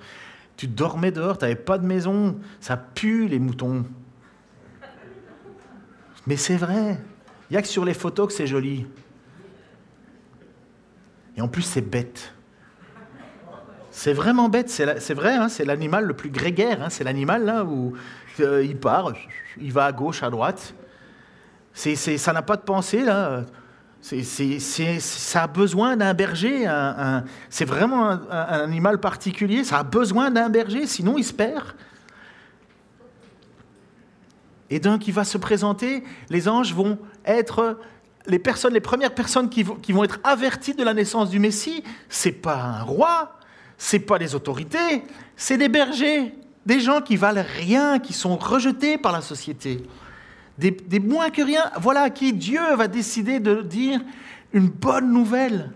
Tu 0.56 0.68
dormais 0.68 1.12
dehors, 1.12 1.38
tu 1.38 1.46
n'avais 1.46 1.56
pas 1.56 1.78
de 1.78 1.86
maison, 1.86 2.38
ça 2.60 2.78
pue 2.78 3.28
les 3.28 3.40
moutons. 3.40 3.86
Mais 6.28 6.38
c'est 6.38 6.58
vrai, 6.58 7.00
il 7.50 7.54
n'y 7.54 7.58
a 7.58 7.62
que 7.62 7.68
sur 7.68 7.86
les 7.86 7.94
photos 7.94 8.28
que 8.28 8.34
c'est 8.34 8.48
joli. 8.48 8.86
Et 11.36 11.42
en 11.42 11.48
plus, 11.48 11.62
c'est 11.62 11.82
bête. 11.82 12.34
C'est 13.92 14.14
vraiment 14.14 14.50
bête, 14.50 14.70
c'est 14.70 15.14
vrai, 15.14 15.36
hein, 15.36 15.50
c'est 15.50 15.66
l'animal 15.66 16.06
le 16.06 16.14
plus 16.14 16.30
grégaire, 16.30 16.82
hein, 16.84 16.90
c'est 16.90 17.04
l'animal 17.04 17.44
là 17.44 17.66
où 17.66 17.94
euh, 18.40 18.64
il 18.64 18.78
part, 18.78 19.14
il 19.60 19.74
va 19.74 19.86
à 19.86 19.92
gauche, 19.92 20.24
à 20.24 20.30
droite. 20.30 20.74
Ça 21.74 22.34
n'a 22.34 22.42
pas 22.42 22.56
de 22.56 22.62
pensée 22.62 23.04
là 23.04 23.44
ça 24.02 25.44
a 25.44 25.48
besoin 25.48 25.98
d'un 25.98 26.14
berger. 26.14 26.66
c'est 27.50 27.66
vraiment 27.66 28.10
un, 28.10 28.20
animal 28.30 29.00
particulier. 29.00 29.64
Ça 29.64 29.80
a 29.80 29.84
besoin 29.84 30.32
d'un 30.32 30.50
berger, 30.50 30.88
sinon 30.88 31.18
il 31.18 31.24
se 31.24 31.34
perd. 31.34 31.66
Et 34.70 34.80
donc, 34.80 35.08
il 35.08 35.14
va 35.14 35.24
se 35.24 35.38
présenter. 35.38 36.04
Les 36.30 36.48
anges 36.48 36.74
vont 36.74 36.98
être 37.26 37.80
les 38.28 38.40
personnes, 38.40 38.74
les 38.74 38.82
premières 38.82 39.16
personnes 39.16 39.50
qui, 39.50 39.64
vont 39.64 40.04
être 40.04 40.20
averties 40.24 40.74
de 40.74 40.84
la 40.84 40.94
naissance 40.94 41.30
du 41.30 41.40
Messie. 41.40 41.84
C'est 42.10 42.32
pas 42.32 42.56
un 42.56 42.84
roi, 42.84 43.38
c'est 43.78 44.00
pas 44.00 44.18
les 44.18 44.36
autorités, 44.36 45.04
c'est 45.36 45.58
des 45.58 45.70
bergers, 45.70 46.36
des 46.66 46.80
gens 46.80 47.02
qui 47.02 47.16
valent 47.16 47.44
rien, 47.58 48.00
qui 48.00 48.14
sont 48.14 48.38
rejetés 48.38 48.98
par 48.98 49.12
la 49.12 49.22
société 49.22 49.82
des, 50.60 51.00
moins 51.00 51.30
que 51.30 51.42
rien, 51.42 51.72
voilà 51.80 52.02
à 52.02 52.10
qui 52.10 52.34
Dieu 52.34 52.60
va 52.76 52.88
décider 52.88 53.40
de 53.40 53.62
dire 53.62 54.02
une 54.54 54.68
bonne 54.68 55.12
nouvelle. 55.12 55.72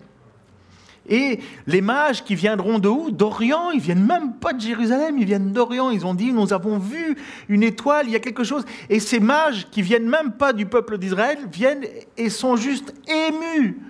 Et 1.10 1.40
les 1.68 1.82
mages 1.82 2.24
qui 2.24 2.34
viendront 2.36 2.80
de 2.80 2.88
où? 2.88 3.12
D'Orient, 3.12 3.72
ils 3.72 3.82
viennent 3.82 4.06
même 4.06 4.34
pas 4.34 4.54
de 4.54 4.62
Jérusalem, 4.62 5.18
ils 5.20 5.26
viennent 5.26 5.52
d'Orient. 5.52 5.90
Ils 5.90 6.06
ont 6.06 6.14
dit, 6.14 6.32
nous 6.32 6.54
avons 6.54 6.78
vu 6.78 7.18
une 7.50 7.64
étoile, 7.64 8.06
il 8.08 8.14
y 8.14 8.16
a 8.16 8.20
quelque 8.20 8.46
chose. 8.46 8.64
Et 8.90 9.00
ces 9.00 9.20
mages 9.20 9.68
qui 9.70 9.82
viennent 9.82 10.08
même 10.08 10.32
pas 10.32 10.54
du 10.54 10.66
peuple 10.66 10.98
d'Israël 10.98 11.40
viennent 11.52 11.84
et 12.16 12.30
sont 12.30 12.56
juste 12.56 12.94
émus 13.08 13.82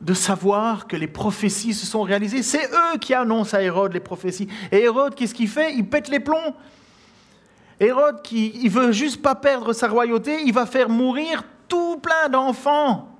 de 0.00 0.12
savoir 0.12 0.86
que 0.86 0.96
les 0.96 1.06
prophéties 1.06 1.72
se 1.72 1.86
sont 1.86 2.02
réalisées. 2.02 2.42
C'est 2.42 2.66
eux 2.66 2.98
qui 3.00 3.14
annoncent 3.14 3.56
à 3.56 3.62
Hérode 3.62 3.92
les 3.92 4.00
prophéties. 4.00 4.48
Et 4.72 4.82
Hérode, 4.82 5.14
qu'est-ce 5.14 5.34
qu'il 5.34 5.48
fait? 5.48 5.74
Il 5.74 5.86
pète 5.86 6.08
les 6.08 6.20
plombs. 6.20 6.54
Hérode, 7.78 8.22
qui 8.22 8.52
il 8.62 8.70
veut 8.70 8.92
juste 8.92 9.22
pas 9.22 9.36
perdre 9.36 9.72
sa 9.72 9.88
royauté, 9.88 10.42
il 10.44 10.52
va 10.52 10.66
faire 10.66 10.88
mourir 10.88 11.44
tout 11.68 11.96
plein 11.98 12.28
d'enfants 12.28 13.13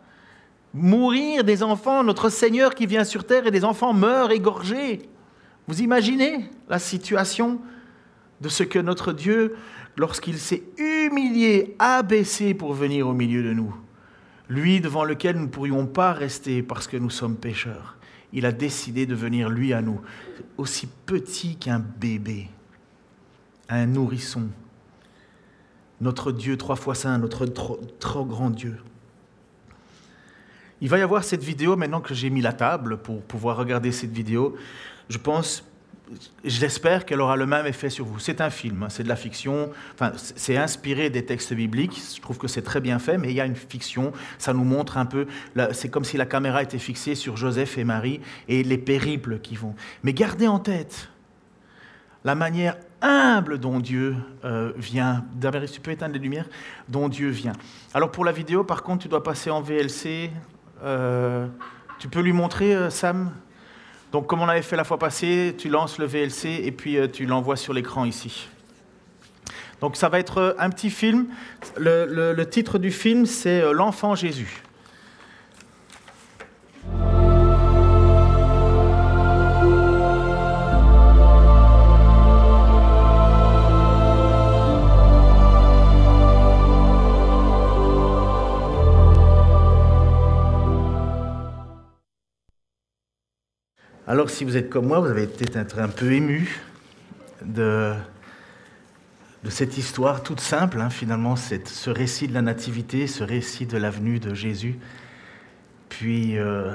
mourir 0.74 1.44
des 1.44 1.62
enfants, 1.62 2.02
notre 2.02 2.28
Seigneur 2.28 2.74
qui 2.74 2.86
vient 2.86 3.04
sur 3.04 3.24
terre 3.24 3.46
et 3.46 3.52
des 3.52 3.64
enfants 3.64 3.94
meurent 3.94 4.32
égorgés. 4.32 5.08
Vous 5.68 5.80
imaginez 5.80 6.50
la 6.68 6.80
situation 6.80 7.60
de 8.40 8.48
ce 8.48 8.64
que 8.64 8.80
notre 8.80 9.12
Dieu, 9.12 9.54
lorsqu'il 9.96 10.36
s'est 10.36 10.64
humilié, 10.76 11.76
abaissé 11.78 12.52
pour 12.52 12.74
venir 12.74 13.08
au 13.08 13.14
milieu 13.14 13.42
de 13.44 13.52
nous, 13.52 13.74
lui 14.48 14.80
devant 14.80 15.04
lequel 15.04 15.36
nous 15.36 15.42
ne 15.42 15.48
pourrions 15.48 15.86
pas 15.86 16.12
rester 16.12 16.62
parce 16.62 16.88
que 16.88 16.96
nous 16.96 17.10
sommes 17.10 17.36
pécheurs, 17.36 17.96
il 18.32 18.44
a 18.44 18.52
décidé 18.52 19.06
de 19.06 19.14
venir 19.14 19.48
lui 19.48 19.72
à 19.72 19.80
nous, 19.80 20.00
aussi 20.58 20.88
petit 21.06 21.56
qu'un 21.56 21.78
bébé, 21.78 22.48
un 23.68 23.86
nourrisson, 23.86 24.48
notre 26.00 26.32
Dieu 26.32 26.56
trois 26.56 26.76
fois 26.76 26.96
saint, 26.96 27.16
notre 27.18 27.46
trop, 27.46 27.80
trop 28.00 28.24
grand 28.24 28.50
Dieu. 28.50 28.76
Il 30.80 30.88
va 30.88 30.98
y 30.98 31.02
avoir 31.02 31.24
cette 31.24 31.42
vidéo 31.42 31.76
maintenant 31.76 32.00
que 32.00 32.14
j'ai 32.14 32.30
mis 32.30 32.40
la 32.40 32.52
table 32.52 32.98
pour 32.98 33.22
pouvoir 33.22 33.56
regarder 33.56 33.92
cette 33.92 34.12
vidéo. 34.12 34.56
Je 35.08 35.18
pense, 35.18 35.64
j'espère 36.44 37.06
qu'elle 37.06 37.20
aura 37.20 37.36
le 37.36 37.46
même 37.46 37.66
effet 37.66 37.90
sur 37.90 38.04
vous. 38.04 38.18
C'est 38.18 38.40
un 38.40 38.50
film, 38.50 38.82
hein, 38.82 38.88
c'est 38.88 39.02
de 39.02 39.08
la 39.08 39.16
fiction. 39.16 39.70
Enfin, 39.94 40.12
c'est 40.16 40.56
inspiré 40.56 41.10
des 41.10 41.24
textes 41.24 41.54
bibliques. 41.54 42.00
Je 42.16 42.20
trouve 42.20 42.38
que 42.38 42.48
c'est 42.48 42.62
très 42.62 42.80
bien 42.80 42.98
fait, 42.98 43.18
mais 43.18 43.30
il 43.30 43.34
y 43.34 43.40
a 43.40 43.46
une 43.46 43.56
fiction. 43.56 44.12
Ça 44.38 44.52
nous 44.52 44.64
montre 44.64 44.98
un 44.98 45.06
peu. 45.06 45.26
C'est 45.72 45.90
comme 45.90 46.04
si 46.04 46.16
la 46.16 46.26
caméra 46.26 46.62
était 46.62 46.78
fixée 46.78 47.14
sur 47.14 47.36
Joseph 47.36 47.78
et 47.78 47.84
Marie 47.84 48.20
et 48.48 48.62
les 48.62 48.78
périples 48.78 49.40
qui 49.40 49.56
vont. 49.56 49.74
Mais 50.02 50.12
gardez 50.12 50.48
en 50.48 50.58
tête 50.58 51.08
la 52.24 52.34
manière 52.34 52.76
humble 53.02 53.58
dont 53.58 53.80
Dieu 53.80 54.16
euh, 54.44 54.72
vient. 54.76 55.24
D'abord, 55.34 55.62
tu 55.70 55.80
peux 55.80 55.90
éteindre 55.90 56.14
les 56.14 56.20
lumières 56.20 56.48
Dont 56.88 57.08
Dieu 57.08 57.28
vient. 57.28 57.52
Alors 57.92 58.10
pour 58.10 58.24
la 58.24 58.32
vidéo, 58.32 58.64
par 58.64 58.82
contre, 58.82 59.02
tu 59.02 59.08
dois 59.08 59.22
passer 59.22 59.50
en 59.50 59.60
VLC. 59.60 60.30
Euh, 60.84 61.46
tu 61.98 62.08
peux 62.08 62.20
lui 62.20 62.32
montrer, 62.32 62.74
euh, 62.74 62.90
Sam? 62.90 63.32
Donc, 64.12 64.26
comme 64.26 64.42
on 64.42 64.48
avait 64.48 64.62
fait 64.62 64.76
la 64.76 64.84
fois 64.84 64.98
passée, 64.98 65.54
tu 65.56 65.68
lances 65.68 65.98
le 65.98 66.04
VLC 66.04 66.60
et 66.62 66.72
puis 66.72 66.98
euh, 66.98 67.08
tu 67.08 67.26
l'envoies 67.26 67.56
sur 67.56 67.72
l'écran 67.72 68.04
ici. 68.04 68.48
Donc, 69.80 69.96
ça 69.96 70.08
va 70.08 70.18
être 70.18 70.56
un 70.58 70.70
petit 70.70 70.90
film. 70.90 71.26
le 71.76 72.44
titre 72.44 72.78
du 72.78 72.90
film, 72.90 73.26
c'est 73.26 73.72
L'enfant 73.72 74.14
Jésus. 74.14 74.62
Alors 94.06 94.28
si 94.28 94.44
vous 94.44 94.58
êtes 94.58 94.68
comme 94.68 94.86
moi, 94.86 95.00
vous 95.00 95.06
avez 95.06 95.26
peut-être 95.26 95.56
être 95.56 95.78
un 95.78 95.88
peu 95.88 96.12
ému 96.12 96.60
de, 97.42 97.94
cette 99.48 99.78
histoire 99.78 100.22
toute 100.22 100.40
simple, 100.40 100.78
hein, 100.78 100.90
finalement, 100.90 101.36
ce 101.36 101.88
récit 101.88 102.28
de 102.28 102.34
la 102.34 102.42
nativité, 102.42 103.06
ce 103.06 103.24
récit 103.24 103.64
de 103.64 103.78
la 103.78 103.88
venue 103.88 104.18
de 104.20 104.34
Jésus. 104.34 104.78
Puis 105.88 106.36
euh, 106.36 106.74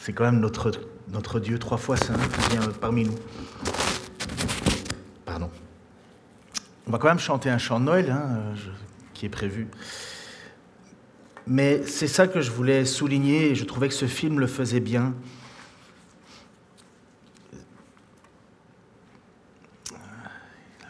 c'est 0.00 0.12
quand 0.12 0.24
même 0.24 0.40
notre, 0.40 1.38
Dieu 1.38 1.56
trois 1.60 1.78
fois 1.78 1.96
saint 1.96 2.14
qui 2.14 2.50
vient 2.50 2.68
parmi 2.80 3.04
nous. 3.04 3.18
Pardon. 5.24 5.50
On 6.88 6.90
va 6.90 6.98
quand 6.98 7.08
même 7.08 7.20
chanter 7.20 7.48
un 7.48 7.58
chant 7.58 7.78
de 7.78 7.84
Noël 7.84 8.10
hein, 8.10 8.40
qui 9.14 9.26
est 9.26 9.30
prévu. 9.30 9.68
Mais 11.46 11.82
c'est 11.86 12.08
ça 12.08 12.26
que 12.26 12.40
je 12.40 12.50
voulais 12.50 12.84
souligner 12.84 13.50
et 13.50 13.54
je 13.54 13.64
trouvais 13.64 13.86
que 13.86 13.94
ce 13.94 14.06
film 14.06 14.40
le 14.40 14.48
faisait 14.48 14.80
bien. 14.80 15.14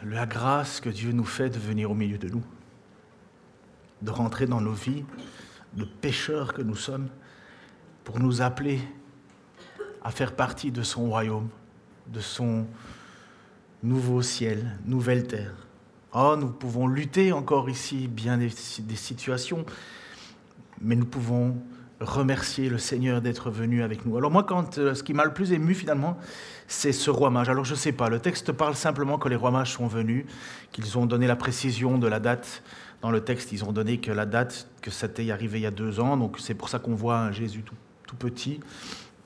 La 0.03 0.25
grâce 0.25 0.79
que 0.79 0.89
Dieu 0.89 1.11
nous 1.11 1.25
fait 1.25 1.49
de 1.49 1.59
venir 1.59 1.91
au 1.91 1.93
milieu 1.93 2.17
de 2.17 2.29
nous, 2.29 2.43
de 4.01 4.11
rentrer 4.11 4.47
dans 4.47 4.61
nos 4.61 4.73
vies 4.73 5.05
de 5.73 5.85
pécheurs 5.85 6.53
que 6.53 6.61
nous 6.61 6.75
sommes, 6.75 7.07
pour 8.03 8.19
nous 8.19 8.41
appeler 8.41 8.81
à 10.03 10.11
faire 10.11 10.35
partie 10.35 10.71
de 10.71 10.81
son 10.81 11.09
royaume, 11.09 11.49
de 12.07 12.19
son 12.19 12.65
nouveau 13.83 14.21
ciel, 14.21 14.77
nouvelle 14.85 15.27
terre. 15.27 15.67
Oh, 16.13 16.35
nous 16.37 16.49
pouvons 16.49 16.87
lutter 16.87 17.31
encore 17.31 17.69
ici, 17.69 18.07
bien 18.07 18.37
des, 18.37 18.51
des 18.79 18.95
situations, 18.95 19.65
mais 20.81 20.95
nous 20.95 21.05
pouvons 21.05 21.55
remercier 22.01 22.67
le 22.67 22.77
Seigneur 22.77 23.21
d'être 23.21 23.51
venu 23.51 23.83
avec 23.83 24.05
nous. 24.05 24.17
Alors 24.17 24.31
moi, 24.31 24.43
quand, 24.43 24.77
euh, 24.77 24.95
ce 24.95 25.03
qui 25.03 25.13
m'a 25.13 25.23
le 25.23 25.33
plus 25.33 25.53
ému 25.53 25.73
finalement, 25.73 26.17
c'est 26.67 26.91
ce 26.91 27.11
roi 27.11 27.29
mage. 27.29 27.49
Alors 27.49 27.63
je 27.63 27.73
ne 27.73 27.77
sais 27.77 27.91
pas, 27.91 28.09
le 28.09 28.19
texte 28.19 28.51
parle 28.51 28.75
simplement 28.75 29.17
que 29.17 29.29
les 29.29 29.35
rois 29.35 29.51
mages 29.51 29.73
sont 29.73 29.87
venus, 29.87 30.25
qu'ils 30.71 30.97
ont 30.97 31.05
donné 31.05 31.27
la 31.27 31.35
précision 31.35 31.97
de 31.97 32.07
la 32.07 32.19
date. 32.19 32.63
Dans 33.01 33.11
le 33.11 33.21
texte, 33.21 33.51
ils 33.51 33.63
ont 33.63 33.71
donné 33.71 33.99
que 33.99 34.11
la 34.11 34.25
date, 34.25 34.67
que 34.81 34.91
c'était 34.91 35.29
arrivé 35.31 35.59
il 35.59 35.63
y 35.63 35.67
a 35.67 35.71
deux 35.71 35.99
ans, 35.99 36.17
donc 36.17 36.39
c'est 36.39 36.53
pour 36.53 36.69
ça 36.69 36.79
qu'on 36.79 36.95
voit 36.95 37.17
un 37.17 37.31
Jésus 37.31 37.63
tout, 37.63 37.75
petit, 38.19 38.59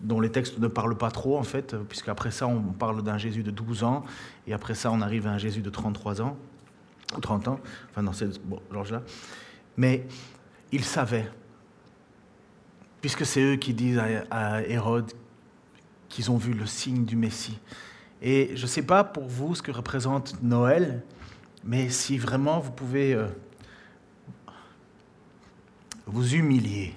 dont 0.01 0.19
les 0.21 0.29
textes 0.29 0.59
ne 0.59 0.67
parlent 0.67 0.97
pas 0.97 1.11
trop 1.11 1.37
en 1.37 1.43
fait, 1.43 1.75
puisqu'après 1.89 2.31
ça, 2.31 2.45
on 2.45 2.61
parle 2.61 3.01
d'un 3.03 3.17
Jésus 3.17 3.41
de 3.41 3.51
12 3.51 3.83
ans, 3.83 4.05
et 4.47 4.53
après 4.53 4.75
ça, 4.75 4.91
on 4.91 5.01
arrive 5.01 5.25
à 5.27 5.31
un 5.31 5.37
Jésus 5.39 5.61
de 5.61 5.69
33 5.69 6.21
ans, 6.21 6.37
30 7.21 7.47
ans, 7.47 7.59
enfin 7.89 8.03
dans 8.03 8.13
ce 8.13 8.25
bon, 8.43 8.61
là 8.71 9.01
Mais 9.75 10.05
ils 10.71 10.83
savaient 10.83 11.27
puisque 13.05 13.23
c'est 13.23 13.43
eux 13.43 13.55
qui 13.55 13.75
disent 13.75 14.01
à 14.31 14.63
Hérode 14.63 15.11
qu'ils 16.09 16.31
ont 16.31 16.37
vu 16.37 16.53
le 16.53 16.65
signe 16.65 17.05
du 17.05 17.15
Messie. 17.15 17.59
Et 18.19 18.53
je 18.55 18.63
ne 18.63 18.67
sais 18.67 18.81
pas 18.81 19.03
pour 19.03 19.27
vous 19.27 19.53
ce 19.53 19.61
que 19.61 19.69
représente 19.69 20.41
Noël, 20.41 21.03
mais 21.63 21.89
si 21.89 22.17
vraiment 22.17 22.59
vous 22.59 22.71
pouvez 22.71 23.13
euh, 23.13 23.27
vous 26.07 26.33
humilier 26.33 26.95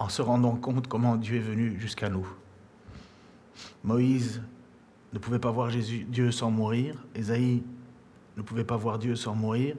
en 0.00 0.08
se 0.08 0.22
rendant 0.22 0.56
compte 0.56 0.88
comment 0.88 1.14
Dieu 1.14 1.36
est 1.36 1.38
venu 1.38 1.78
jusqu'à 1.78 2.08
nous. 2.08 2.26
Moïse 3.84 4.42
ne 5.12 5.20
pouvait 5.20 5.38
pas 5.38 5.52
voir 5.52 5.70
Jésus, 5.70 6.04
Dieu 6.08 6.32
sans 6.32 6.50
mourir, 6.50 6.96
Ésaïe 7.14 7.62
ne 8.36 8.42
pouvait 8.42 8.64
pas 8.64 8.76
voir 8.76 8.98
Dieu 8.98 9.14
sans 9.14 9.36
mourir, 9.36 9.76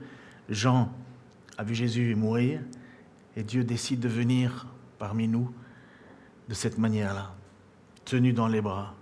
Jean 0.48 0.90
a 1.58 1.64
vu 1.64 1.76
Jésus 1.76 2.16
mourir 2.16 2.62
et 3.36 3.44
Dieu 3.44 3.64
décide 3.64 4.00
de 4.00 4.10
venir 4.10 4.68
parmi 4.98 5.28
nous 5.28 5.52
de 6.50 6.54
cette 6.54 6.78
manière-là, 6.78 7.34
tenu 8.06 8.34
dans 8.34 8.48
les 8.48 8.62
bras. 8.62 8.94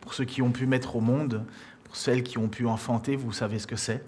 Pour 0.00 0.14
ceux 0.14 0.24
qui 0.24 0.42
ont 0.42 0.52
pu 0.52 0.66
mettre 0.66 0.96
au 0.96 1.00
monde, 1.00 1.44
pour 1.84 1.96
celles 1.96 2.22
qui 2.22 2.38
ont 2.38 2.48
pu 2.48 2.66
enfanter, 2.66 3.16
vous 3.16 3.32
savez 3.32 3.58
ce 3.58 3.66
que 3.66 3.76
c'est. 3.76 4.04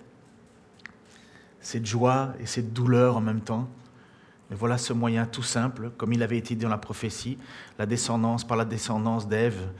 Cette 1.61 1.87
joie 1.87 2.35
et 2.40 2.46
cette 2.46 2.72
douleur 2.72 3.16
en 3.16 3.20
même 3.20 3.40
temps. 3.40 3.68
Mais 4.51 4.57
voilà 4.57 4.79
ce 4.79 4.92
moyen 4.92 5.27
tout 5.27 5.42
simple, 5.42 5.90
comme 5.96 6.12
il 6.12 6.22
avait 6.22 6.38
été 6.38 6.55
dit 6.55 6.62
dans 6.62 6.68
la 6.68 6.79
prophétie, 6.79 7.38
la 7.79 7.87
descendance, 7.87 8.46
par 8.46 8.57
la 8.57 8.64
descendance 8.64 9.27
d'Ève, 9.29 9.70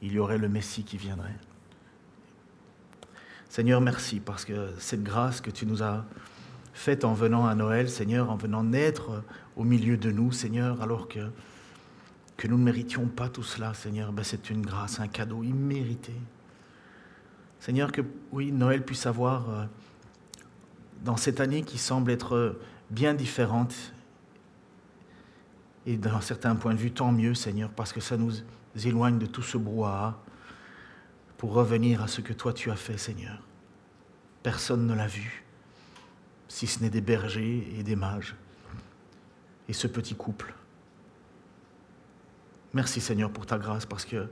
il 0.00 0.12
y 0.12 0.18
aurait 0.18 0.38
le 0.38 0.48
Messie 0.48 0.84
qui 0.84 0.96
viendrait. 0.96 1.36
Seigneur, 3.48 3.80
merci 3.80 4.20
parce 4.20 4.44
que 4.44 4.72
cette 4.78 5.02
grâce 5.02 5.40
que 5.40 5.50
tu 5.50 5.66
nous 5.66 5.82
as 5.82 6.04
Faites 6.72 7.04
en 7.04 7.12
venant 7.12 7.46
à 7.46 7.54
Noël, 7.54 7.88
Seigneur, 7.88 8.30
en 8.30 8.36
venant 8.36 8.64
naître 8.64 9.22
au 9.56 9.64
milieu 9.64 9.96
de 9.96 10.10
nous, 10.10 10.32
Seigneur, 10.32 10.80
alors 10.82 11.08
que, 11.08 11.20
nous 12.48 12.58
ne 12.58 12.64
méritions 12.64 13.06
pas 13.06 13.28
tout 13.28 13.44
cela, 13.44 13.72
Seigneur. 13.72 14.12
Ben, 14.12 14.24
c'est 14.24 14.50
une 14.50 14.62
grâce, 14.62 14.98
un 14.98 15.06
cadeau 15.06 15.44
immérité. 15.44 16.12
Seigneur, 17.60 17.92
que 17.92 18.00
oui, 18.32 18.50
Noël 18.50 18.84
puisse 18.84 19.06
avoir, 19.06 19.48
euh, 19.48 19.64
dans 21.04 21.16
cette 21.16 21.38
année 21.40 21.62
qui 21.62 21.78
semble 21.78 22.10
être 22.10 22.58
bien 22.90 23.14
différente, 23.14 23.74
et 25.86 25.96
d'un 25.96 26.20
certain 26.20 26.56
point 26.56 26.74
de 26.74 26.78
vue, 26.78 26.90
tant 26.90 27.12
mieux, 27.12 27.34
Seigneur, 27.34 27.70
parce 27.70 27.92
que 27.92 28.00
ça 28.00 28.16
nous 28.16 28.32
éloigne 28.84 29.18
de 29.18 29.26
tout 29.26 29.42
ce 29.42 29.56
brouhaha 29.56 30.18
pour 31.38 31.52
revenir 31.52 32.02
à 32.02 32.08
ce 32.08 32.20
que 32.20 32.32
toi 32.32 32.52
tu 32.52 32.70
as 32.70 32.76
fait, 32.76 32.96
Seigneur. 32.98 33.40
Personne 34.42 34.86
ne 34.86 34.94
l'a 34.94 35.06
vu 35.06 35.41
si 36.52 36.66
ce 36.66 36.82
n'est 36.82 36.90
des 36.90 37.00
bergers 37.00 37.66
et 37.78 37.82
des 37.82 37.96
mages, 37.96 38.36
et 39.70 39.72
ce 39.72 39.86
petit 39.86 40.14
couple. 40.14 40.54
Merci 42.74 43.00
Seigneur 43.00 43.30
pour 43.30 43.46
ta 43.46 43.56
grâce, 43.56 43.86
parce 43.86 44.04
que 44.04 44.28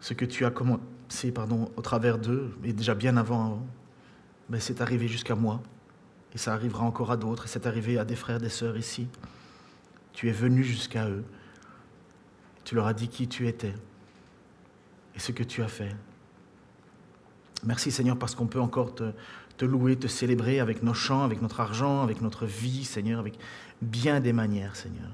ce 0.00 0.12
que 0.12 0.24
tu 0.24 0.44
as 0.44 0.50
commencé 0.50 1.32
au 1.76 1.82
travers 1.82 2.18
d'eux, 2.18 2.58
et 2.64 2.72
déjà 2.72 2.96
bien 2.96 3.16
avant, 3.16 3.64
ben 4.48 4.60
c'est 4.60 4.80
arrivé 4.80 5.06
jusqu'à 5.06 5.36
moi, 5.36 5.62
et 6.34 6.38
ça 6.38 6.52
arrivera 6.52 6.84
encore 6.84 7.12
à 7.12 7.16
d'autres, 7.16 7.44
et 7.44 7.48
c'est 7.48 7.68
arrivé 7.68 7.96
à 7.96 8.04
des 8.04 8.16
frères, 8.16 8.40
des 8.40 8.48
sœurs 8.48 8.76
ici. 8.76 9.06
Tu 10.14 10.28
es 10.28 10.32
venu 10.32 10.64
jusqu'à 10.64 11.08
eux, 11.08 11.24
tu 12.64 12.74
leur 12.74 12.88
as 12.88 12.94
dit 12.94 13.06
qui 13.06 13.28
tu 13.28 13.46
étais, 13.46 13.74
et 15.14 15.20
ce 15.20 15.30
que 15.30 15.44
tu 15.44 15.62
as 15.62 15.68
fait. 15.68 15.94
Merci 17.64 17.90
Seigneur 17.90 18.18
parce 18.18 18.34
qu'on 18.34 18.46
peut 18.46 18.60
encore 18.60 18.94
te, 18.94 19.64
louer, 19.64 19.96
te 19.96 20.06
célébrer 20.06 20.60
avec 20.60 20.82
nos 20.82 20.94
chants, 20.94 21.24
avec 21.24 21.40
notre 21.40 21.60
argent, 21.60 22.02
avec 22.02 22.20
notre 22.20 22.44
vie, 22.44 22.84
Seigneur, 22.84 23.18
avec 23.18 23.38
bien 23.80 24.20
des 24.20 24.32
manières, 24.32 24.76
Seigneur. 24.76 25.08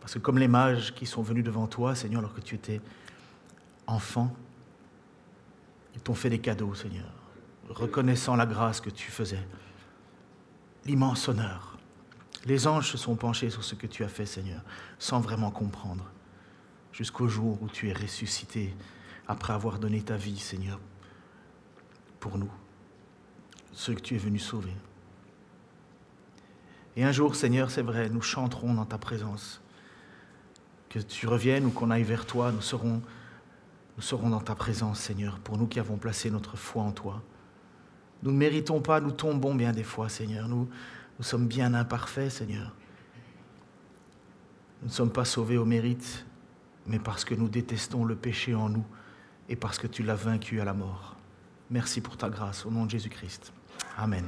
Parce 0.00 0.14
que 0.14 0.18
comme 0.18 0.38
les 0.38 0.48
mages 0.48 0.94
qui 0.94 1.06
sont 1.06 1.22
venus 1.22 1.44
devant 1.44 1.66
toi, 1.66 1.94
Seigneur, 1.94 2.20
alors 2.20 2.34
que 2.34 2.40
tu 2.40 2.54
étais 2.54 2.80
enfant, 3.86 4.34
ils 5.94 6.00
t'ont 6.00 6.14
fait 6.14 6.30
des 6.30 6.40
cadeaux, 6.40 6.74
Seigneur, 6.74 7.12
reconnaissant 7.68 8.34
la 8.34 8.46
grâce 8.46 8.80
que 8.80 8.90
tu 8.90 9.10
faisais, 9.10 9.46
l'immense 10.84 11.28
honneur. 11.28 11.78
Les 12.46 12.66
anges 12.66 12.90
se 12.90 12.98
sont 12.98 13.16
penchés 13.16 13.50
sur 13.50 13.62
ce 13.62 13.74
que 13.74 13.86
tu 13.86 14.04
as 14.04 14.08
fait, 14.08 14.26
Seigneur, 14.26 14.62
sans 14.98 15.20
vraiment 15.20 15.50
comprendre, 15.50 16.04
jusqu'au 16.92 17.28
jour 17.28 17.58
où 17.62 17.68
tu 17.68 17.88
es 17.88 17.92
ressuscité 17.92 18.74
après 19.28 19.52
avoir 19.52 19.78
donné 19.78 20.00
ta 20.00 20.16
vie, 20.16 20.38
Seigneur, 20.38 20.80
pour 22.18 22.38
nous, 22.38 22.50
ceux 23.72 23.94
que 23.94 24.00
tu 24.00 24.14
es 24.14 24.18
venu 24.18 24.38
sauver. 24.38 24.74
Et 26.96 27.04
un 27.04 27.12
jour, 27.12 27.36
Seigneur, 27.36 27.70
c'est 27.70 27.82
vrai, 27.82 28.08
nous 28.08 28.22
chanterons 28.22 28.74
dans 28.74 28.86
ta 28.86 28.98
présence 28.98 29.60
que 30.88 30.98
tu 30.98 31.26
reviennes 31.26 31.66
ou 31.66 31.70
qu'on 31.70 31.90
aille 31.90 32.02
vers 32.02 32.24
toi, 32.24 32.50
nous 32.50 32.62
serons, 32.62 33.02
nous 33.96 34.02
serons 34.02 34.30
dans 34.30 34.40
ta 34.40 34.54
présence, 34.54 34.98
Seigneur, 34.98 35.38
pour 35.38 35.58
nous 35.58 35.66
qui 35.66 35.78
avons 35.78 35.98
placé 35.98 36.30
notre 36.30 36.56
foi 36.56 36.82
en 36.82 36.92
toi. 36.92 37.22
Nous 38.22 38.32
ne 38.32 38.36
méritons 38.36 38.80
pas, 38.80 39.00
nous 39.00 39.12
tombons 39.12 39.54
bien 39.54 39.72
des 39.72 39.84
fois, 39.84 40.08
Seigneur. 40.08 40.48
Nous, 40.48 40.68
nous 41.18 41.24
sommes 41.24 41.46
bien 41.46 41.74
imparfaits, 41.74 42.30
Seigneur. 42.30 42.74
Nous 44.82 44.88
ne 44.88 44.92
sommes 44.92 45.12
pas 45.12 45.24
sauvés 45.24 45.58
au 45.58 45.64
mérite, 45.64 46.24
mais 46.86 46.98
parce 46.98 47.24
que 47.24 47.34
nous 47.34 47.48
détestons 47.48 48.04
le 48.04 48.16
péché 48.16 48.54
en 48.54 48.70
nous 48.70 48.84
et 49.48 49.56
parce 49.56 49.78
que 49.78 49.86
tu 49.86 50.02
l'as 50.02 50.14
vaincu 50.14 50.60
à 50.60 50.64
la 50.64 50.74
mort. 50.74 51.16
Merci 51.70 52.00
pour 52.00 52.16
ta 52.16 52.28
grâce, 52.28 52.64
au 52.66 52.70
nom 52.70 52.84
de 52.84 52.90
Jésus-Christ. 52.90 53.52
Amen. 53.96 54.24